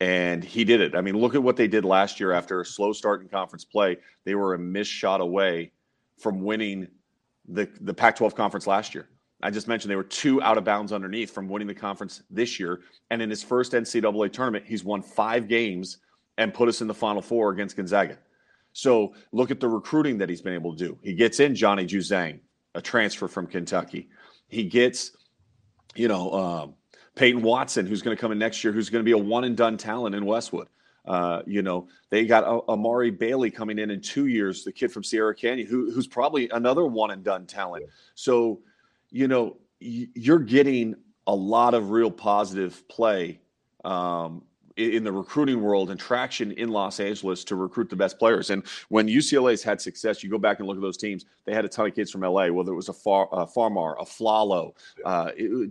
And 0.00 0.42
he 0.42 0.64
did 0.64 0.80
it. 0.80 0.94
I 0.94 1.00
mean, 1.00 1.16
look 1.16 1.34
at 1.34 1.42
what 1.42 1.56
they 1.56 1.68
did 1.68 1.84
last 1.84 2.18
year 2.18 2.32
after 2.32 2.60
a 2.60 2.66
slow 2.66 2.92
start 2.92 3.22
in 3.22 3.28
conference 3.28 3.64
play. 3.64 3.96
They 4.24 4.34
were 4.34 4.54
a 4.54 4.58
missed 4.58 4.90
shot 4.90 5.20
away 5.20 5.72
from 6.18 6.42
winning 6.42 6.88
the, 7.48 7.68
the 7.80 7.94
Pac 7.94 8.16
12 8.16 8.34
conference 8.34 8.66
last 8.66 8.94
year. 8.94 9.08
I 9.42 9.50
just 9.50 9.68
mentioned 9.68 9.90
they 9.90 9.96
were 9.96 10.02
two 10.02 10.40
out 10.42 10.56
of 10.56 10.64
bounds 10.64 10.92
underneath 10.92 11.30
from 11.30 11.48
winning 11.48 11.68
the 11.68 11.74
conference 11.74 12.22
this 12.30 12.58
year. 12.58 12.80
And 13.10 13.20
in 13.20 13.28
his 13.28 13.42
first 13.42 13.72
NCAA 13.72 14.32
tournament, 14.32 14.64
he's 14.66 14.84
won 14.84 15.02
five 15.02 15.48
games 15.48 15.98
and 16.38 16.52
put 16.52 16.68
us 16.68 16.80
in 16.80 16.88
the 16.88 16.94
Final 16.94 17.22
Four 17.22 17.50
against 17.50 17.76
Gonzaga. 17.76 18.18
So 18.72 19.14
look 19.32 19.50
at 19.50 19.60
the 19.60 19.68
recruiting 19.68 20.18
that 20.18 20.28
he's 20.28 20.42
been 20.42 20.54
able 20.54 20.74
to 20.74 20.78
do. 20.88 20.98
He 21.02 21.14
gets 21.14 21.40
in 21.40 21.54
Johnny 21.54 21.86
Juzang, 21.86 22.40
a 22.74 22.80
transfer 22.80 23.28
from 23.28 23.46
Kentucky. 23.46 24.08
He 24.48 24.64
gets, 24.64 25.12
you 25.94 26.08
know, 26.08 26.32
um, 26.32 26.74
Peyton 27.14 27.42
Watson, 27.42 27.86
who's 27.86 28.02
going 28.02 28.16
to 28.16 28.20
come 28.20 28.32
in 28.32 28.38
next 28.38 28.64
year, 28.64 28.72
who's 28.72 28.90
going 28.90 29.00
to 29.00 29.04
be 29.04 29.12
a 29.12 29.18
one 29.18 29.44
and 29.44 29.56
done 29.56 29.76
talent 29.76 30.14
in 30.14 30.24
Westwood. 30.26 30.68
Uh, 31.06 31.42
you 31.46 31.62
know, 31.62 31.86
they 32.10 32.24
got 32.24 32.44
Amari 32.68 33.10
Bailey 33.10 33.50
coming 33.50 33.78
in 33.78 33.90
in 33.90 34.00
two 34.00 34.26
years, 34.26 34.64
the 34.64 34.72
kid 34.72 34.90
from 34.90 35.04
Sierra 35.04 35.34
Canyon, 35.34 35.66
who, 35.66 35.90
who's 35.90 36.06
probably 36.06 36.48
another 36.50 36.86
one 36.86 37.10
and 37.10 37.22
done 37.22 37.46
talent. 37.46 37.84
So, 38.14 38.60
you 39.10 39.28
know, 39.28 39.58
you're 39.80 40.38
getting 40.38 40.94
a 41.26 41.34
lot 41.34 41.74
of 41.74 41.90
real 41.90 42.10
positive 42.10 42.86
play 42.88 43.40
um, 43.84 44.42
in 44.76 45.04
the 45.04 45.12
recruiting 45.12 45.62
world 45.62 45.90
and 45.90 46.00
traction 46.00 46.52
in 46.52 46.70
Los 46.70 46.98
Angeles 46.98 47.44
to 47.44 47.56
recruit 47.56 47.88
the 47.88 47.96
best 47.96 48.18
players. 48.18 48.50
And 48.50 48.64
when 48.88 49.06
UCLA's 49.06 49.62
had 49.62 49.80
success, 49.80 50.22
you 50.22 50.30
go 50.30 50.38
back 50.38 50.58
and 50.58 50.66
look 50.66 50.76
at 50.76 50.82
those 50.82 50.96
teams. 50.96 51.26
They 51.44 51.54
had 51.54 51.64
a 51.64 51.68
ton 51.68 51.86
of 51.86 51.94
kids 51.94 52.10
from 52.10 52.22
LA, 52.22 52.48
whether 52.48 52.72
it 52.72 52.76
was 52.76 52.88
a 52.88 52.92
Far, 52.92 53.28
uh, 53.32 53.46
Farmar, 53.46 53.96
Afflalo, 53.98 54.74
uh, 55.04 55.30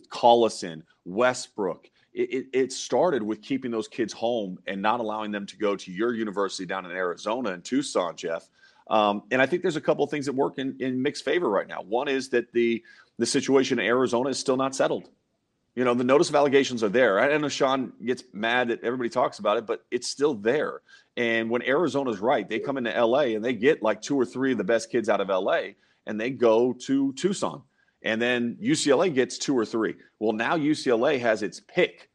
Collison, 0.10 0.84
Westbrook. 1.06 1.90
It, 2.14 2.30
it, 2.32 2.46
it, 2.54 2.72
started 2.72 3.24
with 3.24 3.42
keeping 3.42 3.72
those 3.72 3.88
kids 3.88 4.14
home 4.14 4.60
and 4.68 4.80
not 4.80 5.00
allowing 5.00 5.32
them 5.32 5.48
to 5.48 5.58
go 5.58 5.76
to 5.76 5.92
your 5.92 6.14
university 6.14 6.66
down 6.66 6.86
in 6.86 6.92
Arizona 6.92 7.52
and 7.54 7.64
Tucson, 7.64 8.16
Jeff. 8.16 8.50
Um, 8.88 9.24
and 9.32 9.42
I 9.42 9.48
think 9.48 9.64
there's 9.64 9.78
a 9.78 9.82
couple 9.82 10.04
of 10.04 10.12
things 10.12 10.28
that 10.28 10.34
work 10.34 10.60
in, 10.60 10.76
in 10.80 11.02
Mick's 11.02 11.22
favor 11.22 11.50
right 11.50 11.68
now. 11.68 11.82
One 11.82 12.08
is 12.08 12.30
that 12.30 12.52
the 12.54 12.84
the 13.20 13.26
situation 13.26 13.80
in 13.80 13.86
Arizona 13.86 14.30
is 14.30 14.40
still 14.40 14.58
not 14.58 14.76
settled. 14.76 15.10
You 15.76 15.84
know, 15.84 15.96
the 15.96 16.04
notice 16.04 16.30
of 16.30 16.36
allegations 16.36 16.84
are 16.84 16.90
there. 16.90 17.20
I 17.20 17.36
know 17.38 17.50
Sean 17.50 17.94
gets 18.04 18.24
mad 18.32 18.68
that 18.68 18.84
everybody 18.84 19.10
talks 19.10 19.40
about 19.40 19.58
it, 19.58 19.66
but 19.66 19.84
it's 19.90 20.08
still 20.08 20.36
there. 20.36 20.82
And 21.18 21.50
when 21.50 21.64
Arizona's 21.64 22.20
right, 22.20 22.48
they 22.48 22.60
come 22.60 22.78
into 22.78 22.92
LA 22.92 23.34
and 23.36 23.44
they 23.44 23.54
get 23.54 23.82
like 23.82 24.02
two 24.02 24.20
or 24.20 24.26
three 24.26 24.52
of 24.52 24.60
the 24.60 24.64
best 24.64 24.92
kids 24.92 25.10
out 25.10 25.20
of 25.20 25.30
LA 25.30 25.72
and 26.06 26.20
they 26.20 26.30
go 26.30 26.74
to 26.74 27.14
Tucson. 27.14 27.64
And 28.04 28.22
then 28.22 28.58
UCLA 28.62 29.14
gets 29.14 29.38
two 29.38 29.58
or 29.58 29.66
three. 29.66 29.96
Well, 30.20 30.34
now 30.34 30.58
UCLA 30.58 31.20
has 31.20 31.42
its 31.42 31.60
pick 31.60 32.10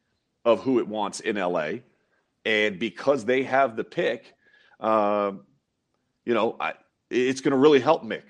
of 0.44 0.60
who 0.62 0.78
it 0.78 0.86
wants 0.86 1.20
in 1.20 1.36
LA. 1.36 1.80
And 2.44 2.78
because 2.78 3.24
they 3.24 3.42
have 3.42 3.74
the 3.74 3.84
pick, 3.84 4.34
uh, 4.78 5.32
you 6.24 6.34
know, 6.34 6.56
I, 6.60 6.74
it's 7.10 7.40
going 7.40 7.52
to 7.52 7.58
really 7.58 7.80
help 7.80 8.04
Mick. 8.04 8.22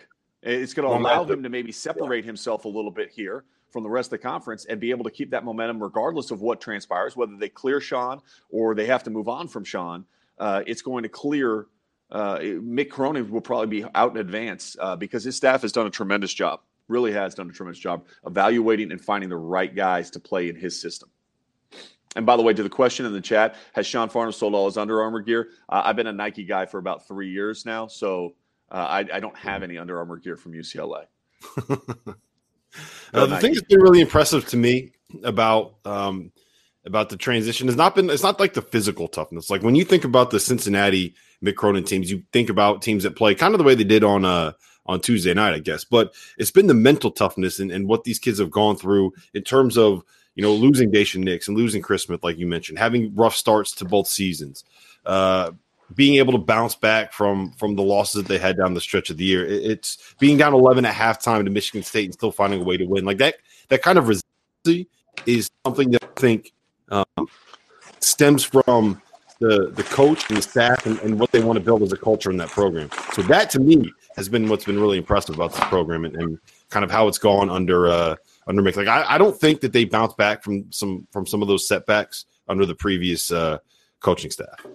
It's 0.42 0.72
going 0.72 0.88
to 0.88 0.96
allow 0.96 1.24
him 1.24 1.42
to 1.42 1.48
maybe 1.48 1.72
separate 1.72 2.24
himself 2.24 2.64
a 2.64 2.68
little 2.68 2.92
bit 2.92 3.10
here 3.10 3.44
from 3.70 3.82
the 3.82 3.90
rest 3.90 4.08
of 4.08 4.10
the 4.12 4.18
conference 4.18 4.64
and 4.64 4.80
be 4.80 4.90
able 4.90 5.04
to 5.04 5.10
keep 5.10 5.30
that 5.30 5.44
momentum 5.44 5.82
regardless 5.82 6.30
of 6.30 6.40
what 6.40 6.60
transpires, 6.60 7.16
whether 7.16 7.36
they 7.36 7.48
clear 7.48 7.80
Sean 7.80 8.20
or 8.50 8.74
they 8.74 8.86
have 8.86 9.02
to 9.04 9.10
move 9.10 9.28
on 9.28 9.48
from 9.48 9.64
Sean. 9.64 10.04
Uh, 10.38 10.62
it's 10.66 10.82
going 10.82 11.02
to 11.02 11.08
clear. 11.08 11.66
Uh, 12.10 12.38
Mick 12.38 12.88
Cronin 12.88 13.30
will 13.30 13.42
probably 13.42 13.82
be 13.82 13.84
out 13.94 14.12
in 14.12 14.16
advance 14.16 14.76
uh, 14.80 14.96
because 14.96 15.22
his 15.24 15.36
staff 15.36 15.62
has 15.62 15.72
done 15.72 15.86
a 15.86 15.90
tremendous 15.90 16.32
job, 16.32 16.60
really 16.88 17.12
has 17.12 17.34
done 17.34 17.50
a 17.50 17.52
tremendous 17.52 17.80
job 17.80 18.06
evaluating 18.26 18.92
and 18.92 19.00
finding 19.00 19.28
the 19.28 19.36
right 19.36 19.74
guys 19.74 20.10
to 20.12 20.20
play 20.20 20.48
in 20.48 20.56
his 20.56 20.80
system. 20.80 21.10
And 22.16 22.24
by 22.24 22.36
the 22.36 22.42
way, 22.42 22.54
to 22.54 22.62
the 22.62 22.70
question 22.70 23.04
in 23.04 23.12
the 23.12 23.20
chat, 23.20 23.56
has 23.74 23.86
Sean 23.86 24.08
Farnham 24.08 24.32
sold 24.32 24.54
all 24.54 24.66
his 24.66 24.78
Under 24.78 25.02
Armour 25.02 25.20
gear? 25.20 25.50
Uh, 25.68 25.82
I've 25.84 25.96
been 25.96 26.06
a 26.06 26.12
Nike 26.12 26.44
guy 26.44 26.64
for 26.64 26.78
about 26.78 27.06
three 27.06 27.30
years 27.30 27.66
now, 27.66 27.86
so 27.86 28.34
uh, 28.70 28.74
I, 28.74 28.98
I, 29.12 29.20
don't 29.20 29.36
have 29.36 29.62
any 29.62 29.78
Under 29.78 29.98
Armour 29.98 30.16
gear 30.16 30.36
from 30.36 30.52
UCLA. 30.52 31.04
Uh, 33.12 33.26
the 33.26 33.38
thing 33.38 33.54
that's 33.54 33.66
been 33.66 33.80
really 33.80 34.00
impressive 34.00 34.46
to 34.48 34.56
me 34.56 34.92
about 35.24 35.74
um, 35.84 36.30
about 36.84 37.08
the 37.08 37.16
transition 37.16 37.68
has 37.68 37.76
not 37.76 37.94
been 37.94 38.10
it's 38.10 38.22
not 38.22 38.40
like 38.40 38.54
the 38.54 38.62
physical 38.62 39.08
toughness. 39.08 39.50
Like 39.50 39.62
when 39.62 39.74
you 39.74 39.84
think 39.84 40.04
about 40.04 40.30
the 40.30 40.40
Cincinnati 40.40 41.14
Mick 41.42 41.56
Cronin 41.56 41.84
teams, 41.84 42.10
you 42.10 42.22
think 42.32 42.50
about 42.50 42.82
teams 42.82 43.04
that 43.04 43.16
play 43.16 43.34
kind 43.34 43.54
of 43.54 43.58
the 43.58 43.64
way 43.64 43.74
they 43.74 43.84
did 43.84 44.04
on 44.04 44.24
uh 44.24 44.52
on 44.86 45.00
Tuesday 45.00 45.34
night, 45.34 45.54
I 45.54 45.58
guess. 45.58 45.84
But 45.84 46.14
it's 46.38 46.50
been 46.50 46.66
the 46.66 46.74
mental 46.74 47.10
toughness 47.10 47.60
and, 47.60 47.70
and 47.70 47.86
what 47.86 48.04
these 48.04 48.18
kids 48.18 48.38
have 48.38 48.50
gone 48.50 48.76
through 48.76 49.12
in 49.34 49.42
terms 49.42 49.78
of 49.78 50.02
you 50.34 50.42
know 50.42 50.52
losing 50.52 50.90
Daishen 50.90 51.24
Nix 51.24 51.48
and 51.48 51.56
losing 51.56 51.82
Chris 51.82 52.04
Smith, 52.04 52.24
like 52.24 52.38
you 52.38 52.46
mentioned, 52.46 52.78
having 52.78 53.14
rough 53.14 53.36
starts 53.36 53.72
to 53.76 53.84
both 53.84 54.08
seasons. 54.08 54.64
Uh, 55.06 55.52
being 55.94 56.16
able 56.16 56.32
to 56.32 56.38
bounce 56.38 56.74
back 56.74 57.12
from 57.12 57.52
from 57.52 57.76
the 57.76 57.82
losses 57.82 58.22
that 58.22 58.28
they 58.28 58.38
had 58.38 58.56
down 58.56 58.74
the 58.74 58.80
stretch 58.80 59.10
of 59.10 59.16
the 59.16 59.24
year. 59.24 59.44
It's 59.46 60.14
being 60.18 60.36
down 60.36 60.54
11 60.54 60.84
at 60.84 60.94
halftime 60.94 61.44
to 61.44 61.50
Michigan 61.50 61.82
State 61.82 62.06
and 62.06 62.14
still 62.14 62.32
finding 62.32 62.60
a 62.60 62.64
way 62.64 62.76
to 62.76 62.84
win. 62.84 63.04
Like 63.04 63.18
that 63.18 63.36
that 63.68 63.82
kind 63.82 63.98
of 63.98 64.08
resiliency 64.08 64.88
is 65.26 65.50
something 65.64 65.90
that 65.92 66.04
I 66.04 66.20
think 66.20 66.52
um, 66.90 67.28
stems 68.00 68.44
from 68.44 69.00
the 69.40 69.70
the 69.70 69.84
coach 69.84 70.28
and 70.28 70.38
the 70.38 70.42
staff 70.42 70.86
and, 70.86 70.98
and, 71.00 71.18
what 71.18 71.30
they 71.30 71.40
want 71.40 71.58
to 71.58 71.64
build 71.64 71.82
as 71.82 71.92
a 71.92 71.96
culture 71.96 72.30
in 72.30 72.36
that 72.38 72.48
program. 72.48 72.90
So 73.12 73.22
that 73.22 73.50
to 73.50 73.60
me 73.60 73.92
has 74.16 74.28
been 74.28 74.48
what's 74.48 74.64
been 74.64 74.80
really 74.80 74.98
impressive 74.98 75.36
about 75.36 75.52
this 75.52 75.64
program 75.64 76.04
and, 76.04 76.16
and 76.16 76.38
kind 76.70 76.84
of 76.84 76.90
how 76.90 77.06
it's 77.06 77.18
gone 77.18 77.48
under 77.48 77.88
uh, 77.88 78.16
under 78.48 78.62
Mick. 78.62 78.76
Like 78.76 78.88
I, 78.88 79.14
I 79.14 79.18
don't 79.18 79.38
think 79.38 79.60
that 79.60 79.72
they 79.72 79.84
bounced 79.84 80.16
back 80.16 80.42
from 80.42 80.70
some 80.72 81.06
from 81.12 81.24
some 81.24 81.40
of 81.40 81.48
those 81.48 81.68
setbacks 81.68 82.24
under 82.48 82.66
the 82.66 82.74
previous 82.74 83.30
uh, 83.30 83.58
coaching 84.00 84.30
staff. 84.30 84.66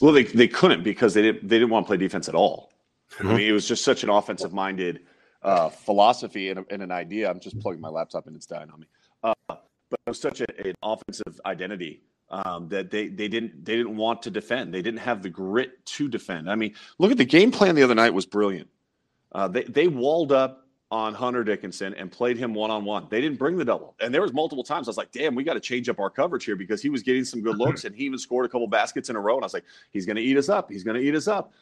Well, 0.00 0.12
they, 0.12 0.24
they 0.24 0.48
couldn't 0.48 0.82
because 0.82 1.14
they 1.14 1.22
didn't 1.22 1.48
they 1.48 1.58
didn't 1.58 1.70
want 1.70 1.86
to 1.86 1.88
play 1.88 1.96
defense 1.96 2.28
at 2.28 2.34
all. 2.34 2.72
Mm-hmm. 3.14 3.28
I 3.28 3.34
mean, 3.36 3.48
it 3.48 3.52
was 3.52 3.66
just 3.66 3.84
such 3.84 4.02
an 4.02 4.10
offensive 4.10 4.52
minded 4.52 5.00
uh, 5.42 5.68
philosophy 5.68 6.50
and, 6.50 6.64
and, 6.70 6.82
an 6.82 6.90
idea. 6.90 7.30
I'm 7.30 7.38
just 7.38 7.58
plugging 7.60 7.80
my 7.80 7.88
laptop 7.88 8.26
and 8.26 8.34
it's 8.34 8.46
dying 8.46 8.68
on 8.70 8.80
me. 8.80 8.86
Uh, 9.22 9.34
but 9.48 10.00
it 10.06 10.10
was 10.10 10.20
such 10.20 10.40
a, 10.40 10.66
an 10.66 10.74
offensive 10.82 11.40
identity 11.46 12.02
um, 12.30 12.68
that 12.68 12.90
they 12.90 13.08
they 13.08 13.28
didn't 13.28 13.64
they 13.64 13.76
didn't 13.76 13.96
want 13.96 14.22
to 14.22 14.30
defend. 14.30 14.74
They 14.74 14.82
didn't 14.82 15.00
have 15.00 15.22
the 15.22 15.30
grit 15.30 15.84
to 15.86 16.08
defend. 16.08 16.50
I 16.50 16.56
mean, 16.56 16.74
look 16.98 17.12
at 17.12 17.18
the 17.18 17.24
game 17.24 17.50
plan 17.50 17.74
the 17.74 17.82
other 17.82 17.94
night 17.94 18.12
was 18.12 18.26
brilliant. 18.26 18.68
Uh, 19.32 19.48
they 19.48 19.62
they 19.64 19.88
walled 19.88 20.32
up 20.32 20.65
on 20.90 21.14
Hunter 21.14 21.42
Dickinson 21.42 21.94
and 21.94 22.12
played 22.12 22.36
him 22.36 22.54
one 22.54 22.70
on 22.70 22.84
one. 22.84 23.06
They 23.10 23.20
didn't 23.20 23.38
bring 23.38 23.56
the 23.56 23.64
double. 23.64 23.96
And 24.00 24.14
there 24.14 24.22
was 24.22 24.32
multiple 24.32 24.62
times 24.62 24.86
I 24.86 24.90
was 24.90 24.96
like, 24.96 25.10
damn, 25.10 25.34
we 25.34 25.42
got 25.42 25.54
to 25.54 25.60
change 25.60 25.88
up 25.88 25.98
our 25.98 26.10
coverage 26.10 26.44
here 26.44 26.54
because 26.54 26.80
he 26.80 26.90
was 26.90 27.02
getting 27.02 27.24
some 27.24 27.42
good 27.42 27.58
looks 27.58 27.84
and 27.84 27.94
he 27.94 28.04
even 28.04 28.18
scored 28.18 28.46
a 28.46 28.48
couple 28.48 28.68
baskets 28.68 29.10
in 29.10 29.16
a 29.16 29.20
row. 29.20 29.34
And 29.34 29.42
I 29.42 29.46
was 29.46 29.54
like, 29.54 29.64
he's 29.90 30.06
going 30.06 30.16
to 30.16 30.22
eat 30.22 30.36
us 30.36 30.48
up. 30.48 30.70
He's 30.70 30.84
going 30.84 30.96
to 30.96 31.02
eat 31.02 31.14
us 31.14 31.26
up. 31.26 31.52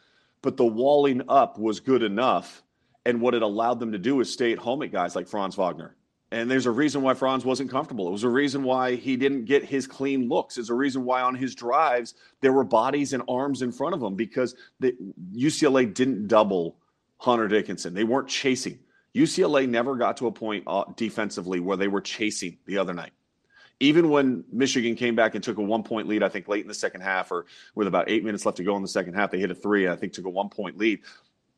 But 0.41 0.57
the 0.57 0.65
walling 0.65 1.23
up 1.27 1.57
was 1.57 1.79
good 1.79 2.03
enough. 2.03 2.61
And 3.07 3.19
what 3.19 3.33
it 3.33 3.41
allowed 3.41 3.79
them 3.79 3.91
to 3.91 3.97
do 3.97 4.19
is 4.19 4.31
stay 4.31 4.51
at 4.51 4.59
home 4.59 4.83
at 4.83 4.91
guys 4.91 5.15
like 5.15 5.27
Franz 5.27 5.55
Wagner. 5.55 5.95
And 6.31 6.49
there's 6.49 6.65
a 6.65 6.71
reason 6.71 7.01
why 7.01 7.13
Franz 7.13 7.45
wasn't 7.45 7.71
comfortable. 7.71 8.07
It 8.07 8.11
was 8.11 8.23
a 8.23 8.29
reason 8.29 8.63
why 8.63 8.95
he 8.95 9.15
didn't 9.15 9.45
get 9.45 9.63
his 9.63 9.87
clean 9.87 10.27
looks. 10.27 10.57
It's 10.57 10.69
a 10.69 10.73
reason 10.73 11.05
why 11.05 11.21
on 11.21 11.35
his 11.35 11.55
drives 11.55 12.15
there 12.41 12.51
were 12.51 12.63
bodies 12.63 13.13
and 13.13 13.23
arms 13.27 13.61
in 13.61 13.71
front 13.71 13.95
of 13.95 14.03
him 14.03 14.15
because 14.15 14.55
the 14.79 14.95
UCLA 15.35 15.91
didn't 15.91 16.27
double 16.27 16.77
Hunter 17.17 17.47
Dickinson. 17.47 17.93
They 17.93 18.03
weren't 18.03 18.27
chasing. 18.27 18.79
UCLA 19.15 19.67
never 19.67 19.95
got 19.95 20.17
to 20.17 20.27
a 20.27 20.31
point 20.31 20.63
uh, 20.67 20.83
defensively 20.97 21.59
where 21.59 21.77
they 21.77 21.87
were 21.87 22.01
chasing 22.01 22.57
the 22.65 22.77
other 22.77 22.93
night. 22.93 23.11
Even 23.79 24.09
when 24.09 24.43
Michigan 24.51 24.95
came 24.95 25.15
back 25.15 25.35
and 25.35 25.43
took 25.43 25.57
a 25.57 25.61
one 25.61 25.83
point 25.83 26.07
lead, 26.07 26.23
I 26.23 26.29
think 26.29 26.47
late 26.47 26.61
in 26.61 26.67
the 26.67 26.73
second 26.73 27.01
half, 27.01 27.31
or 27.31 27.45
with 27.75 27.87
about 27.87 28.09
eight 28.09 28.23
minutes 28.23 28.45
left 28.45 28.57
to 28.57 28.63
go 28.63 28.75
in 28.75 28.81
the 28.81 28.87
second 28.87 29.13
half, 29.13 29.31
they 29.31 29.39
hit 29.39 29.51
a 29.51 29.55
three 29.55 29.85
and 29.85 29.93
I 29.93 29.95
think 29.95 30.13
took 30.13 30.25
a 30.25 30.29
one 30.29 30.49
point 30.49 30.77
lead. 30.77 31.01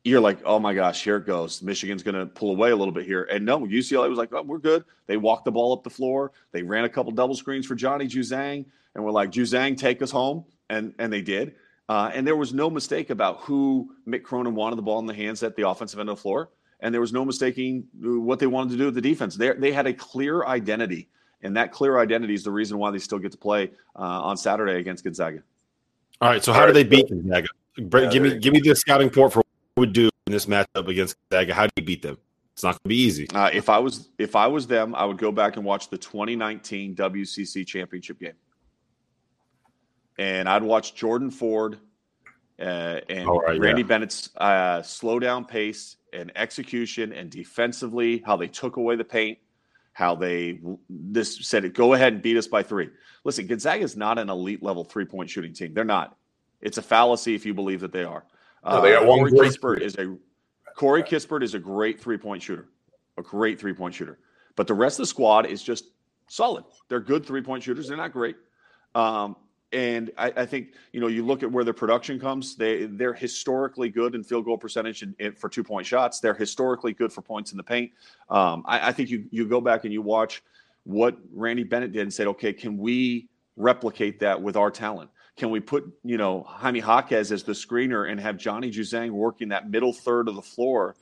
You're 0.04 0.20
like, 0.20 0.38
oh 0.44 0.58
my 0.58 0.72
gosh, 0.72 1.02
here 1.02 1.16
it 1.16 1.26
goes. 1.26 1.60
Michigan's 1.60 2.02
going 2.02 2.14
to 2.14 2.26
pull 2.26 2.50
away 2.50 2.70
a 2.70 2.76
little 2.76 2.94
bit 2.94 3.04
here. 3.04 3.24
And 3.24 3.44
no, 3.44 3.60
UCLA 3.60 4.08
was 4.08 4.18
like, 4.18 4.32
oh, 4.32 4.42
we're 4.42 4.58
good. 4.58 4.84
They 5.06 5.16
walked 5.16 5.44
the 5.44 5.52
ball 5.52 5.72
up 5.72 5.82
the 5.82 5.90
floor. 5.90 6.32
They 6.52 6.62
ran 6.62 6.84
a 6.84 6.88
couple 6.88 7.12
double 7.12 7.34
screens 7.34 7.66
for 7.66 7.74
Johnny 7.74 8.06
Juzang, 8.06 8.64
and 8.94 9.04
we're 9.04 9.10
like, 9.10 9.30
Juzang, 9.30 9.76
take 9.76 10.00
us 10.00 10.10
home. 10.10 10.44
And, 10.70 10.94
and 10.98 11.12
they 11.12 11.22
did. 11.22 11.56
Uh, 11.88 12.10
and 12.12 12.26
there 12.26 12.36
was 12.36 12.52
no 12.52 12.68
mistake 12.68 13.10
about 13.10 13.40
who 13.40 13.94
Mick 14.06 14.22
Cronin 14.22 14.54
wanted 14.54 14.76
the 14.76 14.82
ball 14.82 14.98
in 14.98 15.06
the 15.06 15.14
hands 15.14 15.42
at 15.42 15.56
the 15.56 15.68
offensive 15.68 15.98
end 15.98 16.10
of 16.10 16.16
the 16.16 16.22
floor 16.22 16.50
and 16.80 16.94
there 16.94 17.00
was 17.00 17.12
no 17.12 17.24
mistaking 17.24 17.86
what 18.00 18.38
they 18.38 18.46
wanted 18.46 18.70
to 18.70 18.76
do 18.76 18.86
with 18.86 18.94
the 18.94 19.00
defense. 19.00 19.36
They 19.36 19.52
they 19.52 19.72
had 19.72 19.86
a 19.86 19.92
clear 19.92 20.44
identity, 20.44 21.08
and 21.42 21.56
that 21.56 21.72
clear 21.72 21.98
identity 21.98 22.34
is 22.34 22.44
the 22.44 22.50
reason 22.50 22.78
why 22.78 22.90
they 22.90 22.98
still 22.98 23.18
get 23.18 23.32
to 23.32 23.38
play 23.38 23.70
uh, 23.96 24.02
on 24.22 24.36
Saturday 24.36 24.78
against 24.78 25.04
Gonzaga. 25.04 25.42
All 26.20 26.30
right, 26.30 26.42
so 26.42 26.52
how 26.52 26.66
do 26.66 26.72
they 26.72 26.84
beat 26.84 27.08
Gonzaga? 27.08 27.48
Yeah, 27.76 28.10
give 28.10 28.22
me 28.22 28.38
give 28.38 28.52
me 28.52 28.60
the 28.60 28.74
scouting 28.74 29.08
report 29.08 29.32
for 29.32 29.38
what 29.38 29.46
we 29.76 29.80
would 29.82 29.92
do 29.92 30.10
in 30.26 30.32
this 30.32 30.46
matchup 30.46 30.88
against 30.88 31.16
Gonzaga, 31.30 31.54
how 31.54 31.66
do 31.66 31.72
you 31.76 31.84
beat 31.84 32.02
them? 32.02 32.18
It's 32.52 32.62
not 32.62 32.70
going 32.70 32.80
to 32.84 32.88
be 32.88 32.96
easy. 32.96 33.28
Uh, 33.30 33.50
if 33.52 33.68
I 33.68 33.78
was 33.78 34.08
if 34.18 34.34
I 34.34 34.46
was 34.46 34.66
them, 34.66 34.94
I 34.94 35.04
would 35.04 35.18
go 35.18 35.30
back 35.30 35.56
and 35.56 35.64
watch 35.64 35.90
the 35.90 35.98
2019 35.98 36.96
WCC 36.96 37.66
championship 37.66 38.18
game, 38.18 38.32
and 40.18 40.48
I'd 40.48 40.62
watch 40.62 40.94
Jordan 40.94 41.30
Ford 41.30 41.78
uh, 42.60 43.00
and 43.08 43.28
right, 43.28 43.60
Randy 43.60 43.82
yeah. 43.82 43.86
Bennett's 43.86 44.30
uh, 44.36 44.82
slow 44.82 45.20
down 45.20 45.44
pace 45.44 45.96
and 46.12 46.32
execution 46.36 47.12
and 47.12 47.30
defensively, 47.30 48.22
how 48.24 48.36
they 48.36 48.48
took 48.48 48.76
away 48.76 48.96
the 48.96 49.04
paint, 49.04 49.38
how 49.92 50.14
they 50.14 50.60
this 50.88 51.46
said 51.46 51.64
it. 51.64 51.74
Go 51.74 51.94
ahead 51.94 52.12
and 52.12 52.22
beat 52.22 52.36
us 52.36 52.46
by 52.46 52.62
three. 52.62 52.90
Listen, 53.24 53.46
Gonzaga 53.46 53.82
is 53.82 53.96
not 53.96 54.18
an 54.18 54.30
elite 54.30 54.62
level 54.62 54.84
three 54.84 55.04
point 55.04 55.28
shooting 55.28 55.52
team. 55.52 55.74
They're 55.74 55.84
not. 55.84 56.16
It's 56.60 56.78
a 56.78 56.82
fallacy 56.82 57.34
if 57.34 57.46
you 57.46 57.54
believe 57.54 57.80
that 57.80 57.92
they 57.92 58.04
are. 58.04 58.24
No, 58.64 58.80
they 58.80 58.92
got 58.92 59.04
uh, 59.04 59.06
one 59.06 59.18
Corey 59.18 59.48
Kispert 59.48 59.80
is 59.80 59.96
a 59.96 60.16
Corey 60.74 61.02
Kispert 61.02 61.42
is 61.42 61.54
a 61.54 61.58
great 61.58 62.00
three 62.00 62.18
point 62.18 62.42
shooter, 62.42 62.68
a 63.16 63.22
great 63.22 63.58
three 63.58 63.72
point 63.72 63.94
shooter. 63.94 64.18
But 64.56 64.66
the 64.66 64.74
rest 64.74 64.98
of 64.98 65.04
the 65.04 65.06
squad 65.08 65.46
is 65.46 65.62
just 65.62 65.84
solid. 66.28 66.64
They're 66.88 67.00
good 67.00 67.26
three 67.26 67.42
point 67.42 67.62
shooters. 67.62 67.88
They're 67.88 67.96
not 67.96 68.12
great. 68.12 68.36
Um, 68.94 69.36
and 69.72 70.10
I, 70.16 70.32
I, 70.36 70.46
think 70.46 70.74
you 70.92 71.00
know 71.00 71.08
you 71.08 71.24
look 71.24 71.42
at 71.42 71.52
where 71.52 71.64
their 71.64 71.74
production 71.74 72.18
comes. 72.18 72.56
They 72.56 72.86
they're 72.86 73.12
historically 73.12 73.90
good 73.90 74.14
in 74.14 74.24
field 74.24 74.44
goal 74.44 74.56
percentage 74.56 75.04
for 75.36 75.48
two 75.48 75.62
point 75.62 75.86
shots. 75.86 76.20
They're 76.20 76.34
historically 76.34 76.94
good 76.94 77.12
for 77.12 77.20
points 77.20 77.50
in 77.52 77.56
the 77.56 77.62
paint. 77.62 77.92
Um, 78.30 78.64
I, 78.66 78.88
I, 78.88 78.92
think 78.92 79.10
you 79.10 79.26
you 79.30 79.46
go 79.46 79.60
back 79.60 79.84
and 79.84 79.92
you 79.92 80.00
watch 80.00 80.42
what 80.84 81.18
Randy 81.34 81.64
Bennett 81.64 81.92
did 81.92 82.02
and 82.02 82.14
said, 82.14 82.28
okay, 82.28 82.52
can 82.52 82.78
we 82.78 83.28
replicate 83.56 84.20
that 84.20 84.40
with 84.40 84.56
our 84.56 84.70
talent? 84.70 85.10
Can 85.36 85.50
we 85.50 85.60
put 85.60 85.84
you 86.02 86.16
know 86.16 86.44
Jaime 86.44 86.80
Jaquez 86.80 87.30
as 87.30 87.42
the 87.42 87.52
screener 87.52 88.10
and 88.10 88.18
have 88.18 88.38
Johnny 88.38 88.70
Juzang 88.70 89.10
working 89.10 89.48
that 89.48 89.68
middle 89.68 89.92
third 89.92 90.28
of 90.28 90.34
the 90.34 90.42
floor 90.42 90.96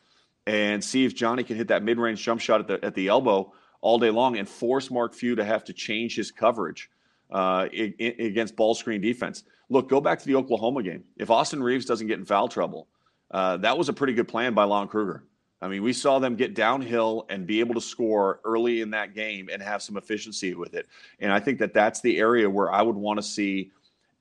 and 0.46 0.82
see 0.82 1.04
if 1.04 1.14
Johnny 1.14 1.44
can 1.44 1.56
hit 1.56 1.68
that 1.68 1.84
mid 1.84 1.98
range 1.98 2.22
jump 2.22 2.40
shot 2.40 2.60
at 2.60 2.66
the 2.66 2.84
at 2.84 2.94
the 2.94 3.08
elbow 3.08 3.52
all 3.80 4.00
day 4.00 4.10
long 4.10 4.36
and 4.38 4.48
force 4.48 4.90
Mark 4.90 5.14
Few 5.14 5.36
to 5.36 5.44
have 5.44 5.62
to 5.64 5.72
change 5.72 6.16
his 6.16 6.32
coverage 6.32 6.90
uh, 7.30 7.68
against 7.72 8.56
ball 8.56 8.74
screen 8.74 9.00
defense. 9.00 9.44
Look, 9.68 9.88
go 9.88 10.00
back 10.00 10.18
to 10.20 10.26
the 10.26 10.36
Oklahoma 10.36 10.82
game. 10.82 11.04
If 11.16 11.30
Austin 11.30 11.62
Reaves 11.62 11.84
doesn't 11.84 12.06
get 12.06 12.18
in 12.18 12.24
foul 12.24 12.48
trouble, 12.48 12.88
uh, 13.30 13.56
that 13.58 13.76
was 13.76 13.88
a 13.88 13.92
pretty 13.92 14.12
good 14.12 14.28
plan 14.28 14.54
by 14.54 14.64
Lon 14.64 14.88
Kruger. 14.88 15.24
I 15.60 15.68
mean, 15.68 15.82
we 15.82 15.92
saw 15.92 16.18
them 16.18 16.36
get 16.36 16.54
downhill 16.54 17.26
and 17.30 17.46
be 17.46 17.60
able 17.60 17.74
to 17.74 17.80
score 17.80 18.40
early 18.44 18.82
in 18.82 18.90
that 18.90 19.14
game 19.14 19.48
and 19.50 19.62
have 19.62 19.82
some 19.82 19.96
efficiency 19.96 20.54
with 20.54 20.74
it. 20.74 20.86
And 21.18 21.32
I 21.32 21.40
think 21.40 21.58
that 21.60 21.72
that's 21.72 22.00
the 22.02 22.18
area 22.18 22.48
where 22.48 22.70
I 22.70 22.82
would 22.82 22.94
want 22.94 23.18
to 23.18 23.22
see 23.22 23.72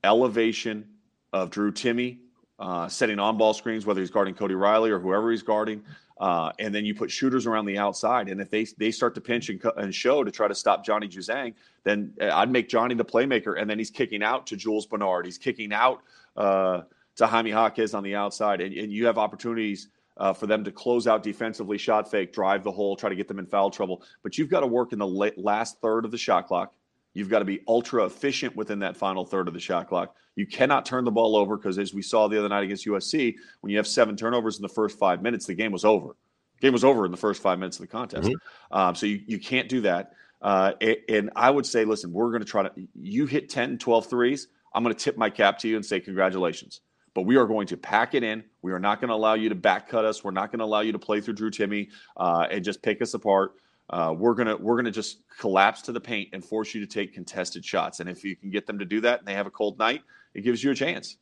elevation 0.02 0.88
of 1.32 1.50
Drew 1.50 1.72
Timme 1.72 2.18
uh, 2.58 2.88
setting 2.88 3.18
on 3.18 3.36
ball 3.36 3.52
screens, 3.52 3.84
whether 3.84 4.00
he's 4.00 4.10
guarding 4.10 4.34
Cody 4.34 4.54
Riley 4.54 4.90
or 4.90 4.98
whoever 4.98 5.30
he's 5.30 5.42
guarding. 5.42 5.82
Uh, 6.18 6.50
and 6.58 6.74
then 6.74 6.84
you 6.86 6.94
put 6.94 7.10
shooters 7.10 7.46
around 7.46 7.66
the 7.66 7.76
outside. 7.76 8.28
And 8.28 8.40
if 8.40 8.50
they 8.50 8.64
they 8.78 8.90
start 8.90 9.14
to 9.16 9.20
pinch 9.20 9.50
and, 9.50 9.62
and 9.76 9.94
show 9.94 10.24
to 10.24 10.30
try 10.30 10.48
to 10.48 10.54
stop 10.54 10.84
Johnny 10.84 11.08
Juzang, 11.08 11.54
then 11.84 12.14
uh, 12.20 12.30
I'd 12.32 12.50
make 12.50 12.68
Johnny 12.68 12.94
the 12.94 13.04
playmaker. 13.04 13.60
And 13.60 13.68
then 13.68 13.78
he's 13.78 13.90
kicking 13.90 14.22
out 14.22 14.46
to 14.46 14.56
Jules 14.56 14.86
Bernard. 14.86 15.26
He's 15.26 15.38
kicking 15.38 15.72
out 15.72 16.02
uh, 16.36 16.82
to 17.16 17.26
Jaime 17.26 17.50
Jaquez 17.50 17.92
on 17.92 18.02
the 18.02 18.14
outside. 18.14 18.60
And, 18.60 18.74
and 18.74 18.92
you 18.92 19.06
have 19.06 19.18
opportunities 19.18 19.88
uh, 20.16 20.32
for 20.32 20.46
them 20.46 20.64
to 20.64 20.72
close 20.72 21.06
out 21.06 21.22
defensively, 21.22 21.76
shot 21.76 22.10
fake, 22.10 22.32
drive 22.32 22.64
the 22.64 22.72
hole, 22.72 22.96
try 22.96 23.10
to 23.10 23.16
get 23.16 23.28
them 23.28 23.38
in 23.38 23.46
foul 23.46 23.70
trouble. 23.70 24.02
But 24.22 24.38
you've 24.38 24.48
got 24.48 24.60
to 24.60 24.66
work 24.66 24.92
in 24.92 24.98
the 24.98 25.32
last 25.36 25.80
third 25.80 26.04
of 26.04 26.10
the 26.10 26.18
shot 26.18 26.46
clock. 26.46 26.72
You've 27.16 27.30
got 27.30 27.38
to 27.38 27.46
be 27.46 27.62
ultra 27.66 28.04
efficient 28.04 28.54
within 28.56 28.80
that 28.80 28.94
final 28.94 29.24
third 29.24 29.48
of 29.48 29.54
the 29.54 29.60
shot 29.60 29.88
clock. 29.88 30.14
You 30.34 30.46
cannot 30.46 30.84
turn 30.84 31.04
the 31.04 31.10
ball 31.10 31.34
over 31.34 31.56
because, 31.56 31.78
as 31.78 31.94
we 31.94 32.02
saw 32.02 32.28
the 32.28 32.38
other 32.38 32.50
night 32.50 32.64
against 32.64 32.86
USC, 32.86 33.36
when 33.62 33.70
you 33.70 33.78
have 33.78 33.86
seven 33.86 34.16
turnovers 34.16 34.56
in 34.56 34.62
the 34.62 34.68
first 34.68 34.98
five 34.98 35.22
minutes, 35.22 35.46
the 35.46 35.54
game 35.54 35.72
was 35.72 35.82
over. 35.82 36.14
game 36.60 36.74
was 36.74 36.84
over 36.84 37.06
in 37.06 37.10
the 37.10 37.16
first 37.16 37.40
five 37.40 37.58
minutes 37.58 37.78
of 37.78 37.80
the 37.80 37.86
contest. 37.86 38.28
Mm-hmm. 38.28 38.78
Um, 38.78 38.94
so 38.94 39.06
you, 39.06 39.22
you 39.26 39.38
can't 39.38 39.66
do 39.66 39.80
that. 39.80 40.12
Uh, 40.42 40.72
and 41.08 41.30
I 41.34 41.48
would 41.48 41.64
say, 41.64 41.86
listen, 41.86 42.12
we're 42.12 42.28
going 42.32 42.42
to 42.42 42.48
try 42.48 42.64
to, 42.64 42.72
you 42.94 43.24
hit 43.24 43.48
10, 43.48 43.78
12 43.78 44.10
threes. 44.10 44.48
I'm 44.74 44.82
going 44.82 44.94
to 44.94 45.02
tip 45.02 45.16
my 45.16 45.30
cap 45.30 45.58
to 45.60 45.68
you 45.68 45.76
and 45.76 45.86
say, 45.86 46.00
congratulations. 46.00 46.82
But 47.14 47.22
we 47.22 47.36
are 47.36 47.46
going 47.46 47.66
to 47.68 47.78
pack 47.78 48.14
it 48.14 48.24
in. 48.24 48.44
We 48.60 48.72
are 48.72 48.78
not 48.78 49.00
going 49.00 49.08
to 49.08 49.14
allow 49.14 49.32
you 49.32 49.48
to 49.48 49.54
back 49.54 49.88
cut 49.88 50.04
us. 50.04 50.22
We're 50.22 50.32
not 50.32 50.52
going 50.52 50.58
to 50.58 50.66
allow 50.66 50.80
you 50.80 50.92
to 50.92 50.98
play 50.98 51.22
through 51.22 51.32
Drew 51.32 51.50
Timme 51.50 51.88
uh, 52.18 52.46
and 52.50 52.62
just 52.62 52.82
pick 52.82 53.00
us 53.00 53.14
apart 53.14 53.52
uh, 53.90 54.14
we're 54.16 54.34
gonna 54.34 54.56
we're 54.56 54.76
gonna 54.76 54.90
just 54.90 55.20
collapse 55.38 55.82
to 55.82 55.92
the 55.92 56.00
paint 56.00 56.30
and 56.32 56.44
force 56.44 56.74
you 56.74 56.80
to 56.80 56.86
take 56.86 57.14
contested 57.14 57.64
shots. 57.64 58.00
And 58.00 58.08
if 58.08 58.24
you 58.24 58.36
can 58.36 58.50
get 58.50 58.66
them 58.66 58.78
to 58.78 58.84
do 58.84 59.00
that 59.02 59.20
and 59.20 59.28
they 59.28 59.34
have 59.34 59.46
a 59.46 59.50
cold 59.50 59.78
night, 59.78 60.02
it 60.34 60.42
gives 60.42 60.62
you 60.62 60.70
a 60.70 60.74
chance. 60.74 61.16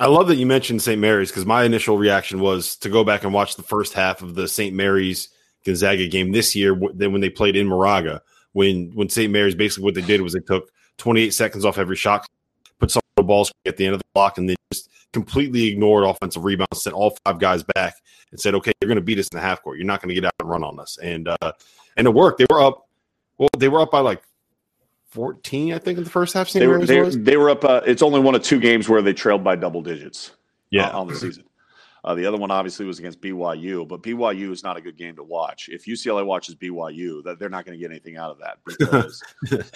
I 0.00 0.06
love 0.06 0.28
that 0.28 0.36
you 0.36 0.46
mentioned 0.46 0.82
St. 0.82 1.00
Mary's 1.00 1.30
because 1.30 1.46
my 1.46 1.64
initial 1.64 1.98
reaction 1.98 2.40
was 2.40 2.76
to 2.76 2.88
go 2.88 3.02
back 3.04 3.24
and 3.24 3.32
watch 3.32 3.56
the 3.56 3.62
first 3.62 3.94
half 3.94 4.22
of 4.22 4.34
the 4.34 4.46
St. 4.46 4.74
Mary's 4.74 5.30
Gonzaga 5.64 6.06
game 6.06 6.30
this 6.30 6.54
year. 6.54 6.78
Then 6.94 7.10
when 7.10 7.20
they 7.20 7.30
played 7.30 7.56
in 7.56 7.66
Moraga, 7.66 8.22
when 8.52 8.92
when 8.94 9.08
St. 9.08 9.32
Mary's 9.32 9.54
basically 9.54 9.84
what 9.84 9.94
they 9.94 10.02
did 10.02 10.20
was 10.20 10.34
they 10.34 10.40
took 10.40 10.70
28 10.98 11.30
seconds 11.30 11.64
off 11.64 11.78
every 11.78 11.96
shot, 11.96 12.26
put 12.78 12.90
some 12.90 13.02
balls 13.16 13.50
at 13.66 13.76
the 13.76 13.86
end 13.86 13.94
of 13.94 14.00
the 14.00 14.06
block, 14.14 14.38
and 14.38 14.48
then 14.48 14.56
just 14.72 14.88
completely 15.12 15.66
ignored 15.66 16.04
offensive 16.04 16.44
rebounds, 16.44 16.82
sent 16.82 16.94
all 16.94 17.16
five 17.24 17.38
guys 17.38 17.62
back, 17.62 17.94
and 18.30 18.40
said, 18.40 18.54
"Okay, 18.54 18.72
you're 18.80 18.88
going 18.88 18.96
to 18.96 19.02
beat 19.02 19.18
us 19.18 19.28
in 19.28 19.36
the 19.36 19.42
half 19.42 19.62
court. 19.62 19.78
You're 19.78 19.86
not 19.86 20.02
going 20.02 20.08
to 20.10 20.14
get 20.14 20.24
out 20.24 20.34
and 20.40 20.48
run 20.48 20.64
on 20.64 20.78
us." 20.78 20.98
And 21.02 21.28
uh, 21.28 21.52
and 21.96 22.06
it 22.06 22.14
worked. 22.14 22.38
They 22.38 22.46
were 22.50 22.60
up. 22.60 22.88
Well, 23.38 23.48
they 23.56 23.68
were 23.68 23.80
up 23.80 23.90
by 23.90 24.00
like 24.00 24.22
14, 25.10 25.72
I 25.72 25.78
think, 25.78 25.98
in 25.98 26.04
the 26.04 26.10
first 26.10 26.34
half. 26.34 26.50
They 26.50 26.66
were, 26.66 26.84
they, 26.84 27.08
they, 27.10 27.36
were 27.36 27.50
up. 27.50 27.64
Uh, 27.64 27.80
it's 27.86 28.02
only 28.02 28.20
one 28.20 28.34
of 28.34 28.42
two 28.42 28.60
games 28.60 28.88
where 28.88 29.00
they 29.00 29.12
trailed 29.12 29.42
by 29.42 29.56
double 29.56 29.80
digits. 29.80 30.32
Yeah, 30.70 30.88
uh, 30.88 31.00
on 31.00 31.08
the 31.08 31.16
season. 31.16 31.44
Uh, 32.04 32.14
the 32.14 32.26
other 32.26 32.36
one 32.36 32.50
obviously 32.50 32.86
was 32.86 32.98
against 32.98 33.20
BYU, 33.20 33.86
but 33.86 34.02
BYU 34.02 34.52
is 34.52 34.62
not 34.62 34.76
a 34.76 34.80
good 34.80 34.96
game 34.96 35.16
to 35.16 35.24
watch. 35.24 35.68
If 35.68 35.86
UCLA 35.86 36.24
watches 36.24 36.54
BYU, 36.54 37.22
that 37.24 37.38
they're 37.38 37.48
not 37.48 37.64
going 37.64 37.78
to 37.78 37.80
get 37.80 37.90
anything 37.90 38.16
out 38.16 38.30
of 38.30 38.38
that. 38.38 38.58
Because, 38.78 39.22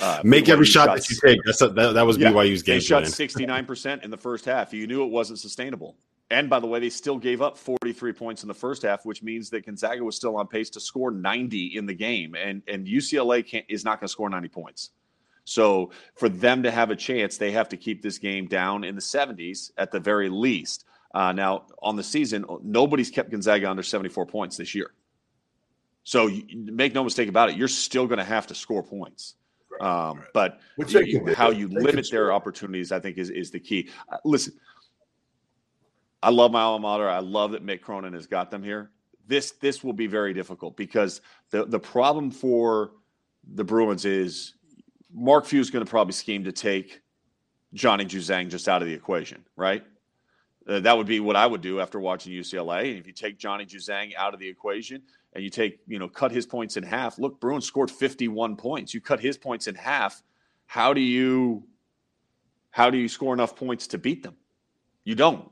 uh, 0.01 0.21
Make 0.25 0.47
BYU 0.47 0.49
every 0.51 0.67
shot 0.67 0.95
that 0.95 1.09
you 1.11 1.17
take. 1.23 1.39
That's 1.45 1.61
a, 1.61 1.69
that, 1.69 1.93
that 1.95 2.07
was 2.07 2.17
yeah, 2.17 2.31
BYU's 2.31 2.63
game. 2.63 2.77
They 2.77 2.81
shot 2.81 3.07
sixty 3.07 3.47
nine 3.47 3.67
percent 3.67 4.05
in 4.05 4.11
the 4.11 4.17
first 4.17 4.45
half. 4.45 4.73
You 4.73 4.87
knew 4.87 5.05
it 5.05 5.11
wasn't 5.11 5.39
sustainable. 5.39 5.97
And 6.33 6.49
by 6.49 6.61
the 6.61 6.67
way, 6.67 6.81
they 6.81 6.89
still 6.89 7.19
gave 7.19 7.43
up 7.43 7.59
43 7.59 8.15
points 8.15 8.43
in 8.43 8.49
the 8.49 8.55
first 8.55 8.83
half, 8.83 9.05
which 9.05 9.23
means 9.23 9.51
that 9.51 9.67
Gonzaga 9.67 10.03
was 10.03 10.17
still 10.17 10.37
on 10.37 10.47
pace 10.47 10.71
to 10.71 10.81
score 10.81 11.11
90 11.11 11.77
in 11.77 11.85
the 11.85 11.93
game. 11.93 12.35
And, 12.35 12.63
and 12.67 12.87
UCLA 12.87 13.47
can't, 13.47 13.67
is 13.69 13.85
not 13.85 14.01
going 14.01 14.07
to 14.07 14.13
score 14.13 14.31
90 14.31 14.49
points. 14.49 14.93
So 15.45 15.91
for 16.15 16.31
them 16.31 16.63
to 16.63 16.71
have 16.71 16.91
a 16.91 16.97
chance, 16.97 17.37
they 17.37 17.53
have 17.53 17.69
to 17.69 17.77
keep 17.77 18.01
this 18.01 18.17
game 18.17 18.47
down 18.47 18.83
in 18.83 18.95
the 18.95 19.03
70s 19.03 19.73
at 19.77 19.91
the 19.91 20.01
very 20.01 20.31
least. 20.31 20.87
Uh, 21.15 21.33
now, 21.33 21.67
on 21.83 21.97
the 21.97 22.03
season, 22.03 22.45
nobody's 22.63 23.11
kept 23.11 23.31
Gonzaga 23.31 23.69
under 23.69 23.83
74 23.83 24.27
points 24.27 24.57
this 24.57 24.75
year. 24.75 24.93
So 26.05 26.27
you, 26.27 26.45
make 26.57 26.95
no 26.95 27.05
mistake 27.05 27.29
about 27.29 27.51
it, 27.51 27.57
you're 27.57 27.69
still 27.69 28.07
going 28.07 28.19
to 28.19 28.25
have 28.25 28.47
to 28.49 28.55
score 28.55 28.83
points. 28.83 29.35
Um, 29.81 30.23
but 30.35 30.61
you, 30.89 31.35
how 31.35 31.51
you 31.51 31.69
limit 31.69 32.09
their 32.11 32.33
opportunities, 32.33 32.93
I 32.93 33.01
think, 33.01 33.19
is, 33.19 33.31
is 33.31 33.51
the 33.51 33.61
key. 33.61 33.91
Uh, 34.11 34.19
listen– 34.25 34.55
I 36.23 36.31
love 36.31 36.53
my 36.53 36.63
alma 36.63 36.83
mater. 36.87 37.09
I 37.09 37.19
love 37.19 37.53
that 37.53 37.67
Mick 37.67 37.81
Cronin 37.81 38.13
has 38.13 38.27
got 38.27 38.51
them 38.51 38.63
here. 38.63 38.91
This 39.27 39.53
this 39.53 39.83
will 39.83 39.93
be 39.93 40.07
very 40.07 40.33
difficult 40.33 40.77
because 40.77 41.21
the 41.51 41.65
the 41.65 41.79
problem 41.79 42.31
for 42.31 42.93
the 43.55 43.65
Bruins 43.65 44.05
is 44.05 44.55
Mark 45.13 45.45
Few 45.47 45.61
is 45.61 45.71
going 45.71 45.85
to 45.85 45.91
probably 45.91 46.13
scheme 46.13 46.45
to 46.45 46.53
take 46.53 47.03
Johnny 47.75 48.05
Juzang 48.05 48.49
just 48.49 48.69
out 48.69 48.83
of 48.83 48.89
the 48.89 48.95
equation, 48.95 49.45
right? 49.57 49.85
Uh, 50.69 50.81
that 50.81 50.97
would 50.97 51.07
be 51.07 51.21
what 51.21 51.37
I 51.37 51.47
would 51.47 51.61
do 51.61 51.81
after 51.81 51.99
watching 51.99 52.33
UCLA. 52.33 52.91
And 52.91 52.99
if 52.99 53.07
you 53.07 53.13
take 53.13 53.39
Johnny 53.39 53.67
Juzang 53.67 54.15
out 54.17 54.35
of 54.35 54.41
the 54.41 54.49
equation 54.49 55.03
and 55.33 55.43
you 55.43 55.51
take, 55.51 55.81
you 55.87 55.99
know, 55.99 56.09
cut 56.09 56.31
his 56.31 56.47
points 56.47 56.77
in 56.77 56.83
half, 56.83 57.19
look, 57.19 57.41
Bruins 57.41 57.67
scored 57.67 57.91
51 57.91 58.57
points. 58.57 58.95
You 58.95 59.01
cut 59.01 59.21
his 59.21 59.37
points 59.37 59.67
in 59.67 59.75
half. 59.75 60.23
How 60.67 60.95
do 60.95 61.01
you 61.01 61.65
how 62.71 62.89
do 62.89 62.97
you 62.97 63.09
score 63.09 63.35
enough 63.35 63.55
points 63.55 63.87
to 63.89 63.99
beat 63.99 64.23
them? 64.23 64.35
You 65.05 65.15
don't. 65.15 65.51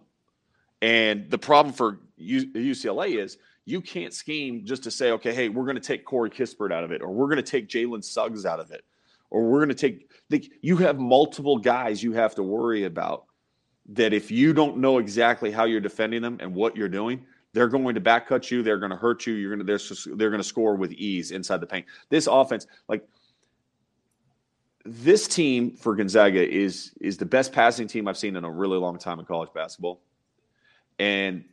And 0.81 1.31
the 1.31 1.39
problem 1.39 1.75
for 1.75 1.99
UCLA 2.19 3.23
is 3.23 3.37
you 3.67 3.81
can't 3.81 4.15
scheme 4.15 4.65
just 4.65 4.83
to 4.85 4.91
say, 4.91 5.13
okay, 5.13 5.35
hey, 5.35 5.49
we're 5.49 5.65
going 5.65 5.77
to 5.77 5.83
take 5.83 6.05
Corey 6.05 6.31
Kispert 6.31 6.73
out 6.73 6.83
of 6.83 6.93
it, 6.93 7.03
or 7.03 7.11
we're 7.11 7.27
going 7.27 7.37
to 7.37 7.43
take 7.43 7.69
Jalen 7.69 8.03
Suggs 8.03 8.47
out 8.47 8.59
of 8.59 8.71
it, 8.71 8.85
or 9.31 9.49
we're 9.49 9.59
going 9.59 9.69
to 9.69 9.75
take. 9.75 10.11
The, 10.31 10.51
you 10.63 10.79
have 10.79 10.99
multiple 10.99 11.59
guys 11.59 12.03
you 12.03 12.13
have 12.13 12.35
to 12.37 12.43
worry 12.43 12.85
about. 12.85 13.25
That 13.91 14.13
if 14.13 14.31
you 14.31 14.53
don't 14.53 14.79
know 14.79 14.99
exactly 14.99 15.51
how 15.51 15.65
you're 15.65 15.81
defending 15.81 16.23
them 16.23 16.39
and 16.41 16.55
what 16.55 16.77
you're 16.77 16.89
doing, 16.89 17.25
they're 17.53 17.69
going 17.69 17.95
to 17.95 18.01
back 18.01 18.29
cut 18.29 18.51
you. 18.51 18.63
They're 18.63 18.79
going 18.79 18.91
to 18.91 18.97
hurt 18.97 19.27
you. 19.27 19.35
You're 19.35 19.55
going 19.55 19.67
to 19.67 19.79
they're, 19.79 20.17
they're 20.17 20.31
going 20.31 20.43
to 20.43 20.49
score 20.49 20.77
with 20.77 20.93
ease 20.93 21.33
inside 21.33 21.61
the 21.61 21.67
paint. 21.67 21.87
This 22.09 22.29
offense, 22.29 22.67
like 22.89 23.07
this 24.85 25.27
team 25.27 25.73
for 25.77 25.97
Gonzaga, 25.97 26.49
is 26.49 26.93
is 27.01 27.17
the 27.17 27.27
best 27.27 27.53
passing 27.53 27.89
team 27.89 28.07
I've 28.07 28.19
seen 28.19 28.37
in 28.37 28.45
a 28.45 28.51
really 28.51 28.79
long 28.79 28.99
time 28.99 29.19
in 29.19 29.25
college 29.25 29.51
basketball 29.53 30.01
and 31.01 31.45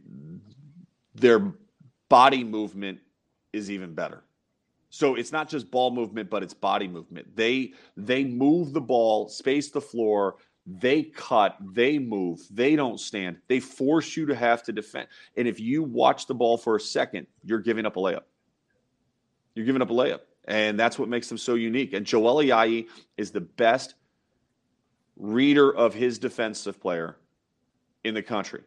their 1.15 1.53
body 2.09 2.43
movement 2.43 2.99
is 3.53 3.71
even 3.71 3.95
better. 3.95 4.23
So 4.89 5.15
it's 5.15 5.31
not 5.31 5.49
just 5.49 5.71
ball 5.71 5.89
movement, 5.89 6.29
but 6.29 6.43
it's 6.43 6.53
body 6.53 6.87
movement. 6.87 7.35
They 7.35 7.73
they 7.95 8.23
move 8.23 8.73
the 8.73 8.81
ball, 8.81 9.29
space 9.29 9.69
the 9.71 9.81
floor. 9.81 10.35
They 10.67 11.03
cut, 11.03 11.57
they 11.73 11.97
move, 11.97 12.41
they 12.51 12.75
don't 12.75 12.99
stand, 12.99 13.37
they 13.47 13.59
force 13.59 14.17
you 14.17 14.25
to 14.25 14.35
have 14.35 14.63
to 14.63 14.73
defend. 14.73 15.07
And 15.37 15.47
if 15.47 15.59
you 15.59 15.81
watch 15.81 16.27
the 16.27 16.35
ball 16.35 16.57
for 16.57 16.75
a 16.75 16.79
second, 16.79 17.25
you're 17.43 17.59
giving 17.59 17.85
up 17.85 17.95
a 17.95 17.99
layup. 17.99 18.23
You're 19.55 19.65
giving 19.65 19.81
up 19.81 19.89
a 19.89 19.93
layup. 19.93 20.19
And 20.45 20.79
that's 20.79 20.99
what 20.99 21.09
makes 21.09 21.29
them 21.29 21.37
so 21.37 21.55
unique. 21.55 21.93
And 21.93 22.05
Joel 22.05 22.43
Ayayi 22.43 22.87
is 23.17 23.31
the 23.31 23.41
best 23.41 23.95
reader 25.15 25.73
of 25.73 25.93
his 25.93 26.19
defensive 26.19 26.79
player 26.79 27.17
in 28.03 28.13
the 28.13 28.21
country 28.21 28.61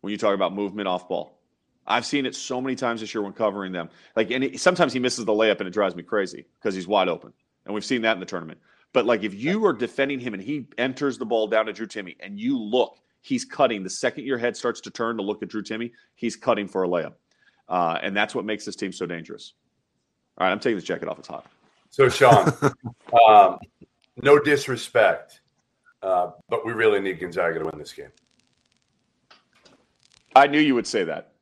when 0.00 0.10
you 0.10 0.18
talk 0.18 0.34
about 0.34 0.54
movement 0.54 0.88
off 0.88 1.08
ball. 1.08 1.38
I've 1.86 2.06
seen 2.06 2.26
it 2.26 2.34
so 2.34 2.60
many 2.60 2.76
times 2.76 3.00
this 3.00 3.12
year 3.14 3.22
when 3.22 3.32
covering 3.32 3.72
them. 3.72 3.88
Like, 4.14 4.30
and 4.30 4.44
it, 4.44 4.60
sometimes 4.60 4.92
he 4.92 4.98
misses 4.98 5.24
the 5.24 5.32
layup 5.32 5.58
and 5.58 5.66
it 5.66 5.72
drives 5.72 5.96
me 5.96 6.02
crazy 6.02 6.44
because 6.58 6.74
he's 6.74 6.86
wide 6.86 7.08
open. 7.08 7.32
And 7.64 7.74
we've 7.74 7.84
seen 7.84 8.02
that 8.02 8.12
in 8.12 8.20
the 8.20 8.26
tournament. 8.26 8.60
But 8.92 9.06
like, 9.06 9.22
if 9.24 9.34
you 9.34 9.64
are 9.66 9.72
defending 9.72 10.20
him 10.20 10.34
and 10.34 10.42
he 10.42 10.66
enters 10.78 11.18
the 11.18 11.24
ball 11.24 11.46
down 11.46 11.66
to 11.66 11.72
Drew 11.72 11.86
Timme 11.86 12.16
and 12.20 12.38
you 12.38 12.58
look, 12.58 12.98
he's 13.22 13.44
cutting. 13.44 13.82
The 13.82 13.90
second 13.90 14.24
your 14.24 14.38
head 14.38 14.56
starts 14.56 14.80
to 14.82 14.90
turn 14.90 15.16
to 15.16 15.22
look 15.22 15.42
at 15.42 15.48
Drew 15.48 15.62
Timme, 15.62 15.92
he's 16.14 16.36
cutting 16.36 16.68
for 16.68 16.84
a 16.84 16.88
layup. 16.88 17.14
Uh, 17.68 17.98
and 18.02 18.14
that's 18.14 18.34
what 18.34 18.44
makes 18.44 18.64
this 18.64 18.76
team 18.76 18.92
so 18.92 19.06
dangerous. 19.06 19.54
All 20.36 20.46
right, 20.46 20.52
I'm 20.52 20.60
taking 20.60 20.76
this 20.76 20.84
jacket 20.84 21.08
off. 21.08 21.18
It's 21.18 21.28
hot. 21.28 21.46
So, 21.90 22.08
Sean, 22.08 22.52
um, 23.28 23.58
no 24.22 24.38
disrespect, 24.38 25.40
uh, 26.02 26.30
but 26.48 26.64
we 26.64 26.72
really 26.72 27.00
need 27.00 27.20
Gonzaga 27.20 27.58
to 27.58 27.64
win 27.66 27.78
this 27.78 27.92
game. 27.92 28.08
I 30.34 30.46
knew 30.46 30.60
you 30.60 30.74
would 30.74 30.86
say 30.86 31.04
that. 31.04 31.32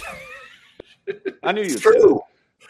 I 1.42 1.52
knew 1.52 1.62
you. 1.62 1.72
It's 1.72 1.80
true. 1.80 2.20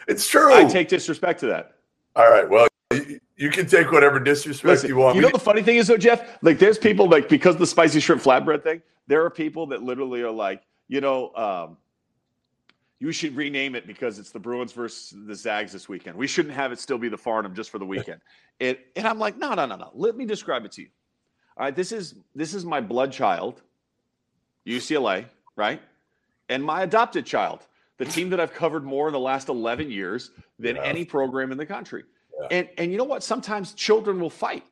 It's 0.07 0.27
true. 0.27 0.53
I 0.53 0.65
take 0.65 0.87
disrespect 0.87 1.39
to 1.41 1.47
that. 1.47 1.73
All 2.15 2.29
right. 2.29 2.49
Well, 2.49 2.67
you, 3.39 3.49
can 3.49 3.65
take 3.65 3.91
whatever 3.91 4.19
disrespect 4.19 4.65
Listen, 4.67 4.89
you 4.89 4.97
want. 4.97 5.15
You 5.15 5.21
know 5.21 5.29
the 5.29 5.39
funny 5.39 5.63
thing 5.63 5.77
is 5.77 5.87
though, 5.87 5.97
Jeff. 5.97 6.37
Like, 6.41 6.59
there's 6.59 6.77
people 6.77 7.07
like 7.09 7.29
because 7.29 7.57
the 7.57 7.67
spicy 7.67 7.99
shrimp 7.99 8.21
flatbread 8.21 8.63
thing. 8.63 8.81
There 9.07 9.23
are 9.25 9.29
people 9.29 9.67
that 9.67 9.81
literally 9.81 10.21
are 10.21 10.31
like, 10.31 10.61
you 10.87 11.01
know, 11.01 11.33
um, 11.35 11.77
you 12.99 13.11
should 13.11 13.35
rename 13.35 13.75
it 13.75 13.87
because 13.87 14.19
it's 14.19 14.31
the 14.31 14.39
Bruins 14.39 14.73
versus 14.73 15.15
the 15.25 15.33
Zags 15.33 15.71
this 15.71 15.87
weekend. 15.87 16.17
We 16.17 16.27
shouldn't 16.27 16.53
have 16.53 16.71
it 16.71 16.79
still 16.79 16.97
be 16.97 17.07
the 17.07 17.17
Farnham 17.17 17.55
just 17.55 17.69
for 17.69 17.79
the 17.79 17.85
weekend. 17.85 18.21
It, 18.59 18.87
and 18.97 19.07
I'm 19.07 19.19
like, 19.19 19.37
no, 19.37 19.53
no, 19.53 19.65
no, 19.65 19.77
no. 19.77 19.89
Let 19.93 20.17
me 20.17 20.25
describe 20.25 20.65
it 20.65 20.73
to 20.73 20.81
you. 20.81 20.89
All 21.55 21.63
right, 21.63 21.73
this 21.73 21.93
is 21.93 22.15
this 22.35 22.53
is 22.53 22.65
my 22.65 22.81
blood 22.81 23.09
child, 23.09 23.61
UCLA, 24.67 25.27
right? 25.55 25.81
And 26.49 26.61
my 26.61 26.83
adopted 26.83 27.25
child, 27.25 27.65
the 27.99 28.03
team 28.03 28.29
that 28.31 28.39
I've 28.41 28.53
covered 28.53 28.83
more 28.83 29.07
in 29.07 29.13
the 29.13 29.19
last 29.19 29.47
11 29.47 29.89
years 29.89 30.31
than 30.57 30.75
Yeah. 30.75 30.83
any 30.83 31.05
program 31.05 31.53
in 31.53 31.57
the 31.57 31.65
country. 31.65 32.03
Yeah. 32.39 32.47
And 32.51 32.69
and 32.77 32.91
you 32.91 32.97
know 32.97 33.03
what? 33.03 33.23
Sometimes 33.23 33.73
children 33.73 34.19
will 34.19 34.29
fight. 34.29 34.63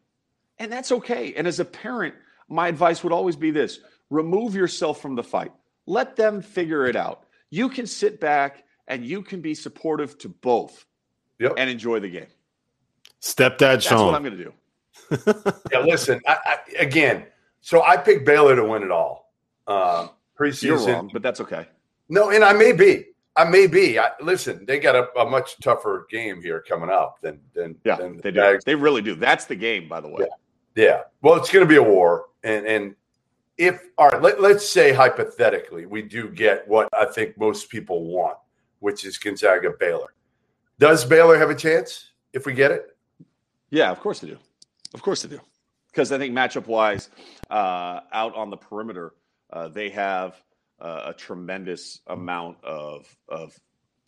And 0.59 0.71
that's 0.71 0.91
okay. 0.91 1.33
And 1.35 1.45
as 1.47 1.59
a 1.59 1.65
parent, 1.65 2.15
my 2.49 2.67
advice 2.67 3.03
would 3.03 3.13
always 3.13 3.35
be 3.35 3.51
this: 3.51 3.79
remove 4.09 4.55
yourself 4.55 5.01
from 5.01 5.15
the 5.15 5.23
fight. 5.23 5.51
Let 5.85 6.15
them 6.15 6.41
figure 6.41 6.85
it 6.85 6.95
out. 6.95 7.25
You 7.49 7.69
can 7.69 7.87
sit 7.87 8.19
back 8.19 8.63
and 8.87 9.05
you 9.05 9.21
can 9.21 9.41
be 9.41 9.53
supportive 9.53 10.17
to 10.19 10.29
both 10.29 10.85
Yep. 11.39 11.53
and 11.57 11.69
enjoy 11.69 11.99
the 11.99 12.09
game. 12.09 12.27
Stepdad 13.21 13.81
Sean. 13.81 13.89
That's 13.89 13.91
what 13.91 14.15
I'm 14.15 14.23
going 14.23 14.37
to 14.37 14.43
do. 14.43 14.53
yeah, 15.71 15.79
listen, 15.79 16.19
I, 16.27 16.37
I, 16.45 16.57
again, 16.79 17.25
so 17.61 17.83
I 17.83 17.97
picked 17.97 18.25
Baylor 18.25 18.55
to 18.55 18.63
win 18.63 18.83
it 18.83 18.91
all. 18.91 19.31
Um, 19.67 20.09
preseason. 20.39 20.63
You're 20.63 20.77
wrong, 20.79 21.09
but 21.13 21.21
that's 21.21 21.39
okay. 21.41 21.67
No, 22.09 22.29
and 22.31 22.43
I 22.43 22.53
may 22.53 22.71
be. 22.71 23.05
I 23.37 23.43
may 23.43 23.67
be. 23.67 23.99
I, 23.99 24.09
listen, 24.19 24.65
they 24.65 24.79
got 24.79 24.95
a, 24.95 25.07
a 25.19 25.29
much 25.29 25.59
tougher 25.59 26.07
game 26.09 26.41
here 26.41 26.63
coming 26.67 26.89
up 26.89 27.21
than 27.21 27.39
than 27.53 27.77
Yeah, 27.85 27.95
than 27.95 28.17
they 28.17 28.31
the 28.31 28.31
do. 28.31 28.59
They 28.65 28.75
really 28.75 29.03
do. 29.03 29.15
That's 29.15 29.45
the 29.45 29.55
game, 29.55 29.87
by 29.87 30.01
the 30.01 30.09
way. 30.09 30.25
Yeah. 30.75 31.03
Well, 31.21 31.35
it's 31.35 31.51
going 31.51 31.65
to 31.65 31.69
be 31.69 31.77
a 31.77 31.83
war, 31.83 32.25
and 32.43 32.65
and 32.65 32.95
if 33.57 33.81
all 33.97 34.09
right, 34.09 34.21
let, 34.21 34.41
let's 34.41 34.67
say 34.67 34.91
hypothetically 34.91 35.85
we 35.85 36.01
do 36.01 36.29
get 36.29 36.67
what 36.67 36.89
I 36.93 37.05
think 37.05 37.37
most 37.37 37.69
people 37.69 38.05
want, 38.05 38.37
which 38.79 39.05
is 39.05 39.17
Gonzaga 39.17 39.71
Baylor. 39.79 40.13
Does 40.79 41.05
Baylor 41.05 41.37
have 41.37 41.49
a 41.49 41.55
chance 41.55 42.11
if 42.33 42.45
we 42.45 42.53
get 42.53 42.71
it? 42.71 42.97
Yeah, 43.69 43.91
of 43.91 43.99
course 43.99 44.19
they 44.19 44.27
do. 44.27 44.37
Of 44.93 45.01
course 45.01 45.21
they 45.21 45.29
do. 45.29 45.41
Because 45.91 46.11
I 46.11 46.17
think 46.17 46.33
matchup 46.33 46.67
wise, 46.67 47.09
uh, 47.49 48.01
out 48.13 48.35
on 48.35 48.49
the 48.51 48.57
perimeter, 48.57 49.13
uh, 49.51 49.67
they 49.67 49.89
have 49.89 50.35
uh, 50.79 51.03
a 51.07 51.13
tremendous 51.13 52.01
amount 52.07 52.63
of 52.63 53.07
of 53.27 53.59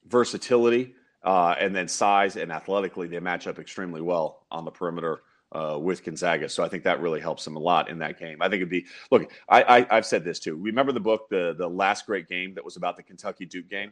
versatility, 0.07 0.95
uh, 1.23 1.55
and 1.59 1.75
then 1.75 1.87
size 1.87 2.35
and 2.35 2.51
athletically, 2.51 3.07
they 3.07 3.19
match 3.19 3.47
up 3.47 3.59
extremely 3.59 4.01
well 4.01 4.45
on 4.51 4.65
the 4.65 4.71
perimeter. 4.71 5.21
Uh, 5.51 5.79
with 5.81 6.03
Gonzaga, 6.03 6.47
so 6.47 6.63
I 6.63 6.69
think 6.69 6.83
that 6.83 7.01
really 7.01 7.19
helps 7.19 7.43
them 7.43 7.55
a 7.55 7.59
lot 7.59 7.89
in 7.89 7.97
that 7.97 8.19
game. 8.19 8.39
I 8.39 8.49
think 8.49 8.57
it'd 8.61 8.69
be 8.69 8.85
look. 9.09 9.31
I, 9.49 9.63
I 9.63 9.97
I've 9.97 10.05
said 10.05 10.23
this 10.23 10.37
too. 10.37 10.55
Remember 10.55 10.91
the 10.91 10.99
book, 10.99 11.27
the 11.27 11.55
the 11.57 11.67
last 11.67 12.05
great 12.05 12.27
game 12.29 12.53
that 12.53 12.63
was 12.63 12.77
about 12.77 12.97
the 12.97 13.01
Kentucky 13.01 13.47
Duke 13.47 13.67
game. 13.67 13.91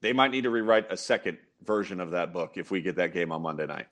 They 0.00 0.12
might 0.12 0.32
need 0.32 0.42
to 0.42 0.50
rewrite 0.50 0.90
a 0.90 0.96
second 0.96 1.38
version 1.64 2.00
of 2.00 2.10
that 2.10 2.32
book 2.32 2.54
if 2.56 2.72
we 2.72 2.80
get 2.82 2.96
that 2.96 3.12
game 3.12 3.30
on 3.30 3.42
Monday 3.42 3.66
night. 3.66 3.86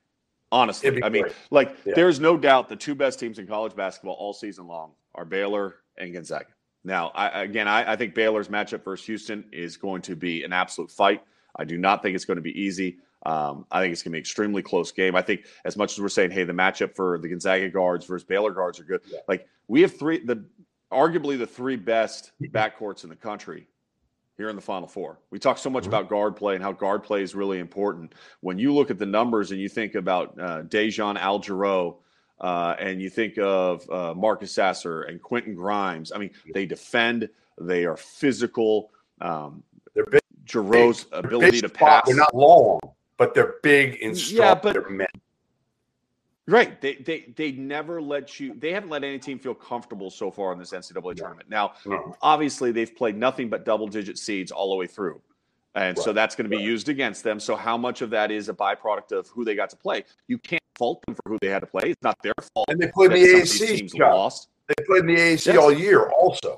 Honestly, 0.50 1.02
I 1.04 1.08
mean, 1.08 1.22
great. 1.22 1.34
like, 1.52 1.76
Yeah. 1.84 1.94
there's 1.94 2.18
no 2.18 2.36
doubt 2.36 2.68
the 2.68 2.74
two 2.74 2.94
best 2.96 3.20
teams 3.20 3.38
in 3.38 3.46
college 3.46 3.76
basketball 3.76 4.14
all 4.14 4.32
season 4.32 4.66
long 4.66 4.92
are 5.14 5.24
Baylor 5.24 5.76
and 5.96 6.12
Gonzaga. 6.12 6.46
Now, 6.84 7.08
I, 7.14 7.42
again, 7.42 7.66
I, 7.66 7.92
I 7.92 7.96
think 7.96 8.14
Baylor's 8.14 8.48
matchup 8.48 8.84
versus 8.84 9.06
Houston 9.06 9.44
is 9.52 9.76
going 9.76 10.02
to 10.02 10.14
be 10.14 10.44
an 10.44 10.52
absolute 10.52 10.90
fight. 10.90 11.22
I 11.56 11.64
do 11.64 11.78
not 11.78 12.02
think 12.02 12.14
it's 12.14 12.24
going 12.26 12.36
to 12.36 12.42
be 12.42 12.58
easy. 12.60 12.98
Um, 13.24 13.64
I 13.70 13.80
think 13.80 13.92
it's 13.92 14.02
going 14.02 14.10
to 14.10 14.14
be 14.14 14.18
an 14.18 14.22
extremely 14.22 14.60
close 14.60 14.92
game. 14.92 15.16
I 15.16 15.22
think 15.22 15.46
as 15.64 15.76
much 15.78 15.92
as 15.92 16.00
we're 16.00 16.10
saying, 16.10 16.30
hey, 16.30 16.44
the 16.44 16.52
matchup 16.52 16.94
for 16.94 17.18
the 17.18 17.28
Gonzaga 17.28 17.70
guards 17.70 18.04
versus 18.04 18.26
Baylor 18.26 18.50
guards 18.50 18.78
are 18.80 18.84
good. 18.84 19.00
Yeah. 19.06 19.20
Like 19.28 19.48
we 19.66 19.80
have 19.80 19.96
three, 19.96 20.22
the 20.22 20.44
arguably 20.92 21.38
the 21.38 21.46
three 21.46 21.76
best 21.76 22.32
backcourts 22.42 23.02
in 23.04 23.08
the 23.08 23.16
country 23.16 23.66
here 24.36 24.50
in 24.50 24.56
the 24.56 24.62
Final 24.62 24.86
Four. 24.88 25.20
We 25.30 25.38
talk 25.38 25.56
so 25.56 25.70
much 25.70 25.84
Mhm. 25.84 25.88
about 25.88 26.10
guard 26.10 26.36
play 26.36 26.54
and 26.54 26.62
how 26.62 26.72
guard 26.72 27.02
play 27.02 27.22
is 27.22 27.34
really 27.34 27.60
important. 27.60 28.14
When 28.40 28.58
you 28.58 28.74
look 28.74 28.90
at 28.90 28.98
the 28.98 29.06
numbers 29.06 29.52
and 29.52 29.60
you 29.60 29.70
think 29.70 29.94
about 29.94 30.38
uh, 30.38 30.62
DeJon 30.64 31.16
Jarreau 31.16 31.96
uh, 32.40 32.74
and 32.78 33.00
you 33.00 33.10
think 33.10 33.38
of 33.38 33.88
uh, 33.90 34.14
Marcus 34.14 34.52
Sasser 34.52 35.02
and 35.02 35.20
Quentin 35.22 35.54
Grimes, 35.54 36.12
I 36.12 36.18
mean, 36.18 36.30
they 36.52 36.66
defend, 36.66 37.28
they 37.60 37.84
are 37.84 37.96
physical. 37.96 38.90
Um, 39.20 39.62
They're 39.94 40.06
big. 40.06 40.20
Jarreau's 40.44 41.04
They're 41.04 41.20
ability 41.20 41.50
big 41.52 41.62
to 41.62 41.68
pass. 41.68 42.06
They're 42.06 42.16
not 42.16 42.34
long, 42.34 42.80
but 43.16 43.34
they're 43.34 43.54
big 43.62 43.98
and 44.02 44.16
strong. 44.16 44.48
Yeah, 44.48 44.54
but- 44.54 44.72
They're 44.74 44.90
men. 44.90 45.06
Right. 46.46 46.78
They 46.80 46.96
they 46.96 47.32
they 47.36 47.52
never 47.52 48.02
let 48.02 48.38
you 48.38 48.54
they 48.58 48.72
haven't 48.72 48.90
let 48.90 49.02
any 49.02 49.18
team 49.18 49.38
feel 49.38 49.54
comfortable 49.54 50.10
so 50.10 50.30
far 50.30 50.52
in 50.52 50.58
this 50.58 50.72
NCAA 50.72 51.16
tournament. 51.16 51.48
Now, 51.48 51.72
No. 51.86 52.14
obviously 52.20 52.70
they've 52.70 52.94
played 52.94 53.16
nothing 53.16 53.48
but 53.48 53.64
double 53.64 53.86
digit 53.86 54.18
seeds 54.18 54.52
all 54.52 54.68
the 54.68 54.76
way 54.76 54.86
through. 54.86 55.22
And 55.74 55.98
so 55.98 56.12
that's 56.12 56.36
going 56.36 56.44
to 56.44 56.50
be 56.50 56.56
right. 56.56 56.64
used 56.64 56.88
against 56.88 57.24
them. 57.24 57.40
So 57.40 57.56
how 57.56 57.76
much 57.76 58.00
of 58.00 58.10
that 58.10 58.30
is 58.30 58.48
a 58.48 58.54
byproduct 58.54 59.10
of 59.12 59.26
who 59.28 59.44
they 59.44 59.54
got 59.56 59.70
to 59.70 59.76
play? 59.76 60.04
You 60.28 60.38
can't 60.38 60.62
fault 60.76 61.02
them 61.06 61.14
for 61.14 61.22
who 61.30 61.38
they 61.40 61.48
had 61.48 61.60
to 61.60 61.66
play. 61.66 61.82
It's 61.90 62.02
not 62.02 62.16
their 62.22 62.34
fault. 62.54 62.66
And 62.68 62.80
they 62.80 62.88
played 62.88 63.12
in 63.12 63.22
the 63.22 63.40
AAC. 63.40 63.98
lost. 63.98 64.48
They 64.68 64.74
played 64.86 65.00
in 65.00 65.06
the 65.06 65.16
AAC 65.16 65.46
Yes. 65.46 65.56
all 65.56 65.72
year, 65.72 66.08
also. 66.10 66.56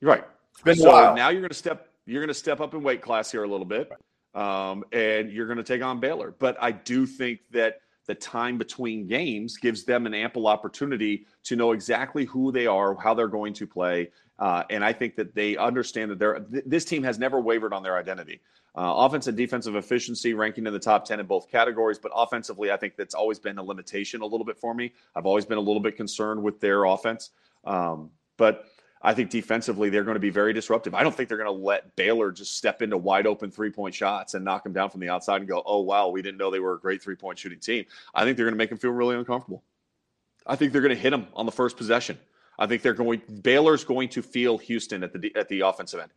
Right. 0.00 0.24
It's 0.52 0.62
been 0.62 0.76
so 0.76 0.88
a 0.90 0.92
while. 0.92 1.16
now 1.16 1.28
you're 1.30 1.40
going 1.40 1.48
to 1.50 1.54
step 1.54 1.88
you're 2.06 2.20
going 2.22 2.28
to 2.28 2.34
step 2.34 2.60
up 2.60 2.72
in 2.74 2.82
weight 2.82 3.02
class 3.02 3.30
here 3.30 3.44
a 3.44 3.48
little 3.48 3.66
bit, 3.66 3.90
um, 4.34 4.82
and 4.92 5.30
you're 5.30 5.46
going 5.46 5.58
to 5.58 5.62
take 5.64 5.82
on 5.82 6.00
Baylor. 6.00 6.34
But 6.38 6.56
I 6.60 6.72
do 6.72 7.06
think 7.06 7.40
that 7.50 7.80
the 8.08 8.14
time 8.14 8.58
between 8.58 9.06
games 9.06 9.58
gives 9.58 9.84
them 9.84 10.06
an 10.06 10.14
ample 10.14 10.48
opportunity 10.48 11.26
to 11.44 11.54
know 11.54 11.72
exactly 11.72 12.24
who 12.24 12.50
they 12.50 12.66
are, 12.66 12.96
how 12.96 13.14
they're 13.14 13.28
going 13.28 13.52
to 13.52 13.66
play, 13.66 14.10
uh, 14.38 14.64
and 14.70 14.84
I 14.84 14.92
think 14.92 15.14
that 15.16 15.34
they 15.34 15.56
understand 15.56 16.10
that 16.10 16.18
they're 16.18 16.40
th- 16.40 16.64
this 16.66 16.84
team 16.84 17.02
has 17.04 17.18
never 17.18 17.38
wavered 17.40 17.72
on 17.72 17.82
their 17.82 17.96
identity. 17.96 18.40
Uh, 18.76 18.94
offense 18.96 19.26
and 19.26 19.36
defensive 19.36 19.76
efficiency 19.76 20.34
ranking 20.34 20.66
in 20.66 20.72
the 20.72 20.78
top 20.78 21.04
10 21.04 21.20
in 21.20 21.26
both 21.26 21.50
categories, 21.50 21.98
but 21.98 22.12
offensively, 22.14 22.70
I 22.70 22.76
think 22.76 22.96
that's 22.96 23.14
always 23.14 23.38
been 23.38 23.58
a 23.58 23.62
limitation 23.62 24.20
a 24.20 24.26
little 24.26 24.44
bit 24.44 24.58
for 24.58 24.72
me. 24.72 24.92
I've 25.16 25.26
always 25.26 25.44
been 25.44 25.58
a 25.58 25.60
little 25.60 25.80
bit 25.80 25.96
concerned 25.96 26.42
with 26.42 26.60
their 26.60 26.84
offense. 26.84 27.30
Um, 27.64 28.10
but 28.36 28.66
I 29.00 29.14
think 29.14 29.30
defensively, 29.30 29.90
they're 29.90 30.04
going 30.04 30.16
to 30.16 30.20
be 30.20 30.30
very 30.30 30.52
disruptive. 30.52 30.94
I 30.94 31.02
don't 31.02 31.14
think 31.14 31.28
they're 31.28 31.38
going 31.38 31.46
to 31.56 31.64
let 31.64 31.94
Baylor 31.94 32.32
just 32.32 32.56
step 32.56 32.82
into 32.82 32.96
wide 32.96 33.26
open 33.26 33.50
three 33.50 33.70
point 33.70 33.94
shots 33.94 34.34
and 34.34 34.44
knock 34.44 34.64
them 34.64 34.72
down 34.72 34.90
from 34.90 35.00
the 35.00 35.08
outside 35.08 35.40
and 35.40 35.48
go, 35.48 35.62
oh, 35.64 35.80
wow, 35.80 36.08
we 36.08 36.20
didn't 36.20 36.38
know 36.38 36.50
they 36.50 36.58
were 36.60 36.74
a 36.74 36.80
great 36.80 37.02
three 37.02 37.14
point 37.14 37.38
shooting 37.38 37.60
team. 37.60 37.84
I 38.14 38.24
think 38.24 38.36
they're 38.36 38.46
going 38.46 38.54
to 38.54 38.58
make 38.58 38.70
them 38.70 38.78
feel 38.78 38.90
really 38.90 39.16
uncomfortable. 39.16 39.62
I 40.46 40.56
think 40.56 40.72
they're 40.72 40.82
going 40.82 40.94
to 40.94 41.00
hit 41.00 41.10
them 41.10 41.28
on 41.34 41.46
the 41.46 41.52
first 41.52 41.76
possession. 41.76 42.18
I 42.58 42.66
think 42.66 42.82
they're 42.82 42.94
going, 42.94 43.22
Baylor's 43.42 43.84
going 43.84 44.08
to 44.10 44.22
feel 44.22 44.58
Houston 44.58 45.04
at 45.04 45.12
the, 45.12 45.32
at 45.36 45.48
the 45.48 45.60
offensive 45.60 46.00
end. 46.00 46.10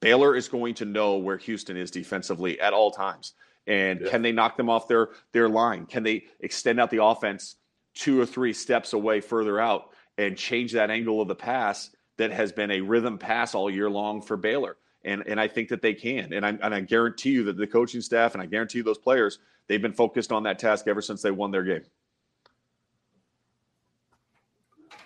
Baylor 0.00 0.34
is 0.34 0.48
going 0.48 0.74
to 0.74 0.84
know 0.84 1.16
where 1.18 1.36
Houston 1.36 1.76
is 1.76 1.90
defensively 1.90 2.60
at 2.60 2.72
all 2.72 2.90
times. 2.90 3.34
And 3.66 4.00
Yeah. 4.00 4.10
can 4.10 4.22
they 4.22 4.32
knock 4.32 4.56
them 4.56 4.68
off 4.68 4.88
their, 4.88 5.10
their 5.32 5.48
line? 5.48 5.86
Can 5.86 6.02
they 6.02 6.24
extend 6.40 6.80
out 6.80 6.90
the 6.90 7.02
offense 7.02 7.56
two 7.94 8.20
or 8.20 8.26
three 8.26 8.52
steps 8.52 8.92
away 8.92 9.20
further 9.20 9.60
out 9.60 9.90
and 10.18 10.36
change 10.36 10.72
that 10.72 10.90
angle 10.90 11.20
of 11.20 11.28
the 11.28 11.34
pass 11.34 11.90
that 12.16 12.30
has 12.30 12.52
been 12.52 12.70
a 12.70 12.80
rhythm 12.80 13.18
pass 13.18 13.54
all 13.54 13.70
year 13.70 13.90
long 13.90 14.22
for 14.22 14.36
Baylor. 14.36 14.76
And, 15.04 15.22
and 15.26 15.38
I 15.38 15.48
think 15.48 15.68
that 15.68 15.82
they 15.82 15.92
can. 15.92 16.32
And 16.32 16.46
I, 16.46 16.50
and 16.62 16.74
I 16.74 16.80
guarantee 16.80 17.30
you 17.30 17.44
that 17.44 17.56
the 17.56 17.66
coaching 17.66 18.00
staff 18.00 18.34
and 18.34 18.42
I 18.42 18.46
guarantee 18.46 18.78
you 18.78 18.84
those 18.84 18.98
players, 18.98 19.38
they've 19.66 19.82
been 19.82 19.92
focused 19.92 20.32
on 20.32 20.42
that 20.44 20.58
task 20.58 20.86
ever 20.86 21.02
since 21.02 21.20
they 21.20 21.30
won 21.30 21.50
their 21.50 21.62
game. 21.62 21.82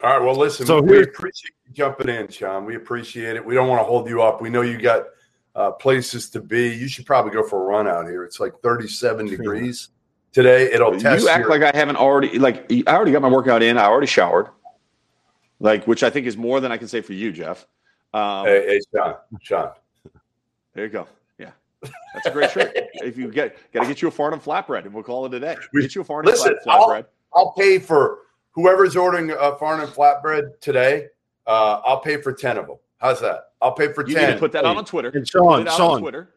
All 0.03 0.11
right. 0.11 0.25
Well, 0.25 0.37
listen. 0.37 0.67
So 0.67 0.81
we 0.81 1.03
appreciate 1.03 1.53
you 1.67 1.73
jumping 1.75 2.09
in, 2.09 2.29
Sean. 2.29 2.65
We 2.65 2.77
appreciate 2.77 3.35
it. 3.35 3.45
We 3.45 3.55
don't 3.55 3.69
want 3.69 3.81
to 3.81 3.85
hold 3.85 4.09
you 4.09 4.23
up. 4.23 4.41
We 4.41 4.49
know 4.49 4.63
you 4.63 4.79
got 4.79 5.07
uh, 5.57 5.73
places 5.73 6.31
to 6.31 6.41
be. 6.41 6.73
You 6.73 6.87
should 6.87 7.05
probably 7.05 7.33
go 7.33 7.43
for 7.43 7.61
a 7.61 7.67
run 7.67 7.89
out 7.89 8.07
here. 8.07 8.23
It's 8.23 8.39
like 8.39 8.53
37 8.63 9.27
degrees 9.27 9.89
today. 10.33 10.73
It'll 10.73 10.93
test. 10.99 11.25
You 11.25 11.29
act 11.29 11.41
your- 11.41 11.51
like 11.51 11.63
I 11.63 11.77
haven't 11.77 11.97
already 11.97 12.39
like 12.39 12.71
I 12.87 12.95
already 12.95 13.11
got 13.11 13.23
my 13.23 13.29
workout 13.29 13.63
in. 13.63 13.77
I 13.77 13.87
already 13.87 14.07
showered, 14.07 14.49
like 15.61 15.87
which 15.87 16.03
I 16.03 16.11
think 16.11 16.27
is 16.27 16.37
more 16.37 16.61
than 16.61 16.73
I 16.73 16.77
can 16.77 16.89
say 16.89 17.01
for 17.01 17.13
you, 17.13 17.33
Jeff. 17.33 17.67
Um, 18.15 18.47
Hey, 18.47 18.67
hey, 18.67 18.81
Sean. 18.95 19.15
Sean. 19.43 19.71
There 20.75 20.85
you 20.85 20.91
go. 20.91 21.07
Yeah, 21.39 21.51
that's 22.15 22.27
a 22.27 22.31
great 22.31 22.51
shirt. 22.51 22.73
if 22.75 23.17
you 23.17 23.31
get 23.31 23.57
got 23.73 23.83
to 23.83 23.89
get 23.89 24.01
you 24.03 24.09
a 24.09 24.11
Farnham 24.11 24.41
flatbread, 24.41 24.85
and 24.85 24.95
we'll 24.95 25.03
call 25.05 25.27
it 25.27 25.35
a 25.35 25.41
day. 25.41 25.57
We- 25.73 25.83
Get 25.83 25.95
you 25.95 26.03
a 26.03 26.05
Farnham 26.05 26.31
Listen, 26.31 26.57
flat, 26.65 26.81
flatbread. 26.81 27.05
I'll 27.35 27.53
pay 27.53 27.79
for 27.79 28.19
whoever's 28.53 28.97
ordering 28.97 29.31
a 29.31 29.57
Farnham 29.57 29.89
flatbread 29.89 30.61
today. 30.61 31.07
Uh, 31.47 31.81
I'll 31.85 32.01
pay 32.01 32.21
for 32.21 32.33
10 32.33 32.59
of 32.59 32.67
them. 32.67 32.77
How's 32.99 33.21
that? 33.21 33.53
I'll 33.63 33.73
pay 33.73 33.93
for 33.93 34.07
You 34.07 34.15
10. 34.15 34.27
need 34.29 34.33
to 34.35 34.39
put 34.39 34.53
that 34.53 34.65
out 34.65 34.77
on 34.77 34.85
Twitter. 34.85 35.09
And 35.09 35.21
Put 35.23 35.29
Sean, 35.29 35.61
it 35.63 35.69
out 35.69 35.73
on 35.73 35.77
Sean, 35.79 36.01
Twitter. 36.01 36.31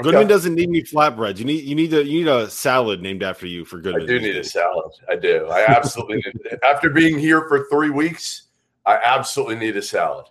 Okay. 0.00 0.10
Goodman 0.10 0.26
doesn't 0.28 0.54
need 0.54 0.68
any 0.68 0.82
flatbreads. 0.82 1.38
You 1.38 1.44
need 1.44 1.64
you 1.64 1.74
need 1.74 1.92
a 1.92 2.04
you 2.04 2.20
need 2.24 2.28
a 2.28 2.48
salad 2.48 3.02
named 3.02 3.22
after 3.24 3.46
you 3.48 3.64
for 3.64 3.78
Goodman. 3.78 4.02
I 4.02 4.06
do 4.06 4.20
need 4.20 4.36
a 4.36 4.44
salad. 4.44 4.92
I 5.08 5.16
do. 5.16 5.46
I 5.48 5.64
absolutely 5.66 6.16
need 6.18 6.40
it. 6.44 6.60
After 6.62 6.88
being 6.88 7.18
here 7.18 7.48
for 7.48 7.66
three 7.70 7.90
weeks, 7.90 8.47
I 8.86 8.98
absolutely 9.04 9.56
need 9.56 9.76
a 9.76 9.82
salad. 9.82 10.26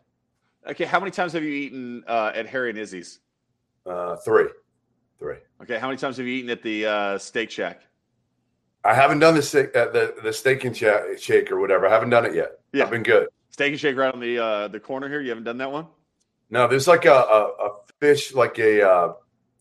Okay, 0.68 0.86
how 0.86 1.00
many 1.00 1.12
times 1.12 1.34
have 1.34 1.44
you 1.44 1.52
eaten 1.52 2.04
uh, 2.08 2.32
at 2.36 2.48
Harry 2.48 2.70
and 2.70 2.78
Izzy's? 2.78 3.20
Uh, 3.86 4.18
three. 4.18 4.48
Three. 5.20 5.38
Okay, 5.62 5.80
how 5.80 5.88
many 5.88 5.98
times 5.98 6.18
have 6.18 6.26
you 6.26 6.34
eaten 6.34 6.50
at 6.50 6.62
the 6.62 6.86
uh, 6.86 7.18
Steak 7.18 7.50
Shack? 7.50 7.82
I 8.84 8.94
haven't 8.94 9.20
done 9.20 9.36
the 9.36 9.42
steak, 9.42 9.76
uh, 9.76 9.90
the 9.90 10.16
the 10.24 10.32
steak 10.32 10.64
and 10.64 10.76
Sha- 10.76 11.16
shake 11.18 11.52
or 11.52 11.60
whatever. 11.60 11.88
I 11.88 11.92
haven't 11.92 12.10
done 12.10 12.26
it 12.26 12.36
yet. 12.36 12.60
Yeah. 12.74 12.84
I've 12.84 12.92
been 12.92 13.04
good. 13.04 13.28
Steak 13.50 13.72
and 13.72 13.80
Shake 13.80 13.98
right 13.98 14.14
on 14.14 14.20
the 14.20 14.38
uh, 14.40 14.68
the 14.68 14.80
corner 14.80 15.10
here. 15.10 15.20
You 15.20 15.30
haven't 15.30 15.44
done 15.46 15.58
that 15.58 15.72
one? 15.72 15.88
No, 16.50 16.68
there's 16.68 16.88
like 16.88 17.06
a 17.06 17.14
a, 17.14 17.44
a 17.66 17.70
fish, 18.00 18.34
like 18.34 18.60
a 18.60 18.88
uh, 18.88 19.14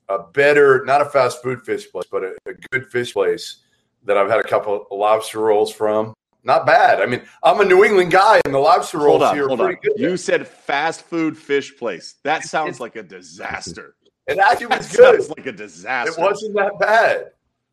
a 0.09 0.19
better, 0.33 0.85
not 0.85 1.01
a 1.01 1.07
fast 1.07 1.43
food 1.43 1.65
fish 1.65 1.91
place, 1.91 2.07
but 2.11 2.23
a, 2.23 2.37
a 2.47 2.55
good 2.71 2.87
fish 2.91 3.15
place 3.15 3.63
that 4.05 4.17
I've 4.17 4.29
had 4.31 4.39
a 4.39 4.45
couple 4.45 4.77
of 4.77 4.87
lobster 4.97 5.41
rolls 5.41 5.73
from. 5.73 6.15
Not 6.47 6.65
bad. 6.65 7.01
I 7.03 7.07
mean, 7.07 7.23
I'm 7.43 7.61
a 7.61 7.65
New 7.65 7.85
England 7.85 8.13
guy, 8.13 8.41
and 8.45 8.55
the 8.55 8.59
lobster 8.61 8.99
rolls 8.99 9.21
on, 9.21 9.35
here 9.35 9.47
are 9.47 9.49
hold 9.49 9.61
on. 9.61 9.67
pretty 9.67 9.81
good. 9.83 9.99
You 9.99 10.17
said 10.17 10.47
fast 10.47 11.03
food 11.03 11.37
fish 11.37 11.77
place. 11.77 12.15
That 12.23 12.45
sounds 12.45 12.77
It's- 12.77 12.81
like 12.81 12.95
a 12.95 13.03
disaster. 13.03 13.97
it 14.29 14.39
actually 14.39 14.69
That 14.69 14.79
was 14.79 14.97
good. 14.97 15.15
sounds 15.23 15.29
like 15.37 15.47
a 15.47 15.53
disaster. 15.53 16.13
It 16.13 16.23
wasn't 16.23 16.55
that 16.55 16.79
bad. 16.79 17.33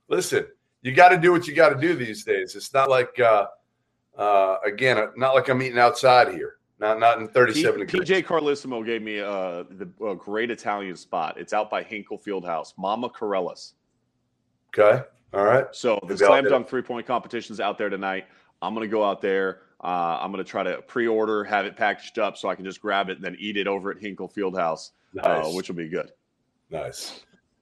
Listen, 0.10 0.48
you 0.82 0.92
got 0.92 1.10
to 1.10 1.18
do 1.20 1.32
what 1.32 1.48
you 1.48 1.54
got 1.54 1.70
to 1.70 1.76
do 1.80 1.94
these 1.96 2.24
days. 2.24 2.56
It's 2.56 2.74
not 2.74 2.90
like, 2.90 3.20
uh, 3.20 3.46
uh, 4.18 4.58
again, 4.66 4.98
uh, 4.98 5.08
not 5.16 5.36
like 5.36 5.50
I'm 5.50 5.62
eating 5.62 5.78
outside 5.78 6.34
here. 6.34 6.56
Not 6.80 7.00
not 7.00 7.20
in 7.20 7.28
37 7.28 7.80
P- 7.82 7.86
degrees. 7.86 8.10
PJ 8.10 8.26
Carlesimo 8.26 8.84
gave 8.84 9.04
me 9.04 9.20
uh, 9.20 9.64
the 9.70 9.88
a 10.06 10.16
great 10.16 10.50
Italian 10.50 10.96
spot. 10.98 11.38
It's 11.38 11.54
out 11.54 11.70
by 11.70 11.84
Hinkle 11.84 12.18
Field 12.18 12.44
House, 12.44 12.74
Mama 12.78 13.10
Carolla's. 13.10 13.76
Okay, 14.78 15.04
all 15.34 15.46
right. 15.46 15.68
So 15.72 16.00
the 16.08 16.18
slam 16.18 16.46
dunk 16.46 16.68
three 16.68 16.82
point 16.82 17.06
competition's 17.06 17.60
out 17.60 17.78
there 17.78 17.90
tonight. 17.90 18.26
I'm 18.64 18.74
gonna 18.74 18.88
go 18.88 19.04
out 19.04 19.22
there. 19.22 19.62
Uh, 19.84 20.18
I'm 20.22 20.32
gonna 20.32 20.44
try 20.44 20.64
to 20.64 20.82
pre-order, 20.84 21.44
have 21.44 21.66
it 21.66 21.76
packaged 21.76 22.18
up, 22.18 22.38
so 22.38 22.50
I 22.50 22.56
can 22.56 22.66
just 22.66 22.82
grab 22.82 23.10
it 23.10 23.18
and 23.18 23.26
then 23.26 23.36
eat 23.40 23.58
it 23.58 23.68
over 23.68 23.92
at 23.92 24.00
Hinkle 24.00 24.30
Fieldhouse, 24.30 24.92
Nice, 25.14 25.26
uh, 25.26 25.50
which 25.52 25.68
will 25.68 25.76
be 25.76 25.90
good. 25.90 26.12
nice. 26.70 27.22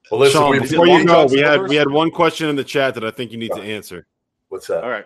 Well, 0.09 0.19
listen, 0.19 0.41
Sean, 0.41 0.51
we, 0.51 0.59
before 0.59 0.87
you 0.87 1.05
go, 1.05 1.25
we 1.25 1.39
had 1.39 1.61
we 1.67 1.75
had 1.75 1.89
one 1.89 2.11
question 2.11 2.49
in 2.49 2.55
the 2.55 2.63
chat 2.63 2.93
that 2.95 3.03
I 3.03 3.11
think 3.11 3.31
you 3.31 3.37
need 3.37 3.51
to 3.53 3.61
answer. 3.61 4.05
what's 4.49 4.67
that? 4.67 4.83
All 4.83 4.89
right. 4.89 5.05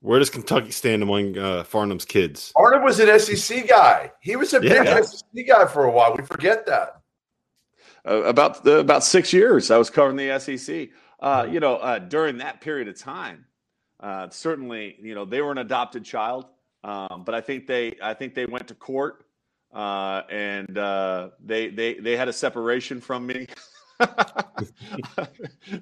Where 0.00 0.18
does 0.18 0.30
Kentucky 0.30 0.70
stand 0.70 1.02
among 1.02 1.36
uh, 1.36 1.64
Farnham's 1.64 2.04
kids? 2.04 2.52
Arnold 2.54 2.84
was 2.84 3.00
an 3.00 3.18
SEC 3.18 3.66
guy. 3.66 4.12
He 4.20 4.36
was 4.36 4.52
a 4.54 4.60
big 4.60 4.86
SEC 5.04 5.46
guy 5.48 5.66
for 5.66 5.84
a 5.84 5.90
while. 5.90 6.14
We 6.14 6.24
forget 6.24 6.64
that. 6.66 7.00
Uh, 8.06 8.22
about 8.22 8.62
the, 8.62 8.78
about 8.78 9.02
six 9.02 9.32
years, 9.32 9.70
I 9.70 9.78
was 9.78 9.90
covering 9.90 10.16
the 10.16 10.38
SEC. 10.38 10.90
Uh, 11.18 11.48
you 11.50 11.58
know, 11.58 11.76
uh, 11.76 11.98
during 11.98 12.38
that 12.38 12.60
period 12.60 12.86
of 12.88 12.96
time, 12.98 13.46
uh, 14.00 14.28
certainly, 14.30 14.96
you 15.00 15.14
know, 15.14 15.24
they 15.24 15.40
were 15.40 15.52
an 15.52 15.58
adopted 15.58 16.04
child, 16.04 16.46
um, 16.84 17.22
but 17.24 17.34
I 17.34 17.40
think 17.40 17.66
they, 17.66 17.96
I 18.02 18.14
think 18.14 18.34
they 18.34 18.46
went 18.46 18.68
to 18.68 18.74
court, 18.74 19.24
uh, 19.74 20.22
and 20.30 20.76
uh, 20.78 21.30
they, 21.44 21.68
they, 21.68 21.94
they 21.94 22.16
had 22.16 22.28
a 22.28 22.32
separation 22.32 23.00
from 23.00 23.26
me. 23.26 23.46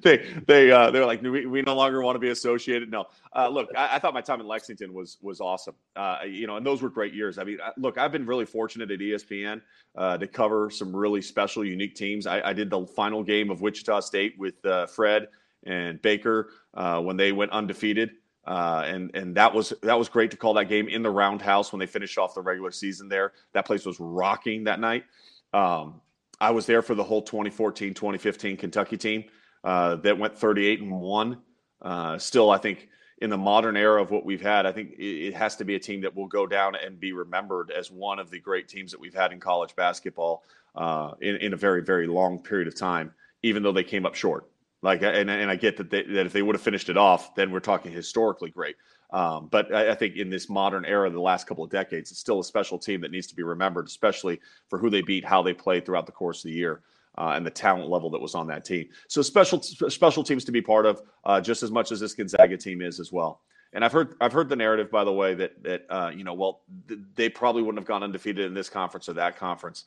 they, 0.02 0.24
they, 0.46 0.70
uh, 0.70 0.90
they 0.90 1.00
were 1.00 1.06
like, 1.06 1.20
we, 1.22 1.46
we 1.46 1.62
no 1.62 1.74
longer 1.74 2.00
want 2.02 2.14
to 2.14 2.20
be 2.20 2.30
associated. 2.30 2.90
No, 2.90 3.06
uh, 3.34 3.48
look, 3.48 3.70
I, 3.76 3.96
I 3.96 3.98
thought 3.98 4.14
my 4.14 4.20
time 4.20 4.40
in 4.40 4.46
Lexington 4.46 4.92
was 4.94 5.18
was 5.20 5.40
awesome. 5.40 5.74
Uh, 5.96 6.18
you 6.26 6.46
know, 6.46 6.56
and 6.56 6.64
those 6.64 6.80
were 6.82 6.90
great 6.90 7.12
years. 7.14 7.38
I 7.38 7.44
mean, 7.44 7.58
I- 7.62 7.72
look, 7.76 7.98
I've 7.98 8.12
been 8.12 8.26
really 8.26 8.46
fortunate 8.46 8.90
at 8.90 9.00
ESPN 9.00 9.60
uh, 9.96 10.18
to 10.18 10.26
cover 10.28 10.70
some 10.70 10.94
really 10.94 11.22
special, 11.22 11.64
unique 11.64 11.94
teams. 11.96 12.26
I, 12.26 12.40
I 12.50 12.52
did 12.52 12.70
the 12.70 12.86
final 12.86 13.22
game 13.22 13.50
of 13.50 13.60
Wichita 13.60 14.00
State 14.00 14.34
with 14.38 14.64
uh, 14.64 14.86
Fred 14.86 15.28
and 15.64 16.00
Baker 16.00 16.50
uh, 16.74 17.00
when 17.00 17.16
they 17.16 17.32
went 17.32 17.50
undefeated, 17.52 18.10
uh, 18.46 18.84
and 18.86 19.10
and 19.14 19.36
that 19.36 19.54
was 19.54 19.72
that 19.82 19.98
was 19.98 20.08
great 20.08 20.30
to 20.32 20.36
call 20.36 20.54
that 20.54 20.68
game 20.68 20.88
in 20.88 21.02
the 21.02 21.10
Roundhouse 21.10 21.72
when 21.72 21.80
they 21.80 21.86
finished 21.86 22.18
off 22.18 22.34
the 22.34 22.42
regular 22.42 22.70
season. 22.70 23.08
There, 23.08 23.32
that 23.52 23.66
place 23.66 23.86
was 23.86 23.98
rocking 23.98 24.64
that 24.64 24.80
night. 24.80 25.04
Um, 25.52 26.00
I 26.40 26.50
was 26.50 26.66
there 26.66 26.82
for 26.82 26.94
the 26.94 27.04
whole 27.04 27.22
2014, 27.22 27.94
2015 27.94 28.56
Kentucky 28.56 28.96
team 28.96 29.24
uh, 29.62 29.96
that 29.96 30.18
went 30.18 30.36
38 30.36 30.80
and 30.80 31.00
one. 31.00 31.38
Uh, 31.80 32.18
still, 32.18 32.50
I 32.50 32.58
think 32.58 32.88
in 33.18 33.30
the 33.30 33.38
modern 33.38 33.76
era 33.76 34.02
of 34.02 34.10
what 34.10 34.24
we've 34.24 34.40
had, 34.40 34.66
I 34.66 34.72
think 34.72 34.92
it, 34.98 35.28
it 35.28 35.34
has 35.34 35.56
to 35.56 35.64
be 35.64 35.74
a 35.74 35.78
team 35.78 36.02
that 36.02 36.14
will 36.14 36.26
go 36.26 36.46
down 36.46 36.74
and 36.74 36.98
be 36.98 37.12
remembered 37.12 37.70
as 37.70 37.90
one 37.90 38.18
of 38.18 38.30
the 38.30 38.40
great 38.40 38.68
teams 38.68 38.90
that 38.92 39.00
we've 39.00 39.14
had 39.14 39.32
in 39.32 39.40
college 39.40 39.76
basketball 39.76 40.44
uh, 40.74 41.12
in, 41.20 41.36
in 41.36 41.52
a 41.52 41.56
very, 41.56 41.82
very 41.82 42.06
long 42.06 42.42
period 42.42 42.68
of 42.68 42.74
time, 42.74 43.14
even 43.42 43.62
though 43.62 43.72
they 43.72 43.84
came 43.84 44.04
up 44.04 44.14
short. 44.14 44.48
Like, 44.84 45.02
and, 45.02 45.30
and 45.30 45.50
I 45.50 45.56
get 45.56 45.78
that, 45.78 45.88
they, 45.88 46.02
that 46.02 46.26
if 46.26 46.32
they 46.32 46.42
would 46.42 46.54
have 46.54 46.62
finished 46.62 46.90
it 46.90 46.98
off, 46.98 47.34
then 47.34 47.50
we're 47.50 47.60
talking 47.60 47.90
historically 47.90 48.50
great. 48.50 48.76
Um, 49.10 49.48
but 49.50 49.74
I, 49.74 49.92
I 49.92 49.94
think 49.94 50.16
in 50.16 50.28
this 50.28 50.50
modern 50.50 50.84
era, 50.84 51.08
the 51.08 51.20
last 51.20 51.46
couple 51.46 51.64
of 51.64 51.70
decades, 51.70 52.10
it's 52.10 52.20
still 52.20 52.38
a 52.38 52.44
special 52.44 52.78
team 52.78 53.00
that 53.00 53.10
needs 53.10 53.26
to 53.28 53.34
be 53.34 53.42
remembered, 53.42 53.86
especially 53.86 54.40
for 54.68 54.78
who 54.78 54.90
they 54.90 55.00
beat, 55.00 55.24
how 55.24 55.42
they 55.42 55.54
played 55.54 55.86
throughout 55.86 56.04
the 56.04 56.12
course 56.12 56.44
of 56.44 56.50
the 56.50 56.56
year. 56.56 56.82
Uh, 57.16 57.34
and 57.36 57.46
the 57.46 57.50
talent 57.50 57.88
level 57.88 58.10
that 58.10 58.20
was 58.20 58.34
on 58.34 58.48
that 58.48 58.64
team. 58.64 58.88
So 59.06 59.22
special 59.22 59.62
special 59.62 60.24
teams 60.24 60.44
to 60.46 60.50
be 60.50 60.60
part 60.60 60.84
of, 60.84 61.00
uh, 61.24 61.40
just 61.40 61.62
as 61.62 61.70
much 61.70 61.92
as 61.92 62.00
this 62.00 62.12
Gonzaga 62.12 62.56
team 62.56 62.82
is 62.82 62.98
as 62.98 63.12
well. 63.12 63.40
And 63.72 63.84
I've 63.84 63.92
heard 63.92 64.16
I've 64.20 64.32
heard 64.32 64.48
the 64.48 64.56
narrative, 64.56 64.90
by 64.90 65.04
the 65.04 65.12
way, 65.12 65.32
that 65.34 65.62
that 65.62 65.86
uh, 65.88 66.10
you 66.12 66.24
know, 66.24 66.34
well, 66.34 66.62
th- 66.88 66.98
they 67.14 67.28
probably 67.28 67.62
wouldn't 67.62 67.78
have 67.78 67.86
gone 67.86 68.02
undefeated 68.02 68.46
in 68.46 68.52
this 68.52 68.68
conference 68.68 69.08
or 69.08 69.12
that 69.12 69.38
conference. 69.38 69.84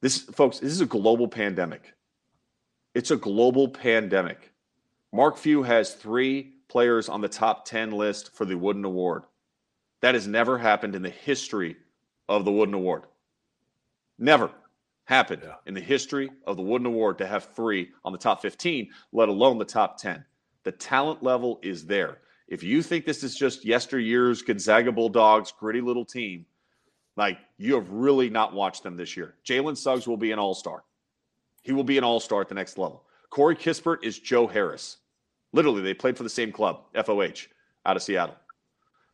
This, 0.00 0.20
folks, 0.20 0.58
this 0.58 0.72
is 0.72 0.80
a 0.80 0.86
global 0.86 1.28
pandemic. 1.28 1.92
It's 2.94 3.10
a 3.10 3.16
global 3.16 3.68
pandemic. 3.68 4.52
Mark 5.12 5.36
Few 5.36 5.62
has 5.62 5.94
three 5.94 6.54
players 6.68 7.08
on 7.08 7.20
the 7.20 7.28
top 7.28 7.64
ten 7.64 7.90
list 7.90 8.34
for 8.34 8.44
the 8.44 8.56
Wooden 8.56 8.84
Award. 8.84 9.24
That 10.00 10.14
has 10.14 10.26
never 10.26 10.58
happened 10.58 10.94
in 10.94 11.02
the 11.02 11.10
history 11.10 11.76
of 12.28 12.44
the 12.44 12.52
Wooden 12.52 12.74
Award. 12.74 13.04
Never 14.18 14.50
happened 15.04 15.42
Yeah. 15.44 15.56
in 15.66 15.74
the 15.74 15.80
history 15.80 16.30
of 16.46 16.56
the 16.56 16.62
Wooden 16.62 16.86
Award 16.86 17.18
to 17.18 17.26
have 17.26 17.54
three 17.54 17.90
on 18.04 18.12
the 18.12 18.18
top 18.18 18.40
15, 18.42 18.90
let 19.12 19.28
alone 19.28 19.58
the 19.58 19.64
top 19.64 19.98
10. 19.98 20.24
The 20.64 20.72
talent 20.72 21.22
level 21.22 21.58
is 21.62 21.86
there. 21.86 22.20
If 22.48 22.62
you 22.62 22.82
think 22.82 23.04
this 23.04 23.24
is 23.24 23.34
just 23.36 23.64
yesteryear's 23.64 24.42
Gonzaga 24.42 24.92
Bulldogs, 24.92 25.52
gritty 25.52 25.80
little 25.80 26.04
team, 26.04 26.46
like 27.16 27.38
you 27.56 27.74
have 27.74 27.90
really 27.90 28.30
not 28.30 28.52
watched 28.54 28.82
them 28.82 28.96
this 28.96 29.16
year. 29.16 29.36
Jalen 29.44 29.76
Suggs 29.76 30.06
will 30.06 30.16
be 30.16 30.32
an 30.32 30.38
all 30.38 30.54
star. 30.54 30.84
He 31.62 31.72
will 31.72 31.84
be 31.84 31.98
an 31.98 32.04
all 32.04 32.20
star 32.20 32.40
at 32.40 32.48
the 32.48 32.54
next 32.54 32.78
level. 32.78 33.04
Corey 33.30 33.56
Kispert 33.56 34.04
is 34.04 34.18
Joe 34.18 34.46
Harris. 34.46 34.98
Literally, 35.52 35.82
they 35.82 35.94
played 35.94 36.16
for 36.16 36.22
the 36.22 36.28
same 36.28 36.52
club, 36.52 36.84
FOH, 36.94 37.48
out 37.86 37.96
of 37.96 38.02
Seattle. 38.02 38.36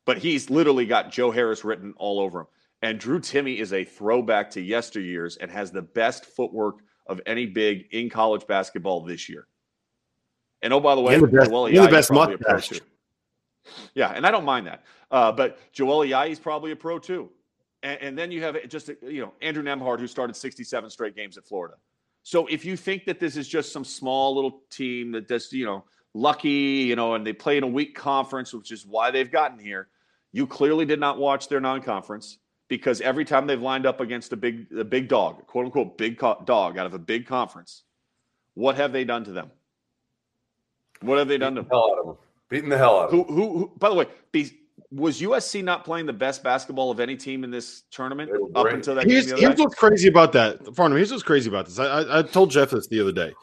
But 0.05 0.19
he's 0.19 0.51
literally 0.51 0.87
got 0.87 1.13
Joe 1.13 1.31
Harris 1.31 1.65
written 1.65 1.95
all 1.97 2.21
over 2.21 2.41
him. 2.41 2.47
And 2.83 2.99
Drew 2.99 3.19
Timme 3.19 3.59
is 3.59 3.73
a 3.73 3.85
throwback 3.85 4.51
to 4.53 4.65
yesteryears 4.65 5.37
and 5.41 5.51
has 5.51 5.71
the 5.71 5.83
best 5.83 6.25
footwork 6.25 6.77
of 7.07 7.21
any 7.27 7.47
big 7.47 7.87
in 7.91 8.09
college 8.09 8.47
basketball 8.47 9.03
this 9.03 9.29
year. 9.29 9.49
And 10.63 10.73
oh, 10.73 10.81
by 10.81 10.95
the 10.95 11.01
way, 11.01 11.15
And 11.15 11.23
the 11.25 11.27
best- 11.29 11.51
Joel 11.51 11.71
the 11.71 11.89
best 11.89 12.09
probably 12.09 12.35
a 12.35 12.39
pro 12.39 12.55
mustache. 12.55 12.81
Yeah, 13.95 14.11
and 14.11 14.27
I 14.27 14.31
don't 14.31 14.45
mind 14.45 14.67
that. 14.67 14.85
Uh, 15.11 15.33
but 15.33 15.59
Joel 15.73 16.07
Ayayi 16.07 16.31
is 16.31 16.39
probably 16.39 16.73
a 16.73 16.77
pro 16.77 16.99
too. 16.99 17.31
And, 17.83 18.01
and 18.01 18.19
then 18.19 18.31
you 18.31 18.43
have 18.43 18.57
just 18.69 18.89
you 19.03 19.21
know 19.21 19.33
Andrew 19.43 19.63
Nembhard 19.63 20.01
who 20.01 20.07
started 20.07 20.35
67 20.35 20.91
straight 20.91 21.15
games 21.15 21.37
at 21.37 21.45
Florida. 21.45 21.75
So 22.29 22.47
if 22.49 22.67
you 22.67 22.77
think 22.77 23.07
that 23.07 23.21
this 23.21 23.39
is 23.39 23.49
just 23.49 23.73
some 23.73 23.87
small 23.87 24.35
little 24.35 24.61
team 24.69 25.13
that 25.13 25.27
just 25.27 25.51
you 25.55 25.65
know 25.65 25.85
lucky, 26.13 26.51
you 26.51 26.95
know, 26.95 27.15
and 27.15 27.27
they 27.27 27.33
play 27.33 27.57
in 27.57 27.63
a 27.63 27.67
weak 27.67 27.97
conference, 27.97 28.53
which 28.53 28.71
is 28.71 28.85
why 28.85 29.11
they've 29.11 29.31
gotten 29.31 29.59
here, 29.59 29.89
you 30.31 30.47
clearly 30.47 30.85
did 30.85 31.01
not 31.01 31.17
watch 31.17 31.49
their 31.49 31.59
non-conference 31.59 32.37
because 32.69 33.01
every 33.01 33.25
time 33.25 33.47
they've 33.47 33.63
lined 33.63 33.87
up 33.87 34.03
against 34.03 34.35
a 34.35 34.37
big 34.37 34.67
a 34.77 34.85
big 34.85 35.09
dog, 35.09 35.47
quote 35.47 35.65
unquote 35.65 35.97
big 35.97 36.19
co- 36.19 36.43
dog 36.45 36.77
out 36.77 36.85
of 36.85 36.93
a 36.93 36.99
big 36.99 37.27
conference, 37.27 37.85
what 38.53 38.77
have 38.77 38.93
they 38.93 39.05
done 39.05 39.25
to 39.25 39.33
them? 39.33 39.51
What 41.01 41.17
have 41.17 41.29
they 41.29 41.39
done 41.39 41.55
to 41.55 41.63
Hell 41.63 41.93
out 41.93 41.99
of 41.99 42.07
them. 42.09 42.17
Beating 42.51 42.69
the 42.69 42.77
hell 42.77 42.99
out 42.99 43.05
of 43.07 43.11
them. 43.11 43.23
who, 43.23 43.33
who, 43.33 43.59
who 43.59 43.73
by 43.79 43.89
the 43.89 43.95
way, 43.95 44.07
be, 44.33 44.51
was 44.91 45.21
USC 45.21 45.63
not 45.63 45.85
playing 45.85 46.07
the 46.07 46.13
best 46.13 46.43
basketball 46.43 46.91
of 46.91 47.01
any 47.01 47.17
team 47.17 47.45
in 47.45 47.51
this 47.51 47.85
tournament 47.91 48.31
up 48.55 48.67
until 48.67 48.95
that 48.95 49.07
Here's, 49.07 49.27
game? 49.27 49.39
here's 49.39 49.59
what's 49.59 49.75
crazy 49.75 50.09
about 50.09 50.33
that, 50.33 50.75
Farnham. 50.75 50.97
Here's 50.97 51.11
what's 51.11 51.23
crazy 51.23 51.49
about 51.49 51.67
this. 51.67 51.79
I, 51.79 51.87
I, 51.87 52.19
I 52.19 52.23
told 52.23 52.51
Jeff 52.51 52.71
this 52.71 52.87
the 52.87 53.01
other 53.01 53.13
day. 53.13 53.35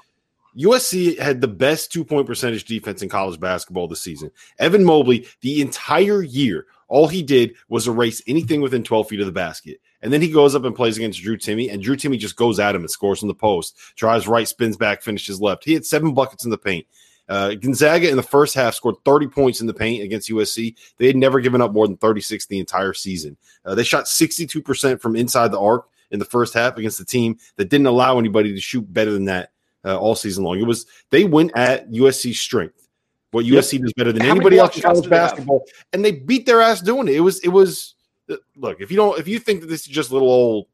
USC 0.57 1.19
had 1.19 1.41
the 1.41 1.47
best 1.47 1.91
two 1.91 2.05
point 2.05 2.27
percentage 2.27 2.65
defense 2.65 3.01
in 3.01 3.09
college 3.09 3.39
basketball 3.39 3.87
this 3.87 4.01
season. 4.01 4.31
Evan 4.57 4.85
Mobley, 4.85 5.27
the 5.41 5.61
entire 5.61 6.21
year, 6.23 6.65
all 6.87 7.07
he 7.07 7.21
did 7.21 7.55
was 7.67 7.87
erase 7.87 8.21
anything 8.27 8.61
within 8.61 8.83
12 8.83 9.09
feet 9.09 9.19
of 9.19 9.25
the 9.25 9.31
basket. 9.31 9.79
And 10.01 10.13
then 10.13 10.21
he 10.21 10.29
goes 10.29 10.55
up 10.55 10.63
and 10.63 10.75
plays 10.75 10.97
against 10.97 11.21
Drew 11.21 11.35
Timme, 11.35 11.73
and 11.73 11.81
Drew 11.81 11.95
Timme 11.95 12.19
just 12.19 12.35
goes 12.35 12.59
at 12.59 12.75
him 12.75 12.81
and 12.81 12.91
scores 12.91 13.19
from 13.19 13.27
the 13.27 13.33
post, 13.33 13.75
drives 13.95 14.27
right, 14.27 14.47
spins 14.47 14.77
back, 14.77 15.01
finishes 15.01 15.41
left. 15.41 15.65
He 15.65 15.73
had 15.73 15.85
seven 15.85 16.13
buckets 16.13 16.45
in 16.45 16.51
the 16.51 16.57
paint. 16.57 16.85
Uh, 17.27 17.55
Gonzaga 17.55 18.09
in 18.09 18.17
the 18.17 18.23
first 18.23 18.53
half 18.53 18.75
scored 18.75 18.95
30 19.03 19.27
points 19.27 19.61
in 19.61 19.67
the 19.67 19.73
paint 19.73 20.03
against 20.03 20.29
USC. 20.29 20.75
They 20.97 21.07
had 21.07 21.15
never 21.15 21.39
given 21.39 21.61
up 21.61 21.73
more 21.73 21.87
than 21.87 21.97
36 21.97 22.45
the 22.45 22.59
entire 22.59 22.93
season. 22.93 23.35
Uh, 23.65 23.75
they 23.75 23.83
shot 23.83 24.05
62% 24.05 25.01
from 25.01 25.15
inside 25.15 25.51
the 25.51 25.59
arc 25.59 25.87
in 26.11 26.19
the 26.19 26.25
first 26.25 26.53
half 26.53 26.77
against 26.77 26.99
a 26.99 27.05
team 27.05 27.37
that 27.55 27.69
didn't 27.69 27.87
allow 27.87 28.19
anybody 28.19 28.53
to 28.53 28.61
shoot 28.61 28.81
better 28.93 29.11
than 29.11 29.25
that 29.25 29.51
uh, 29.83 29.97
all 29.97 30.15
season 30.15 30.43
long. 30.43 30.59
It 30.59 30.67
was 30.67 30.85
they 31.09 31.23
went 31.23 31.51
at 31.55 31.89
USC's 31.91 32.39
strength. 32.39 32.87
What 33.31 33.45
USC 33.45 33.81
does 33.81 33.91
better 33.93 34.13
than 34.13 34.23
How 34.23 34.31
anybody 34.31 34.57
else 34.57 34.75
in 34.77 34.81
college 34.81 35.09
basketball, 35.09 35.65
and 35.91 36.05
they 36.05 36.13
beat 36.13 36.45
their 36.45 36.61
ass 36.61 36.79
doing 36.79 37.09
it. 37.09 37.15
It 37.15 37.19
was 37.19 37.39
it 37.39 37.49
was 37.49 37.95
uh, 38.29 38.37
look 38.55 38.79
if 38.79 38.89
you 38.89 38.97
don't 38.97 39.19
if 39.19 39.27
you 39.27 39.39
think 39.39 39.61
that 39.61 39.67
this 39.67 39.81
is 39.81 39.87
just 39.87 40.11
little 40.11 40.29
old 40.29 40.67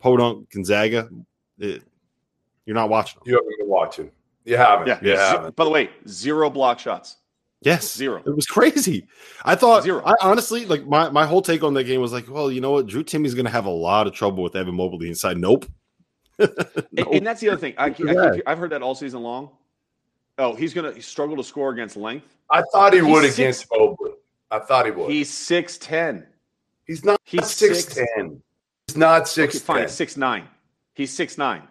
podunk 0.00 0.50
Gonzaga, 0.50 1.08
it, 1.58 1.82
you're 2.66 2.74
not 2.74 2.88
watching 2.88 3.20
them. 3.20 3.22
You 3.26 3.34
haven't 3.34 3.58
been 3.58 3.68
watching. 3.68 4.10
You 4.48 4.56
haven't. 4.56 4.88
Yeah. 4.88 4.98
You 5.02 5.16
haven't. 5.16 5.56
By 5.56 5.64
the 5.64 5.70
way, 5.70 5.90
zero 6.08 6.48
block 6.50 6.78
shots. 6.78 7.16
Yes, 7.60 7.92
Zero. 7.96 8.22
It 8.24 8.34
was 8.36 8.46
crazy. 8.46 9.08
I 9.44 9.56
thought 9.56 9.82
Zero. 9.82 10.00
I 10.06 10.14
honestly 10.22 10.64
like 10.64 10.86
my 10.86 11.10
my 11.10 11.26
whole 11.26 11.42
take 11.42 11.64
on 11.64 11.74
that 11.74 11.84
game 11.84 12.00
was 12.00 12.12
like, 12.12 12.30
well, 12.30 12.52
you 12.52 12.60
know 12.60 12.70
what, 12.70 12.86
Drew 12.86 13.02
Timme's 13.02 13.34
going 13.34 13.46
to 13.46 13.50
have 13.50 13.66
a 13.66 13.70
lot 13.70 14.06
of 14.06 14.12
trouble 14.12 14.44
with 14.44 14.54
Evan 14.54 14.76
Mobley 14.76 15.08
inside. 15.08 15.38
Nope. 15.38 15.66
And, 16.38 16.50
Nope. 16.92 17.08
and 17.14 17.26
that's 17.26 17.40
the 17.40 17.48
other 17.50 17.60
thing. 17.60 17.74
I, 17.76 17.86
I, 17.88 18.40
I've 18.52 18.58
heard 18.58 18.70
that 18.70 18.80
all 18.80 18.94
season 18.94 19.22
long. 19.24 19.50
Oh, 20.38 20.54
he's 20.54 20.72
going 20.72 20.94
to 20.94 21.02
struggle 21.02 21.36
to 21.36 21.42
score 21.42 21.70
against 21.72 21.96
length. 21.96 22.32
I 22.48 22.62
thought 22.72 22.92
he 22.92 23.00
He's 23.00 23.08
would 23.08 23.24
six- 23.24 23.38
against 23.38 23.66
Mobley. 23.76 24.12
I 24.52 24.60
thought 24.60 24.84
he 24.86 24.92
would. 24.92 25.10
He's 25.10 25.28
6'10. 25.32 26.26
He's 26.86 27.04
not 27.04 27.20
he's 27.24 27.46
six 27.50 27.84
six- 27.86 27.94
ten. 28.16 28.40
He's 28.86 28.96
not 28.96 29.22
Okay, 29.22 29.30
six 29.30 29.58
fine. 29.60 29.88
Six 29.88 30.16
nine. 30.16 30.44
He's 30.94 31.12
six 31.12 31.36
nine. 31.36 31.62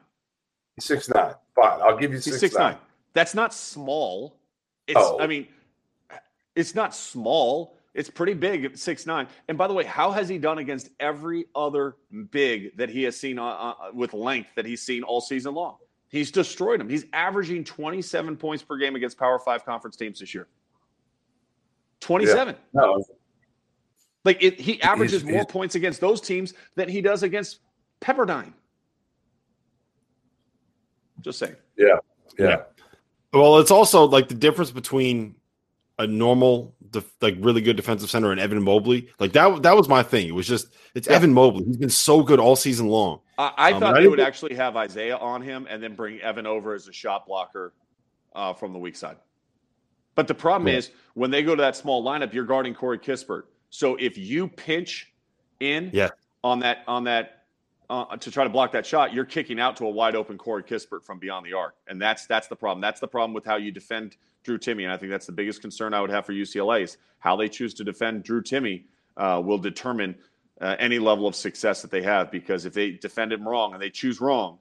He's 0.75 0.83
six 0.85 1.07
nine. 1.09 1.33
Fine, 1.57 1.81
I'll 1.81 1.97
give 1.97 2.11
you 2.13 2.19
six, 2.21 2.39
six 2.39 2.55
nine. 2.55 2.73
nine. 2.73 2.77
That's 3.13 3.33
not 3.33 3.53
small. 3.53 4.37
It's. 4.87 4.99
Oh. 5.01 5.19
I 5.19 5.27
mean, 5.27 5.47
it's 6.55 6.75
not 6.75 6.95
small. 6.95 7.75
It's 7.93 8.09
pretty 8.11 8.35
big 8.35 8.77
six 8.77 9.05
nine. 9.07 9.27
And 9.47 9.57
by 9.57 9.67
the 9.67 9.73
way, 9.73 9.83
how 9.83 10.11
has 10.11 10.29
he 10.29 10.37
done 10.37 10.59
against 10.59 10.89
every 10.99 11.45
other 11.55 11.95
big 12.31 12.77
that 12.77 12.89
he 12.89 13.01
has 13.03 13.17
seen 13.19 13.39
uh, 13.39 13.45
uh, 13.45 13.73
with 13.93 14.13
length 14.13 14.49
that 14.55 14.65
he's 14.65 14.81
seen 14.83 15.01
all 15.01 15.19
season 15.19 15.55
long? 15.55 15.77
He's 16.09 16.31
destroyed 16.31 16.79
them. 16.79 16.87
He's 16.87 17.05
averaging 17.11 17.63
27 17.63 18.37
points 18.37 18.63
per 18.63 18.77
game 18.77 18.95
against 18.95 19.17
Power 19.17 19.39
Five 19.39 19.65
conference 19.65 19.95
teams 19.97 20.19
this 20.19 20.33
year. 20.35 20.47
27. 22.01 22.55
No, 22.73 23.03
Like 24.23 24.41
it, 24.43 24.59
he 24.59 24.79
averages 24.81 25.21
He's- 25.21 25.23
more 25.23 25.41
he's- 25.41 25.51
points 25.51 25.75
against 25.75 25.99
those 25.99 26.21
teams 26.21 26.53
than 26.75 26.87
he 26.87 27.01
does 27.01 27.23
against 27.23 27.59
Pepperdine. 28.01 28.53
Just 31.21 31.39
saying. 31.39 31.55
yeah. 31.77 31.97
Yeah. 32.37 32.63
Well, 33.33 33.57
it's 33.59 33.71
also 33.71 34.05
like 34.05 34.27
the 34.27 34.35
difference 34.35 34.71
between 34.71 35.35
a 35.99 36.05
normal, 36.05 36.75
def- 36.91 37.11
like 37.21 37.35
really 37.39 37.61
good 37.61 37.75
defensive 37.75 38.09
center 38.09 38.31
and 38.31 38.39
Evan 38.39 38.61
Mobley. 38.61 39.09
Like 39.19 39.33
that, 39.33 39.63
that 39.63 39.75
was 39.75 39.89
my 39.89 40.03
thing. 40.03 40.27
It 40.27 40.35
was 40.35 40.47
just 40.47 40.67
it's 40.93 41.07
Yeah. 41.07 41.15
Evan 41.15 41.33
Mobley. 41.33 41.65
He's 41.65 41.77
been 41.77 41.89
so 41.89 42.21
good 42.21 42.39
all 42.39 42.55
season 42.55 42.87
long. 42.87 43.19
I, 43.37 43.51
I 43.57 43.71
Um, 43.73 43.79
thought 43.79 43.93
they 43.93 43.99
didn't 44.01 44.11
would 44.11 44.17
get- 44.17 44.27
actually 44.27 44.55
have 44.55 44.75
Isaiah 44.75 45.17
on 45.17 45.41
him 45.41 45.67
and 45.69 45.81
then 45.81 45.95
bring 45.95 46.21
Evan 46.21 46.45
over 46.45 46.73
as 46.73 46.87
a 46.87 46.93
shot 46.93 47.25
blocker 47.25 47.73
uh, 48.35 48.53
from 48.53 48.71
the 48.73 48.79
weak 48.79 48.95
side. 48.95 49.17
But 50.15 50.27
the 50.27 50.35
problem 50.35 50.67
Yeah. 50.67 50.75
is 50.77 50.91
when 51.15 51.31
they 51.31 51.41
go 51.43 51.55
to 51.55 51.61
that 51.61 51.75
small 51.75 52.03
lineup, 52.03 52.33
you're 52.33 52.45
guarding 52.45 52.73
Corey 52.75 52.99
Kispert. 52.99 53.43
So 53.71 53.95
if 53.95 54.17
you 54.17 54.47
pinch 54.47 55.11
in 55.59 55.89
Yeah. 55.93 56.09
on 56.43 56.59
that 56.59 56.83
on 56.87 57.03
that 57.05 57.36
uh, 57.89 58.17
to 58.17 58.31
try 58.31 58.43
to 58.43 58.49
block 58.49 58.73
that 58.73 58.85
shot, 58.85 59.13
you're 59.13 59.25
kicking 59.25 59.59
out 59.59 59.77
to 59.77 59.85
a 59.85 59.89
wide 59.89 60.15
open 60.15 60.37
Corey 60.37 60.63
Kispert 60.63 61.03
from 61.03 61.19
beyond 61.19 61.45
the 61.45 61.53
arc, 61.53 61.75
and 61.87 62.01
that's 62.01 62.25
that's 62.25 62.47
the 62.47 62.55
problem. 62.55 62.81
That's 62.81 62.99
the 62.99 63.07
problem 63.07 63.33
with 63.33 63.45
how 63.45 63.55
you 63.55 63.71
defend 63.71 64.17
Drew 64.43 64.57
Timme, 64.57 64.83
and 64.83 64.91
I 64.91 64.97
think 64.97 65.11
that's 65.11 65.25
the 65.25 65.31
biggest 65.31 65.61
concern 65.61 65.93
I 65.93 66.01
would 66.01 66.09
have 66.09 66.25
for 66.25 66.33
UCLA 66.33 66.83
is 66.83 66.97
how 67.19 67.35
they 67.35 67.47
choose 67.47 67.73
to 67.75 67.83
defend 67.83 68.23
Drew 68.23 68.41
Timme 68.41 68.83
uh, 69.15 69.41
will 69.43 69.57
determine 69.57 70.15
uh, 70.59 70.75
any 70.79 70.99
level 70.99 71.27
of 71.27 71.35
success 71.35 71.81
that 71.81 71.91
they 71.91 72.01
have. 72.01 72.31
Because 72.31 72.65
if 72.65 72.73
they 72.73 72.91
defend 72.91 73.31
him 73.31 73.47
wrong 73.47 73.73
and 73.73 73.81
they 73.81 73.89
choose 73.89 74.19
wrong, 74.19 74.59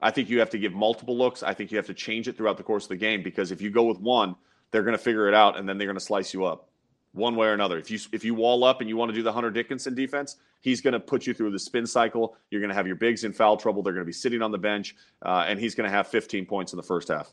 I 0.00 0.10
think 0.10 0.30
you 0.30 0.38
have 0.38 0.50
to 0.50 0.58
give 0.58 0.72
multiple 0.72 1.16
looks. 1.16 1.42
I 1.42 1.54
think 1.54 1.70
you 1.70 1.76
have 1.76 1.86
to 1.86 1.94
change 1.94 2.28
it 2.28 2.36
throughout 2.36 2.56
the 2.56 2.62
course 2.62 2.84
of 2.84 2.90
the 2.90 2.96
game 2.96 3.22
because 3.22 3.50
if 3.50 3.60
you 3.60 3.70
go 3.70 3.84
with 3.84 4.00
one, 4.00 4.36
they're 4.70 4.82
going 4.82 4.96
to 4.96 5.02
figure 5.02 5.28
it 5.28 5.34
out 5.34 5.58
and 5.58 5.68
then 5.68 5.76
they're 5.76 5.88
going 5.88 5.98
to 5.98 6.04
slice 6.04 6.32
you 6.32 6.44
up 6.44 6.69
one 7.12 7.36
way 7.36 7.48
or 7.48 7.52
another. 7.52 7.78
If 7.78 7.90
you 7.90 7.98
if 8.12 8.24
you 8.24 8.34
wall 8.34 8.64
up 8.64 8.80
and 8.80 8.88
you 8.88 8.96
want 8.96 9.10
to 9.10 9.14
do 9.14 9.22
the 9.22 9.32
Hunter 9.32 9.50
Dickinson 9.50 9.94
defense, 9.94 10.36
he's 10.60 10.80
going 10.80 10.92
to 10.92 11.00
put 11.00 11.26
you 11.26 11.34
through 11.34 11.50
the 11.50 11.58
spin 11.58 11.86
cycle. 11.86 12.36
You're 12.50 12.60
going 12.60 12.68
to 12.70 12.74
have 12.74 12.86
your 12.86 12.96
bigs 12.96 13.24
in 13.24 13.32
foul 13.32 13.56
trouble. 13.56 13.82
They're 13.82 13.92
going 13.92 14.04
to 14.04 14.08
be 14.08 14.12
sitting 14.12 14.42
on 14.42 14.52
the 14.52 14.58
bench, 14.58 14.94
uh, 15.24 15.44
and 15.48 15.58
he's 15.58 15.74
going 15.74 15.88
to 15.88 15.94
have 15.94 16.06
15 16.06 16.46
points 16.46 16.72
in 16.72 16.76
the 16.76 16.82
first 16.82 17.08
half. 17.08 17.32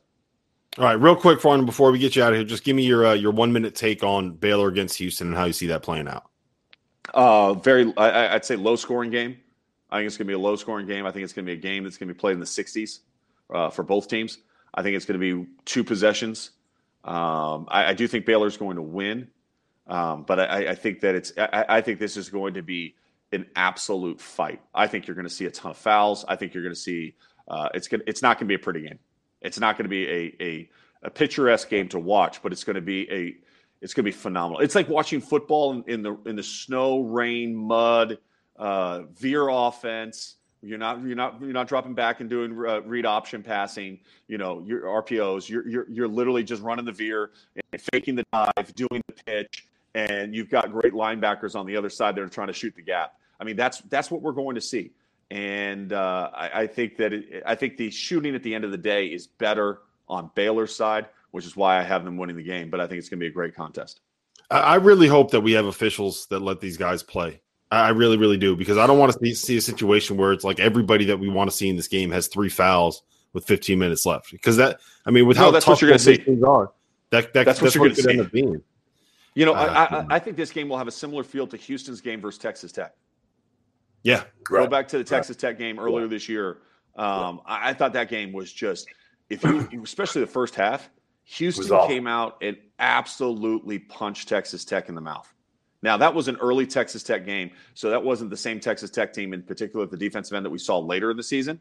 All 0.78 0.84
right, 0.86 0.94
real 0.94 1.16
quick, 1.16 1.42
Farnham, 1.42 1.66
before 1.66 1.92
we 1.92 1.98
get 1.98 2.16
you 2.16 2.24
out 2.24 2.34
of 2.34 2.38
here, 2.38 2.46
just 2.46 2.64
give 2.64 2.76
me 2.76 2.84
your 2.84 3.06
uh, 3.08 3.14
your 3.14 3.32
one 3.32 3.52
minute 3.52 3.76
take 3.76 4.04
on 4.04 4.32
Baylor 4.32 4.68
against 4.68 4.98
Houston 4.98 5.28
and 5.28 5.36
how 5.36 5.46
you 5.46 5.54
see 5.54 5.68
that 5.68 5.82
playing 5.82 6.08
out. 6.08 6.30
Uh, 7.14 7.54
very, 7.54 7.94
I- 7.98 8.36
I'd 8.36 8.46
say 8.46 8.56
low 8.56 8.76
scoring 8.76 9.10
game. 9.12 9.38
I 9.90 10.00
think 10.00 10.08
it's 10.08 10.18
going 10.18 10.28
to 10.28 10.32
be 10.32 10.36
a 10.36 10.40
low 10.40 10.56
scoring 10.56 10.86
game. 10.86 11.06
I 11.06 11.12
think 11.12 11.24
it's 11.24 11.34
going 11.34 11.46
to 11.46 11.50
be 11.52 11.58
a 11.58 11.62
game 11.62 11.84
that's 11.84 11.98
going 11.98 12.10
to 12.10 12.14
be 12.14 12.18
played 12.20 12.34
in 12.34 12.40
the 12.40 12.46
60s 12.46 13.00
uh, 13.50 13.70
for 13.70 13.84
both 13.84 14.08
teams. 14.10 14.40
I 14.74 14.84
think 14.84 14.96
it's 14.98 15.06
going 15.06 15.20
to 15.20 15.44
be 15.44 15.50
two 15.66 15.84
possessions. 15.84 16.52
Um, 17.06 17.68
I, 17.70 17.86
I 17.86 17.94
do 17.94 18.08
think 18.08 18.26
Baylor's 18.26 18.58
going 18.58 18.76
to 18.76 18.82
win, 18.82 19.30
um, 19.88 20.24
but 20.24 20.40
I, 20.40 20.70
I 20.70 20.76
think 20.76 21.00
that 21.02 21.16
it's. 21.16 21.32
I, 21.38 21.66
I 21.70 21.82
think 21.82 22.00
this 22.00 22.18
is 22.18 22.30
going 22.30 22.54
to 22.56 22.62
be 22.62 22.96
an 23.32 23.46
absolute 23.56 24.20
fight. 24.20 24.62
I 24.74 24.88
think 24.88 25.08
you're 25.08 25.16
going 25.16 25.28
to 25.28 25.34
see 25.34 25.46
a 25.46 25.52
ton 25.52 25.72
of 25.72 25.78
fouls. 25.78 26.26
I 26.28 26.36
think 26.36 26.54
you're 26.54 26.64
going 26.64 26.76
to 26.76 26.80
see. 26.80 27.16
Uh, 27.48 27.70
it's 27.74 27.88
going. 27.88 28.04
It's 28.06 28.22
not 28.22 28.38
going 28.38 28.48
to 28.48 28.50
be 28.50 28.56
a 28.56 28.60
pretty 28.60 28.82
game. 28.82 29.00
It's 29.42 29.60
not 29.60 29.78
going 29.78 29.86
to 29.86 29.90
be 29.90 30.08
a 30.08 30.36
a, 30.42 30.70
a 31.04 31.10
picturesque 31.10 31.70
game 31.70 31.88
to 31.90 32.00
watch, 32.00 32.42
but 32.42 32.52
it's 32.52 32.64
going 32.64 32.76
to 32.76 32.82
be 32.82 33.10
a. 33.12 33.36
It's 33.80 33.94
going 33.94 34.06
to 34.06 34.12
be 34.12 34.18
phenomenal. 34.18 34.62
It's 34.62 34.74
like 34.76 34.90
watching 34.90 35.22
football 35.22 35.72
in, 35.72 35.84
in 35.88 36.02
the 36.02 36.18
in 36.26 36.36
the 36.36 36.44
snow, 36.44 37.02
rain, 37.02 37.56
mud, 37.56 38.18
uh, 38.58 39.04
veer 39.16 39.48
offense. 39.50 40.36
You're 40.62 40.80
not 40.80 41.02
you're 41.04 41.16
not 41.16 41.40
you're 41.40 41.54
not 41.54 41.68
dropping 41.68 41.94
back 41.94 42.20
and 42.20 42.30
doing 42.30 42.52
uh, 42.52 42.82
read 42.82 43.06
option 43.06 43.44
passing. 43.44 44.00
You 44.28 44.38
know 44.40 44.64
your 44.66 44.82
RPOs. 44.82 45.48
You're 45.48 45.68
you're 45.68 45.86
you're 45.90 46.08
literally 46.08 46.44
just 46.44 46.64
running 46.64 46.84
the 46.84 46.92
veer, 46.92 47.32
and 47.72 47.82
faking 47.94 48.16
the 48.16 48.26
dive, 48.34 48.74
doing 48.76 49.02
the 49.08 49.14
pitch, 49.26 49.68
and 49.98 50.36
you've 50.36 50.50
got 50.50 50.72
great 50.72 50.94
linebackers 50.94 51.56
on 51.56 51.66
the 51.66 51.76
other 51.76 51.90
side 51.90 52.16
that 52.16 52.22
are 52.22 52.30
trying 52.30 52.48
to 52.48 52.54
shoot 52.54 52.76
the 52.76 52.82
gap. 52.82 53.14
I 53.40 53.44
mean 53.44 53.56
that's 53.56 53.80
that's 53.82 54.12
what 54.12 54.22
we're 54.22 54.32
going 54.32 54.56
to 54.56 54.62
see, 54.62 54.92
and 55.32 55.92
uh, 55.94 56.30
I, 56.34 56.62
I 56.62 56.68
think 56.68 56.98
that 56.98 57.14
it, 57.14 57.44
I 57.46 57.56
think 57.56 57.78
the 57.78 57.90
shooting 57.90 58.36
at 58.36 58.44
the 58.44 58.54
end 58.54 58.64
of 58.64 58.72
the 58.72 58.78
day 58.78 59.08
is 59.08 59.28
better 59.28 59.80
on 60.08 60.32
Baylor's 60.36 60.76
side, 60.76 61.08
which 61.32 61.46
is 61.46 61.56
why 61.56 61.80
I 61.80 61.84
have 61.84 62.06
them 62.06 62.18
winning 62.18 62.38
the 62.38 62.44
game. 62.44 62.70
But 62.70 62.80
I 62.80 62.88
think 62.88 63.00
it's 63.00 63.10
going 63.10 63.20
to 63.20 63.24
be 63.24 63.28
a 63.28 63.34
great 63.34 63.56
contest. 63.56 64.02
I, 64.50 64.60
I 64.60 64.76
really 64.76 65.08
hope 65.08 65.32
that 65.32 65.42
we 65.42 65.54
have 65.54 65.66
officials 65.66 66.28
that 66.28 66.42
let 66.42 66.62
these 66.62 66.78
guys 66.78 67.04
play. 67.04 67.42
I 67.70 67.90
really, 67.90 68.18
really 68.18 68.38
do 68.38 68.56
because 68.56 68.78
I 68.78 68.88
don't 68.88 68.98
want 68.98 69.12
to 69.12 69.20
see, 69.20 69.34
see 69.34 69.58
a 69.58 69.62
situation 69.62 70.16
where 70.16 70.32
it's 70.32 70.46
like 70.46 70.60
everybody 70.60 71.06
that 71.06 71.20
we 71.20 71.28
want 71.28 71.50
to 71.50 71.56
see 71.56 71.68
in 71.68 71.76
this 71.76 71.90
game 71.90 72.12
has 72.12 72.28
three 72.28 72.48
fouls 72.50 73.04
with 73.34 73.46
15 73.46 73.78
minutes 73.78 74.06
left. 74.06 74.32
Because 74.32 74.56
that, 74.58 74.80
I 75.06 75.12
mean, 75.12 75.28
with 75.28 75.36
No, 75.38 75.44
how 75.44 75.52
that's 75.52 75.66
tough 75.66 75.74
what 75.74 75.82
you're 75.82 75.90
gonna 75.90 75.98
these 75.98 76.18
see. 76.18 76.24
things 76.24 76.44
are, 76.44 76.72
that, 77.10 77.34
that 77.34 77.46
That's 77.46 77.60
that's, 77.60 77.62
what 77.62 77.76
you're 77.76 77.90
gonna 77.90 78.10
it 78.10 78.20
end 78.20 78.22
up 78.22 78.32
being. 78.32 78.62
You 79.38 79.46
know, 79.46 79.54
Uh, 79.54 79.88
I, 79.92 79.98
I, 79.98 80.06
I 80.16 80.20
think 80.20 80.36
this 80.36 80.50
game 80.50 80.68
will 80.68 80.80
have 80.80 80.88
a 80.88 80.92
similar 80.92 81.24
feel 81.24 81.46
to 81.46 81.58
Houston's 81.58 82.02
game 82.02 82.20
versus 82.20 82.40
Texas 82.40 82.72
Tech. 82.72 82.96
Yeah, 84.02 84.24
Go 84.44 84.66
back 84.68 84.88
to 84.88 84.98
the 84.98 85.04
Texas 85.04 85.38
Tech 85.38 85.60
game 85.60 85.78
earlier 85.78 86.08
this 86.08 86.28
year. 86.28 86.58
Um, 86.96 87.42
I, 87.46 87.70
I 87.70 87.74
thought 87.74 87.94
that 87.94 88.10
game 88.10 88.34
was 88.34 88.52
just, 88.52 88.88
if 89.30 89.44
you, 89.44 89.70
especially 89.84 90.22
the 90.22 90.28
first 90.28 90.56
half, 90.56 90.90
Houston 91.26 91.68
came 91.88 92.08
out 92.08 92.38
and 92.42 92.58
absolutely 92.80 93.78
punched 93.78 94.28
Texas 94.28 94.66
Tech 94.66 94.90
in 94.90 94.96
the 94.96 95.02
mouth. 95.02 95.32
Now 95.84 95.98
that 95.98 96.16
was 96.16 96.28
an 96.28 96.38
early 96.38 96.66
Texas 96.66 97.04
Tech 97.04 97.24
game, 97.24 97.52
so 97.76 97.92
that 97.92 98.04
wasn't 98.04 98.32
the 98.32 98.38
same 98.38 98.60
Texas 98.60 98.90
Tech 98.90 99.14
team, 99.14 99.34
in 99.34 99.44
particular 99.44 99.86
at 99.86 99.92
the 99.92 99.98
defensive 99.98 100.36
end 100.36 100.46
that 100.48 100.50
we 100.50 100.58
saw 100.58 100.80
later 100.80 101.12
in 101.12 101.18
the 101.18 101.22
season. 101.24 101.60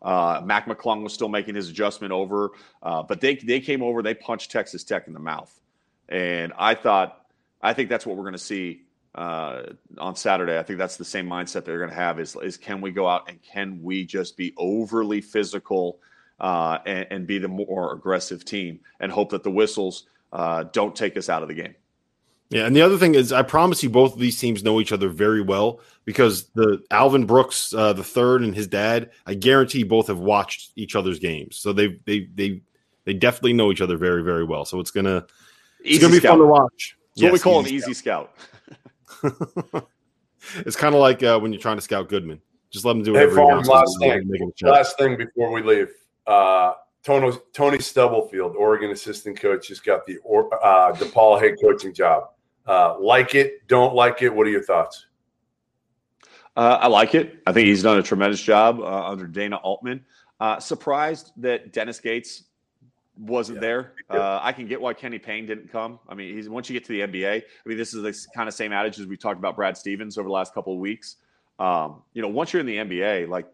Uh, 0.00 0.42
Mac 0.44 0.66
McClung 0.66 1.02
was 1.02 1.12
still 1.12 1.28
making 1.28 1.56
his 1.56 1.70
adjustment 1.70 2.12
over, 2.12 2.52
uh, 2.84 3.02
but 3.02 3.20
they 3.20 3.34
they 3.34 3.58
came 3.58 3.82
over, 3.82 4.00
they 4.00 4.14
punched 4.14 4.52
Texas 4.52 4.84
Tech 4.84 5.08
in 5.08 5.12
the 5.12 5.18
mouth, 5.18 5.58
and 6.08 6.52
I 6.58 6.74
thought, 6.74 7.26
I 7.62 7.72
think 7.72 7.88
that's 7.88 8.06
what 8.06 8.16
we're 8.16 8.24
going 8.24 8.34
to 8.34 8.38
see 8.38 8.82
uh, 9.14 9.62
on 9.98 10.14
Saturday. 10.14 10.58
I 10.58 10.62
think 10.62 10.78
that's 10.78 10.96
the 10.96 11.04
same 11.04 11.26
mindset 11.26 11.64
they're 11.64 11.78
going 11.78 11.90
to 11.90 11.96
have: 11.96 12.20
is 12.20 12.36
is 12.42 12.56
can 12.56 12.80
we 12.80 12.90
go 12.90 13.08
out 13.08 13.28
and 13.28 13.42
can 13.42 13.82
we 13.82 14.04
just 14.04 14.36
be 14.36 14.54
overly 14.56 15.20
physical 15.20 16.00
uh, 16.40 16.78
and, 16.86 17.06
and 17.10 17.26
be 17.26 17.38
the 17.38 17.48
more 17.48 17.92
aggressive 17.92 18.44
team, 18.44 18.80
and 19.00 19.10
hope 19.10 19.30
that 19.30 19.42
the 19.42 19.50
whistles 19.50 20.04
uh, 20.32 20.64
don't 20.72 20.94
take 20.94 21.16
us 21.16 21.28
out 21.28 21.42
of 21.42 21.48
the 21.48 21.54
game. 21.54 21.74
Yeah, 22.50 22.66
and 22.66 22.76
the 22.76 22.82
other 22.82 22.96
thing 22.96 23.16
is, 23.16 23.32
I 23.32 23.42
promise 23.42 23.82
you, 23.82 23.90
both 23.90 24.12
of 24.12 24.20
these 24.20 24.38
teams 24.38 24.62
know 24.62 24.80
each 24.80 24.92
other 24.92 25.08
very 25.08 25.40
well 25.40 25.80
because 26.04 26.44
the 26.50 26.80
Alvin 26.92 27.26
Brooks, 27.26 27.74
uh, 27.74 27.92
the 27.92 28.04
third, 28.04 28.42
and 28.42 28.54
his 28.54 28.68
dad, 28.68 29.10
I 29.26 29.34
guarantee 29.34 29.82
both 29.82 30.06
have 30.06 30.20
watched 30.20 30.70
each 30.76 30.94
other's 30.94 31.18
games, 31.18 31.56
so 31.56 31.72
they 31.72 31.98
they 32.04 32.28
they 32.34 32.60
they 33.04 33.14
definitely 33.14 33.54
know 33.54 33.72
each 33.72 33.80
other 33.80 33.96
very 33.96 34.22
very 34.22 34.44
well. 34.44 34.64
So 34.64 34.78
it's 34.78 34.92
gonna 34.92 35.26
it's 35.86 36.02
gonna 36.02 36.12
be 36.12 36.18
scout. 36.18 36.30
fun 36.30 36.38
to 36.38 36.46
watch. 36.46 36.96
That's 37.14 37.22
yes, 37.22 37.24
what 37.24 37.32
we 37.32 37.38
call 37.38 37.62
easy 37.62 37.70
an 37.70 37.76
easy 37.76 37.94
scout. 37.94 38.30
scout. 39.06 39.88
it's 40.66 40.76
kind 40.76 40.94
of 40.94 41.00
like 41.00 41.22
uh, 41.22 41.38
when 41.38 41.52
you're 41.52 41.62
trying 41.62 41.76
to 41.76 41.82
scout 41.82 42.08
Goodman. 42.08 42.40
Just 42.70 42.84
let 42.84 42.96
him 42.96 43.02
do 43.02 43.12
whatever. 43.12 43.30
Hey, 43.30 43.36
Farm, 43.36 43.62
last 43.64 43.98
thing. 44.00 44.52
Last 44.62 44.98
thing 44.98 45.16
before 45.16 45.52
we 45.52 45.62
leave. 45.62 45.88
Uh, 46.26 46.74
Tony, 47.02 47.36
Tony 47.52 47.78
Stubblefield, 47.78 48.56
Oregon 48.56 48.90
assistant 48.90 49.40
coach, 49.40 49.68
just 49.68 49.84
got 49.84 50.04
the 50.06 50.18
uh, 50.24 50.92
DePaul 50.92 51.40
head 51.40 51.54
coaching 51.62 51.94
job. 51.94 52.30
Uh, 52.66 52.98
like 52.98 53.36
it, 53.36 53.66
don't 53.68 53.94
like 53.94 54.22
it. 54.22 54.34
What 54.34 54.46
are 54.46 54.50
your 54.50 54.64
thoughts? 54.64 55.06
Uh, 56.56 56.78
I 56.80 56.88
like 56.88 57.14
it. 57.14 57.42
I 57.46 57.52
think 57.52 57.68
he's 57.68 57.84
done 57.84 57.98
a 57.98 58.02
tremendous 58.02 58.42
job 58.42 58.80
uh, 58.80 59.08
under 59.08 59.26
Dana 59.26 59.56
Altman. 59.56 60.04
Uh, 60.40 60.58
surprised 60.58 61.30
that 61.36 61.72
Dennis 61.72 62.00
Gates 62.00 62.44
wasn't 63.18 63.56
yeah, 63.56 63.60
there. 63.60 63.92
Uh, 64.10 64.40
I 64.42 64.52
can 64.52 64.66
get 64.66 64.80
why 64.80 64.94
Kenny 64.94 65.18
Payne 65.18 65.46
didn't 65.46 65.70
come. 65.70 65.98
I 66.08 66.14
mean, 66.14 66.34
he's 66.34 66.48
once 66.48 66.68
you 66.68 66.74
get 66.74 66.84
to 66.86 66.92
the 66.92 67.00
NBA. 67.00 67.42
I 67.42 67.68
mean, 67.68 67.78
this 67.78 67.94
is 67.94 68.02
the 68.02 68.28
kind 68.34 68.48
of 68.48 68.54
same 68.54 68.72
adage 68.72 68.98
as 69.00 69.06
we 69.06 69.16
talked 69.16 69.38
about 69.38 69.56
Brad 69.56 69.76
Stevens 69.76 70.18
over 70.18 70.28
the 70.28 70.32
last 70.32 70.54
couple 70.54 70.72
of 70.72 70.78
weeks. 70.78 71.16
Um, 71.58 72.02
you 72.12 72.22
know, 72.22 72.28
once 72.28 72.52
you're 72.52 72.60
in 72.60 72.66
the 72.66 72.76
NBA, 72.76 73.28
like 73.28 73.46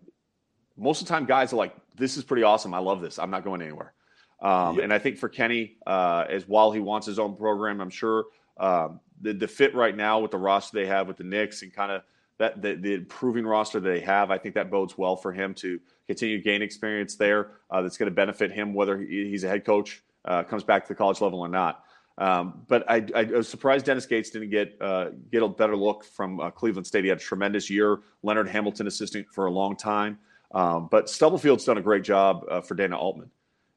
most 0.76 1.00
of 1.00 1.06
the 1.06 1.12
time, 1.12 1.24
guys 1.24 1.52
are 1.52 1.56
like, 1.56 1.74
"This 1.96 2.16
is 2.16 2.24
pretty 2.24 2.42
awesome. 2.42 2.74
I 2.74 2.78
love 2.78 3.00
this. 3.00 3.18
I'm 3.18 3.30
not 3.30 3.44
going 3.44 3.62
anywhere." 3.62 3.92
Um, 4.40 4.80
And 4.80 4.92
I 4.92 4.98
think 4.98 5.18
for 5.18 5.28
Kenny, 5.28 5.76
uh, 5.86 6.24
as 6.28 6.48
while 6.48 6.72
he 6.72 6.80
wants 6.80 7.06
his 7.06 7.20
own 7.20 7.36
program, 7.36 7.80
I'm 7.80 7.90
sure 7.90 8.26
um, 8.58 9.00
the 9.20 9.32
the 9.32 9.48
fit 9.48 9.74
right 9.74 9.96
now 9.96 10.18
with 10.18 10.32
the 10.32 10.38
roster 10.38 10.76
they 10.76 10.86
have 10.86 11.06
with 11.06 11.16
the 11.16 11.24
Knicks 11.24 11.62
and 11.62 11.72
kind 11.72 11.92
of 11.92 12.02
that 12.42 12.60
the, 12.60 12.74
the 12.74 12.94
improving 12.94 13.46
roster 13.46 13.78
that 13.78 13.88
they 13.88 14.00
have, 14.00 14.32
I 14.32 14.38
think 14.38 14.56
that 14.56 14.68
bodes 14.68 14.98
well 14.98 15.14
for 15.14 15.32
him 15.32 15.54
to 15.54 15.78
continue 16.08 16.38
to 16.38 16.42
gain 16.42 16.60
experience 16.60 17.14
there. 17.14 17.52
Uh, 17.70 17.82
that's 17.82 17.96
going 17.96 18.10
to 18.10 18.14
benefit 18.14 18.50
him 18.50 18.74
whether 18.74 18.98
he's 18.98 19.44
a 19.44 19.48
head 19.48 19.64
coach, 19.64 20.02
uh, 20.24 20.42
comes 20.42 20.64
back 20.64 20.82
to 20.82 20.88
the 20.88 20.96
college 20.96 21.20
level 21.20 21.38
or 21.38 21.48
not. 21.48 21.84
Um, 22.18 22.64
but 22.66 22.84
I, 22.90 23.06
I, 23.14 23.22
was 23.22 23.48
surprised 23.48 23.86
Dennis 23.86 24.06
Gates 24.06 24.30
didn't 24.30 24.50
get 24.50 24.76
uh, 24.80 25.10
get 25.30 25.42
a 25.42 25.48
better 25.48 25.76
look 25.76 26.04
from 26.04 26.40
uh, 26.40 26.50
Cleveland 26.50 26.86
State. 26.86 27.04
He 27.04 27.08
had 27.08 27.18
a 27.18 27.20
tremendous 27.20 27.70
year. 27.70 28.00
Leonard 28.24 28.48
Hamilton 28.48 28.88
assistant 28.88 29.28
for 29.30 29.46
a 29.46 29.50
long 29.50 29.76
time. 29.76 30.18
Um, 30.50 30.88
but 30.90 31.06
Stubblefield's 31.06 31.64
done 31.64 31.78
a 31.78 31.82
great 31.82 32.02
job 32.02 32.44
uh, 32.50 32.60
for 32.60 32.74
Dana 32.74 32.98
Altman, 32.98 33.30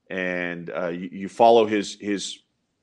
and 0.10 0.70
uh, 0.70 0.88
you, 0.88 1.10
you, 1.12 1.30
follow 1.30 1.66
his 1.66 1.98
his 2.02 2.40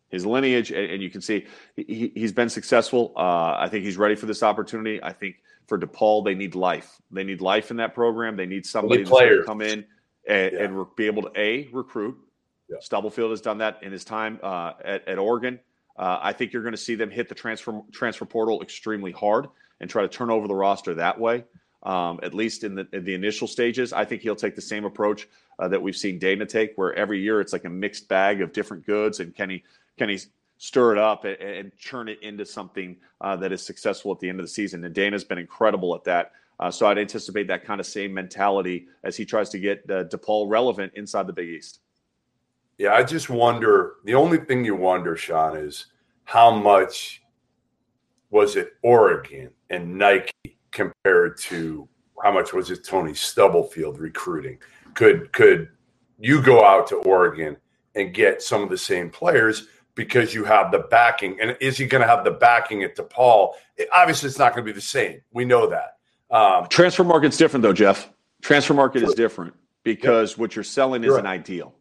his 0.08 0.24
lineage, 0.24 0.70
and, 0.70 0.92
and 0.92 1.02
you 1.02 1.10
can 1.10 1.20
see 1.20 1.46
he, 1.76 2.12
has 2.16 2.32
been 2.32 2.48
successful. 2.48 3.12
Uh, 3.14 3.56
I 3.58 3.68
think 3.68 3.84
he's 3.84 3.98
ready 3.98 4.14
for 4.14 4.24
this 4.24 4.42
opportunity. 4.42 5.02
I 5.02 5.12
think 5.12 5.42
for 5.72 5.78
DePaul, 5.78 6.22
they 6.22 6.34
need 6.34 6.54
life. 6.54 7.00
They 7.10 7.24
need 7.24 7.40
life 7.40 7.70
in 7.70 7.78
that 7.78 7.94
program. 7.94 8.36
They 8.36 8.44
need 8.44 8.66
somebody 8.66 9.04
to 9.04 9.42
come 9.46 9.62
in 9.62 9.86
and, 10.28 10.52
yeah. 10.52 10.64
and 10.64 10.86
be 10.96 11.06
able 11.06 11.22
to 11.22 11.30
a 11.34 11.66
recruit. 11.72 12.18
Yeah. 12.68 12.76
Stubblefield 12.80 13.30
has 13.30 13.40
done 13.40 13.56
that 13.58 13.82
in 13.82 13.90
his 13.90 14.04
time 14.04 14.38
uh, 14.42 14.74
at, 14.84 15.08
at, 15.08 15.18
Oregon. 15.18 15.58
Uh, 15.96 16.18
I 16.20 16.34
think 16.34 16.52
you're 16.52 16.60
going 16.62 16.74
to 16.74 16.78
see 16.78 16.94
them 16.94 17.10
hit 17.10 17.30
the 17.30 17.34
transfer 17.34 17.80
transfer 17.90 18.26
portal 18.26 18.60
extremely 18.60 19.12
hard 19.12 19.46
and 19.80 19.88
try 19.88 20.02
to 20.02 20.08
turn 20.08 20.28
over 20.28 20.46
the 20.46 20.54
roster 20.54 20.92
that 20.96 21.18
way. 21.18 21.44
Um, 21.84 22.20
at 22.22 22.34
least 22.34 22.64
in 22.64 22.74
the, 22.74 22.86
in 22.92 23.04
the 23.04 23.14
initial 23.14 23.48
stages, 23.48 23.94
I 23.94 24.04
think 24.04 24.20
he'll 24.20 24.36
take 24.36 24.56
the 24.56 24.60
same 24.60 24.84
approach 24.84 25.26
uh, 25.58 25.68
that 25.68 25.80
we've 25.80 25.96
seen 25.96 26.18
Dana 26.18 26.44
take, 26.44 26.74
where 26.76 26.92
every 26.92 27.22
year 27.22 27.40
it's 27.40 27.54
like 27.54 27.64
a 27.64 27.70
mixed 27.70 28.08
bag 28.08 28.42
of 28.42 28.52
different 28.52 28.84
goods, 28.84 29.20
and 29.20 29.34
can 29.34 29.48
he 29.48 29.64
can 29.96 30.10
he 30.10 30.18
stir 30.62 30.92
it 30.92 30.98
up 30.98 31.24
and, 31.24 31.36
and 31.40 31.72
turn 31.84 32.08
it 32.08 32.22
into 32.22 32.46
something 32.46 32.96
uh, 33.20 33.34
that 33.34 33.50
is 33.50 33.60
successful 33.60 34.12
at 34.12 34.20
the 34.20 34.28
end 34.28 34.38
of 34.38 34.46
the 34.46 34.50
season? 34.50 34.84
And 34.84 34.94
Dana's 34.94 35.24
been 35.24 35.38
incredible 35.38 35.92
at 35.96 36.04
that. 36.04 36.30
Uh, 36.60 36.70
so 36.70 36.86
I'd 36.86 36.98
anticipate 36.98 37.48
that 37.48 37.64
kind 37.64 37.80
of 37.80 37.86
same 37.86 38.14
mentality 38.14 38.86
as 39.02 39.16
he 39.16 39.24
tries 39.24 39.48
to 39.48 39.58
get 39.58 39.82
uh, 39.90 40.04
DePaul 40.04 40.48
relevant 40.48 40.92
inside 40.94 41.26
the 41.26 41.32
Big 41.32 41.48
East. 41.48 41.80
Yeah, 42.78 42.94
I 42.94 43.02
just 43.02 43.28
wonder. 43.28 43.94
The 44.04 44.14
only 44.14 44.38
thing 44.38 44.64
you 44.64 44.76
wonder, 44.76 45.16
Sean, 45.16 45.56
is 45.56 45.86
how 46.22 46.54
much 46.54 47.24
was 48.30 48.54
it 48.54 48.74
Oregon 48.82 49.50
and 49.70 49.98
Nike 49.98 50.58
compared 50.70 51.38
to 51.38 51.88
how 52.22 52.30
much 52.30 52.52
was 52.52 52.70
it 52.70 52.84
Tony 52.84 53.14
Stubblefield 53.14 53.98
recruiting? 53.98 54.58
Could 54.94 55.32
could 55.32 55.70
you 56.20 56.40
go 56.40 56.64
out 56.64 56.86
to 56.88 56.96
Oregon 56.98 57.56
and 57.96 58.14
get 58.14 58.42
some 58.42 58.62
of 58.62 58.70
the 58.70 58.78
same 58.78 59.10
players 59.10 59.66
because 59.94 60.34
you 60.34 60.44
have 60.44 60.70
the 60.70 60.80
backing? 60.80 61.38
And 61.40 61.56
is 61.60 61.76
he 61.78 61.86
going 61.86 62.02
to 62.02 62.08
have 62.08 62.24
the 62.24 62.30
backing 62.30 62.82
at 62.82 62.96
DePaul? 62.96 63.52
It, 63.76 63.88
obviously, 63.92 64.28
it's 64.28 64.38
not 64.38 64.54
going 64.54 64.64
to 64.66 64.72
be 64.72 64.74
the 64.74 64.80
same. 64.80 65.20
We 65.32 65.44
know 65.44 65.68
that. 65.68 65.98
Um, 66.30 66.66
Transfer 66.68 67.04
market's 67.04 67.36
different, 67.36 67.62
though, 67.62 67.72
Jeff. 67.72 68.10
Transfer 68.40 68.74
market 68.74 69.00
sure. 69.00 69.08
is 69.08 69.14
different 69.14 69.54
because 69.84 70.38
what 70.38 70.56
you're 70.56 70.64
selling 70.64 71.04
is 71.04 71.14
an 71.14 71.26
ideal, 71.26 71.74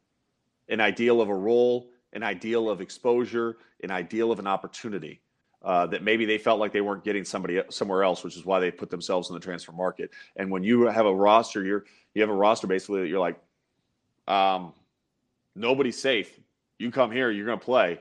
an 0.70 0.82
ideal 0.82 1.22
of 1.22 1.30
a 1.30 1.36
role, 1.36 1.90
an 2.14 2.24
ideal 2.24 2.70
of 2.70 2.82
exposure, 2.82 3.58
an 3.84 3.92
ideal 3.92 4.32
of 4.32 4.40
an 4.40 4.48
opportunity 4.48 5.22
uh, 5.64 5.86
that 5.88 6.04
maybe 6.04 6.26
they 6.26 6.38
felt 6.38 6.60
like 6.60 6.72
they 6.72 6.82
weren't 6.82 7.04
getting 7.04 7.24
somebody 7.24 7.62
somewhere 7.70 8.04
else, 8.04 8.24
which 8.24 8.36
is 8.36 8.46
why 8.46 8.60
they 8.60 8.72
put 8.72 8.90
themselves 8.90 9.30
in 9.30 9.36
the 9.36 9.40
transfer 9.40 9.72
market. 9.72 10.12
And 10.36 10.52
when 10.52 10.64
you 10.64 10.84
have 10.84 11.06
a 11.06 11.14
roster, 11.14 11.64
you're 11.64 11.86
you 12.14 12.22
have 12.22 12.30
a 12.30 12.36
roster 12.36 12.68
basically 12.68 13.02
that 13.02 13.08
you're 13.08 13.20
like, 13.20 13.40
um, 14.28 14.74
nobody's 15.56 16.00
safe. 16.00 16.40
You 16.82 16.92
come 16.92 17.12
here, 17.12 17.30
you're 17.30 17.46
going 17.46 17.60
to 17.60 17.66
play. 17.66 18.00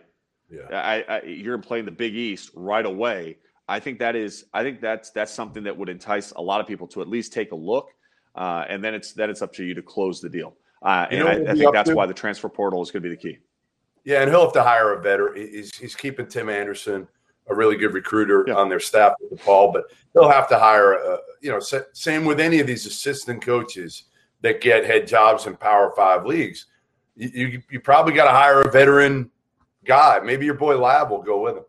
Yeah, 0.50 0.62
I, 0.72 1.04
I, 1.08 1.22
you're 1.22 1.54
going 1.56 1.62
to 1.62 1.68
play 1.68 1.78
in 1.78 1.84
the 1.84 1.90
Big 1.92 2.16
East 2.16 2.50
right 2.54 2.84
away. 2.84 3.36
I 3.68 3.78
think 3.78 4.00
that 4.00 4.16
is, 4.16 4.46
I 4.52 4.62
think 4.62 4.80
that's 4.80 5.10
that's 5.10 5.32
something 5.32 5.62
that 5.64 5.76
would 5.76 5.88
entice 5.88 6.32
a 6.32 6.42
lot 6.42 6.60
of 6.60 6.66
people 6.66 6.88
to 6.88 7.02
at 7.02 7.08
least 7.08 7.32
take 7.32 7.52
a 7.52 7.56
look, 7.56 7.88
uh, 8.34 8.64
and 8.68 8.82
then 8.82 8.94
it's 8.94 9.12
then 9.12 9.30
it's 9.30 9.42
up 9.42 9.52
to 9.54 9.64
you 9.64 9.74
to 9.74 9.82
close 9.82 10.20
the 10.20 10.28
deal. 10.28 10.56
Uh, 10.82 11.06
and 11.10 11.28
I, 11.28 11.52
I 11.52 11.54
think 11.54 11.72
that's 11.72 11.90
to? 11.90 11.94
why 11.94 12.06
the 12.06 12.14
transfer 12.14 12.48
portal 12.48 12.82
is 12.82 12.90
going 12.90 13.02
to 13.02 13.08
be 13.08 13.14
the 13.14 13.20
key. 13.20 13.38
Yeah, 14.04 14.22
and 14.22 14.30
he'll 14.30 14.42
have 14.42 14.54
to 14.54 14.62
hire 14.62 14.94
a 14.94 15.02
veteran. 15.02 15.36
He's, 15.36 15.76
he's 15.76 15.94
keeping 15.94 16.26
Tim 16.26 16.48
Anderson 16.48 17.06
a 17.48 17.54
really 17.54 17.76
good 17.76 17.92
recruiter 17.92 18.44
yeah. 18.48 18.54
on 18.54 18.68
their 18.68 18.80
staff 18.80 19.12
at 19.22 19.38
DePaul, 19.38 19.72
but 19.72 19.84
they'll 20.14 20.30
have 20.30 20.48
to 20.48 20.58
hire, 20.58 20.94
a, 20.94 21.18
you 21.42 21.50
know, 21.50 21.60
same 21.92 22.24
with 22.24 22.40
any 22.40 22.60
of 22.60 22.66
these 22.66 22.86
assistant 22.86 23.42
coaches 23.44 24.04
that 24.40 24.60
get 24.62 24.86
head 24.86 25.06
jobs 25.06 25.46
in 25.46 25.54
Power 25.56 25.92
Five 25.94 26.24
leagues. 26.24 26.66
You, 27.20 27.62
you, 27.70 27.80
probably 27.80 28.14
got 28.14 28.24
to 28.24 28.30
hire 28.30 28.62
a 28.62 28.70
veteran 28.70 29.30
guy. 29.84 30.20
Maybe 30.20 30.46
your 30.46 30.54
boy 30.54 30.78
Lav 30.78 31.10
will 31.10 31.22
go 31.22 31.42
with 31.42 31.56
him. 31.58 31.64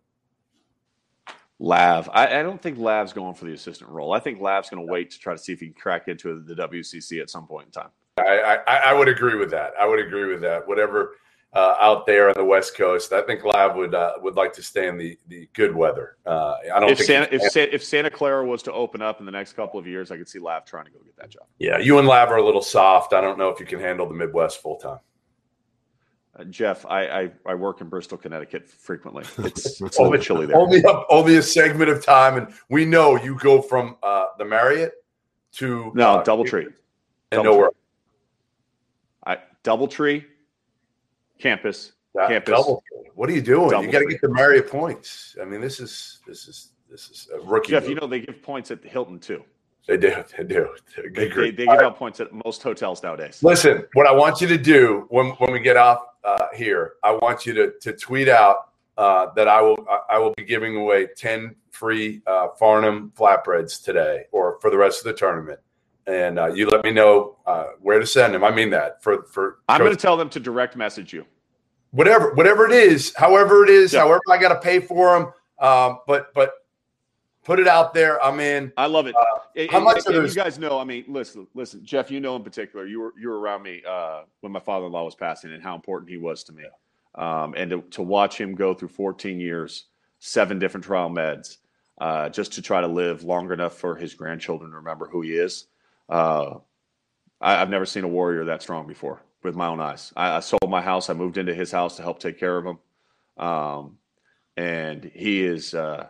Lav, 1.59 2.09
I, 2.13 2.39
I, 2.39 2.41
don't 2.41 2.61
think 2.61 2.79
Lav's 2.79 3.13
going 3.13 3.35
for 3.35 3.45
the 3.45 3.53
assistant 3.53 3.89
role. 3.89 4.13
I 4.13 4.19
think 4.19 4.39
Lav's 4.39 4.69
going 4.69 4.85
to 4.85 4.91
wait 4.91 5.11
to 5.11 5.19
try 5.19 5.33
to 5.33 5.37
see 5.37 5.53
if 5.53 5.59
he 5.59 5.67
can 5.67 5.75
crack 5.75 6.07
into 6.07 6.41
the 6.41 6.55
WCC 6.55 7.21
at 7.21 7.29
some 7.29 7.45
point 7.45 7.67
in 7.67 7.71
time. 7.71 7.89
I, 8.17 8.59
I, 8.67 8.75
I 8.75 8.93
would 8.93 9.07
agree 9.07 9.35
with 9.35 9.51
that. 9.51 9.73
I 9.79 9.85
would 9.85 9.99
agree 9.99 10.25
with 10.31 10.41
that. 10.41 10.67
Whatever 10.67 11.11
uh, 11.53 11.75
out 11.79 12.05
there 12.05 12.29
on 12.29 12.33
the 12.35 12.45
West 12.45 12.77
Coast. 12.77 13.11
I 13.11 13.21
think 13.21 13.43
Lav 13.43 13.75
would 13.75 13.93
uh, 13.93 14.13
would 14.21 14.35
like 14.35 14.53
to 14.53 14.63
stay 14.63 14.87
in 14.87 14.97
the, 14.97 15.17
the 15.27 15.49
good 15.53 15.75
weather. 15.75 16.17
Uh, 16.25 16.55
I 16.73 16.79
don't 16.79 16.89
if 16.89 16.99
think 16.99 17.07
Santa, 17.07 17.35
if, 17.35 17.51
Sa- 17.51 17.59
if 17.59 17.83
Santa 17.83 18.09
Clara 18.09 18.45
was 18.45 18.63
to 18.63 18.73
open 18.73 19.01
up 19.01 19.19
in 19.19 19.25
the 19.25 19.31
next 19.31 19.53
couple 19.53 19.79
of 19.79 19.85
years, 19.85 20.11
I 20.11 20.17
could 20.17 20.29
see 20.29 20.39
Lav 20.39 20.65
trying 20.65 20.85
to 20.85 20.91
go 20.91 20.99
get 21.03 21.15
that 21.17 21.29
job. 21.29 21.43
Yeah, 21.59 21.77
you 21.77 21.99
and 21.99 22.07
Lav 22.07 22.29
are 22.29 22.37
a 22.37 22.45
little 22.45 22.61
soft. 22.61 23.13
I 23.13 23.21
don't 23.21 23.37
know 23.37 23.49
if 23.49 23.59
you 23.59 23.65
can 23.65 23.79
handle 23.79 24.07
the 24.07 24.13
Midwest 24.13 24.61
full 24.61 24.77
time. 24.77 24.99
Uh, 26.37 26.45
Jeff, 26.45 26.85
I, 26.85 27.07
I, 27.07 27.31
I 27.45 27.55
work 27.55 27.81
in 27.81 27.89
Bristol, 27.89 28.17
Connecticut 28.17 28.69
frequently. 28.69 29.25
It's, 29.45 29.81
it's 29.81 29.99
only, 29.99 30.19
chilly 30.19 30.45
there. 30.45 30.55
Only 30.55 30.81
a, 30.81 31.03
only 31.09 31.37
a 31.37 31.41
segment 31.41 31.89
of 31.89 32.03
time, 32.03 32.37
and 32.37 32.53
we 32.69 32.85
know 32.85 33.21
you 33.21 33.35
go 33.35 33.61
from 33.61 33.97
uh, 34.01 34.27
the 34.37 34.45
Marriott 34.45 34.93
to 35.53 35.91
no 35.93 36.19
uh, 36.19 36.23
DoubleTree 36.23 36.67
and 36.67 36.73
Double 37.31 37.51
nowhere. 37.51 37.69
I 39.25 39.39
DoubleTree 39.63 40.25
campus 41.39 41.93
campus. 42.27 42.51
Double. 42.51 42.83
What 43.15 43.29
are 43.29 43.33
you 43.33 43.41
doing? 43.41 43.71
Double 43.71 43.85
you 43.85 43.91
got 43.91 43.99
to 43.99 44.05
get 44.05 44.21
the 44.21 44.29
Marriott 44.29 44.69
points. 44.69 45.35
I 45.41 45.45
mean, 45.45 45.59
this 45.59 45.79
is 45.79 46.19
this 46.25 46.47
is 46.47 46.69
this 46.89 47.09
is 47.09 47.29
a 47.33 47.39
rookie. 47.39 47.71
Jeff, 47.71 47.83
move. 47.83 47.89
you 47.89 47.95
know 47.95 48.07
they 48.07 48.21
give 48.21 48.41
points 48.41 48.71
at 48.71 48.81
the 48.81 48.87
Hilton 48.87 49.19
too. 49.19 49.43
They 49.87 49.97
do. 49.97 50.23
They 50.37 50.43
do. 50.43 50.69
They, 50.95 51.27
they, 51.27 51.51
they, 51.51 51.65
give 51.65 51.79
out 51.79 51.97
points 51.97 52.19
at 52.19 52.31
most 52.45 52.61
hotels 52.61 53.01
nowadays. 53.01 53.39
Listen, 53.41 53.83
what 53.93 54.05
I 54.05 54.11
want 54.11 54.39
you 54.39 54.47
to 54.47 54.57
do 54.57 55.07
when 55.09 55.31
when 55.31 55.51
we 55.51 55.59
get 55.59 55.75
off 55.75 56.03
uh, 56.23 56.47
here, 56.53 56.93
I 57.03 57.11
want 57.11 57.45
you 57.45 57.53
to 57.53 57.73
to 57.81 57.93
tweet 57.93 58.29
out 58.29 58.69
uh, 58.97 59.27
that 59.35 59.47
I 59.47 59.61
will 59.61 59.85
I 60.09 60.17
will 60.19 60.33
be 60.35 60.43
giving 60.43 60.75
away 60.75 61.07
ten 61.15 61.55
free 61.71 62.21
uh, 62.27 62.49
Farnham 62.59 63.11
flatbreads 63.15 63.83
today 63.83 64.25
or 64.31 64.59
for 64.61 64.69
the 64.69 64.77
rest 64.77 64.99
of 64.99 65.05
the 65.05 65.13
tournament 65.13 65.59
and 66.07 66.39
uh, 66.39 66.47
you 66.47 66.67
let 66.67 66.83
me 66.83 66.91
know 66.91 67.37
uh, 67.45 67.65
where 67.79 67.99
to 67.99 68.05
send 68.05 68.33
them. 68.33 68.43
I 68.43 68.51
mean 68.51 68.69
that 68.71 69.03
for 69.03 69.23
for. 69.23 69.59
I'm 69.69 69.79
going 69.79 69.91
to 69.91 69.97
tell 69.97 70.17
them 70.17 70.29
to 70.29 70.39
direct 70.39 70.75
message 70.75 71.13
you. 71.13 71.25
Whatever, 71.91 72.33
whatever 72.33 72.65
it 72.65 72.71
is, 72.71 73.13
however 73.17 73.63
it 73.63 73.69
is, 73.69 73.93
yeah. 73.93 73.99
however 73.99 74.21
I 74.29 74.37
got 74.37 74.49
to 74.49 74.59
pay 74.59 74.79
for 74.79 75.17
them. 75.17 75.33
Um, 75.59 75.99
but 76.07 76.33
but 76.33 76.51
put 77.43 77.59
it 77.59 77.67
out 77.67 77.93
there. 77.93 78.23
I'm 78.23 78.39
in. 78.39 78.71
I 78.77 78.85
love 78.87 79.07
it. 79.07 79.15
Uh, 79.15 79.23
and, 79.55 79.69
how 79.71 79.79
much 79.79 80.05
and, 80.05 80.15
and 80.15 80.27
you 80.27 80.33
guys 80.33 80.59
know? 80.59 80.79
I 80.79 80.83
mean, 80.83 81.05
listen, 81.07 81.47
listen, 81.53 81.83
Jeff. 81.83 82.11
You 82.11 82.19
know 82.19 82.35
in 82.35 82.43
particular, 82.43 82.85
you 82.85 82.99
were 82.99 83.13
you 83.19 83.29
were 83.29 83.39
around 83.39 83.63
me 83.63 83.81
uh, 83.87 84.21
when 84.41 84.51
my 84.51 84.59
father-in-law 84.59 85.05
was 85.05 85.15
passing, 85.15 85.53
and 85.53 85.61
how 85.61 85.75
important 85.75 86.09
he 86.09 86.17
was 86.17 86.43
to 86.45 86.53
me. 86.53 86.63
Um, 87.15 87.53
and 87.57 87.69
to, 87.71 87.81
to 87.91 88.01
watch 88.01 88.39
him 88.39 88.55
go 88.55 88.73
through 88.73 88.87
14 88.87 89.37
years 89.37 89.87
seven 90.19 90.59
different 90.59 90.85
trial 90.85 91.09
meds, 91.09 91.57
uh, 91.99 92.29
just 92.29 92.53
to 92.53 92.61
try 92.61 92.79
to 92.79 92.87
live 92.87 93.23
long 93.23 93.51
enough 93.51 93.77
for 93.77 93.95
his 93.95 94.13
grandchildren 94.13 94.71
to 94.71 94.77
remember 94.77 95.07
who 95.07 95.21
he 95.21 95.33
is. 95.33 95.65
Uh, 96.07 96.59
I, 97.41 97.53
have 97.55 97.69
never 97.69 97.85
seen 97.85 98.03
a 98.03 98.07
warrior 98.07 98.45
that 98.45 98.61
strong 98.61 98.87
before 98.87 99.21
with 99.43 99.55
my 99.55 99.67
own 99.67 99.79
eyes. 99.79 100.13
I, 100.15 100.37
I, 100.37 100.39
sold 100.39 100.69
my 100.69 100.81
house. 100.81 101.09
I 101.09 101.13
moved 101.13 101.37
into 101.37 101.53
his 101.53 101.71
house 101.71 101.97
to 101.97 102.03
help 102.03 102.19
take 102.19 102.39
care 102.39 102.57
of 102.57 102.65
him. 102.65 102.79
Um, 103.43 103.97
and 104.55 105.03
he 105.03 105.43
is, 105.43 105.73
uh, 105.73 106.07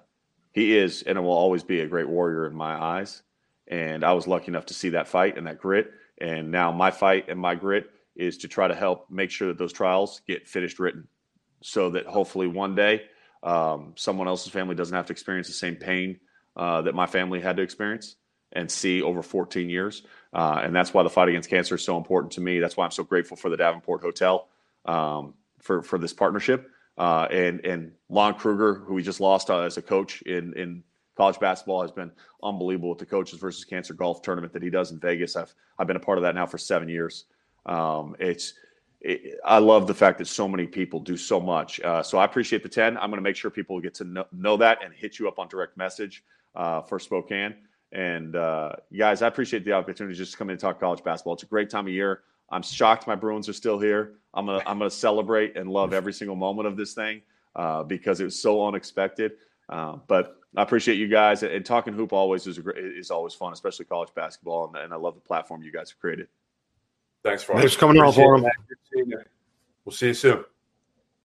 he 0.51 0.77
is, 0.77 1.01
and 1.03 1.21
will 1.23 1.31
always 1.31 1.63
be 1.63 1.79
a 1.79 1.87
great 1.87 2.09
warrior 2.09 2.45
in 2.45 2.55
my 2.55 2.73
eyes. 2.73 3.23
And 3.67 4.03
I 4.03 4.13
was 4.13 4.27
lucky 4.27 4.47
enough 4.47 4.65
to 4.67 4.73
see 4.73 4.89
that 4.89 5.07
fight 5.07 5.37
and 5.37 5.47
that 5.47 5.59
grit. 5.59 5.91
And 6.19 6.51
now 6.51 6.71
my 6.71 6.91
fight 6.91 7.29
and 7.29 7.39
my 7.39 7.55
grit 7.55 7.89
is 8.15 8.39
to 8.39 8.47
try 8.47 8.67
to 8.67 8.75
help 8.75 9.09
make 9.09 9.31
sure 9.31 9.47
that 9.47 9.57
those 9.57 9.73
trials 9.73 10.21
get 10.27 10.47
finished 10.47 10.79
written 10.79 11.07
so 11.61 11.91
that 11.91 12.05
hopefully 12.05 12.47
one 12.47 12.75
day 12.75 13.03
um, 13.43 13.93
someone 13.95 14.27
else's 14.27 14.51
family 14.51 14.75
doesn't 14.75 14.95
have 14.95 15.05
to 15.07 15.13
experience 15.13 15.47
the 15.47 15.53
same 15.53 15.75
pain 15.75 16.19
uh, 16.55 16.81
that 16.81 16.93
my 16.93 17.05
family 17.05 17.39
had 17.39 17.57
to 17.57 17.63
experience 17.63 18.17
and 18.51 18.69
see 18.69 19.01
over 19.01 19.23
14 19.23 19.69
years. 19.69 20.03
Uh, 20.33 20.59
and 20.63 20.75
that's 20.75 20.93
why 20.93 21.03
the 21.03 21.09
fight 21.09 21.29
against 21.29 21.49
cancer 21.49 21.75
is 21.75 21.83
so 21.83 21.97
important 21.97 22.33
to 22.33 22.41
me. 22.41 22.59
That's 22.59 22.75
why 22.75 22.85
I'm 22.85 22.91
so 22.91 23.03
grateful 23.03 23.37
for 23.37 23.49
the 23.49 23.57
Davenport 23.57 24.01
Hotel 24.01 24.47
um, 24.85 25.33
for 25.59 25.81
for 25.81 25.97
this 25.97 26.13
partnership. 26.13 26.69
Uh, 27.01 27.27
and 27.31 27.65
and 27.65 27.91
Lon 28.09 28.35
Kruger, 28.35 28.75
who 28.75 28.93
we 28.93 29.01
just 29.01 29.19
lost 29.19 29.49
uh, 29.49 29.61
as 29.61 29.75
a 29.77 29.81
coach 29.81 30.21
in 30.21 30.53
in 30.53 30.83
college 31.17 31.39
basketball, 31.39 31.81
has 31.81 31.91
been 31.91 32.11
unbelievable 32.43 32.89
with 32.89 32.99
the 32.99 33.07
coaches 33.07 33.39
versus 33.39 33.65
cancer 33.65 33.95
golf 33.95 34.21
tournament 34.21 34.53
that 34.53 34.61
he 34.61 34.69
does 34.69 34.91
in 34.91 34.99
Vegas. 34.99 35.35
I've 35.35 35.51
I've 35.79 35.87
been 35.87 35.95
a 35.95 36.01
part 36.01 36.19
of 36.19 36.21
that 36.21 36.35
now 36.35 36.45
for 36.45 36.59
seven 36.59 36.87
years. 36.87 37.25
Um, 37.65 38.15
it's 38.19 38.53
it, 38.99 39.39
I 39.43 39.57
love 39.57 39.87
the 39.87 39.95
fact 39.95 40.19
that 40.19 40.27
so 40.27 40.47
many 40.47 40.67
people 40.67 40.99
do 40.99 41.17
so 41.17 41.39
much. 41.39 41.79
Uh, 41.79 42.03
so 42.03 42.19
I 42.19 42.25
appreciate 42.25 42.61
the 42.61 42.69
10. 42.69 42.97
I'm 42.97 43.09
going 43.09 43.17
to 43.17 43.27
make 43.27 43.35
sure 43.35 43.49
people 43.49 43.81
get 43.81 43.95
to 43.95 44.03
know, 44.03 44.25
know, 44.31 44.55
that 44.57 44.83
and 44.83 44.93
hit 44.93 45.17
you 45.17 45.27
up 45.27 45.39
on 45.39 45.47
direct 45.47 45.75
message 45.77 46.23
uh, 46.53 46.81
for 46.81 46.99
Spokane. 46.99 47.55
And 47.91 48.35
uh, 48.35 48.73
guys, 48.95 49.23
I 49.23 49.27
appreciate 49.27 49.65
the 49.65 49.71
opportunity 49.71 50.15
just 50.15 50.33
to 50.33 50.37
come 50.37 50.49
in 50.49 50.53
and 50.53 50.59
talk 50.59 50.79
college 50.79 51.03
basketball. 51.03 51.33
It's 51.33 51.41
a 51.41 51.47
great 51.47 51.71
time 51.71 51.87
of 51.87 51.93
year. 51.93 52.21
I'm 52.51 52.61
shocked 52.61 53.07
my 53.07 53.15
Bruins 53.15 53.47
are 53.49 53.53
still 53.53 53.79
here. 53.79 54.13
I'm 54.33 54.45
gonna 54.45 54.63
I'm 54.65 54.77
gonna 54.77 54.91
celebrate 54.91 55.57
and 55.57 55.69
love 55.69 55.93
every 55.93 56.13
single 56.13 56.35
moment 56.35 56.67
of 56.67 56.77
this 56.77 56.93
thing 56.93 57.21
uh, 57.55 57.83
because 57.83 58.19
it 58.19 58.25
was 58.25 58.39
so 58.39 58.65
unexpected. 58.65 59.33
Uh, 59.69 59.97
but 60.07 60.37
I 60.55 60.63
appreciate 60.63 60.95
you 60.95 61.07
guys 61.07 61.43
and 61.43 61.65
talking 61.65 61.93
hoop 61.93 62.11
always 62.13 62.45
is 62.45 62.59
great, 62.59 62.77
is 62.77 63.09
always 63.09 63.33
fun, 63.33 63.53
especially 63.53 63.85
college 63.85 64.09
basketball, 64.13 64.67
and, 64.67 64.75
and 64.75 64.93
I 64.93 64.97
love 64.97 65.15
the 65.15 65.21
platform 65.21 65.63
you 65.63 65.71
guys 65.71 65.91
have 65.91 65.99
created. 65.99 66.27
Thanks 67.23 67.43
for 67.43 67.55
thanks 67.55 67.73
for 67.73 67.79
coming 67.79 68.01
on 68.01 68.11
Farnham. 68.13 68.49
We'll 69.85 69.93
see 69.93 70.07
you 70.07 70.13
soon. 70.13 70.43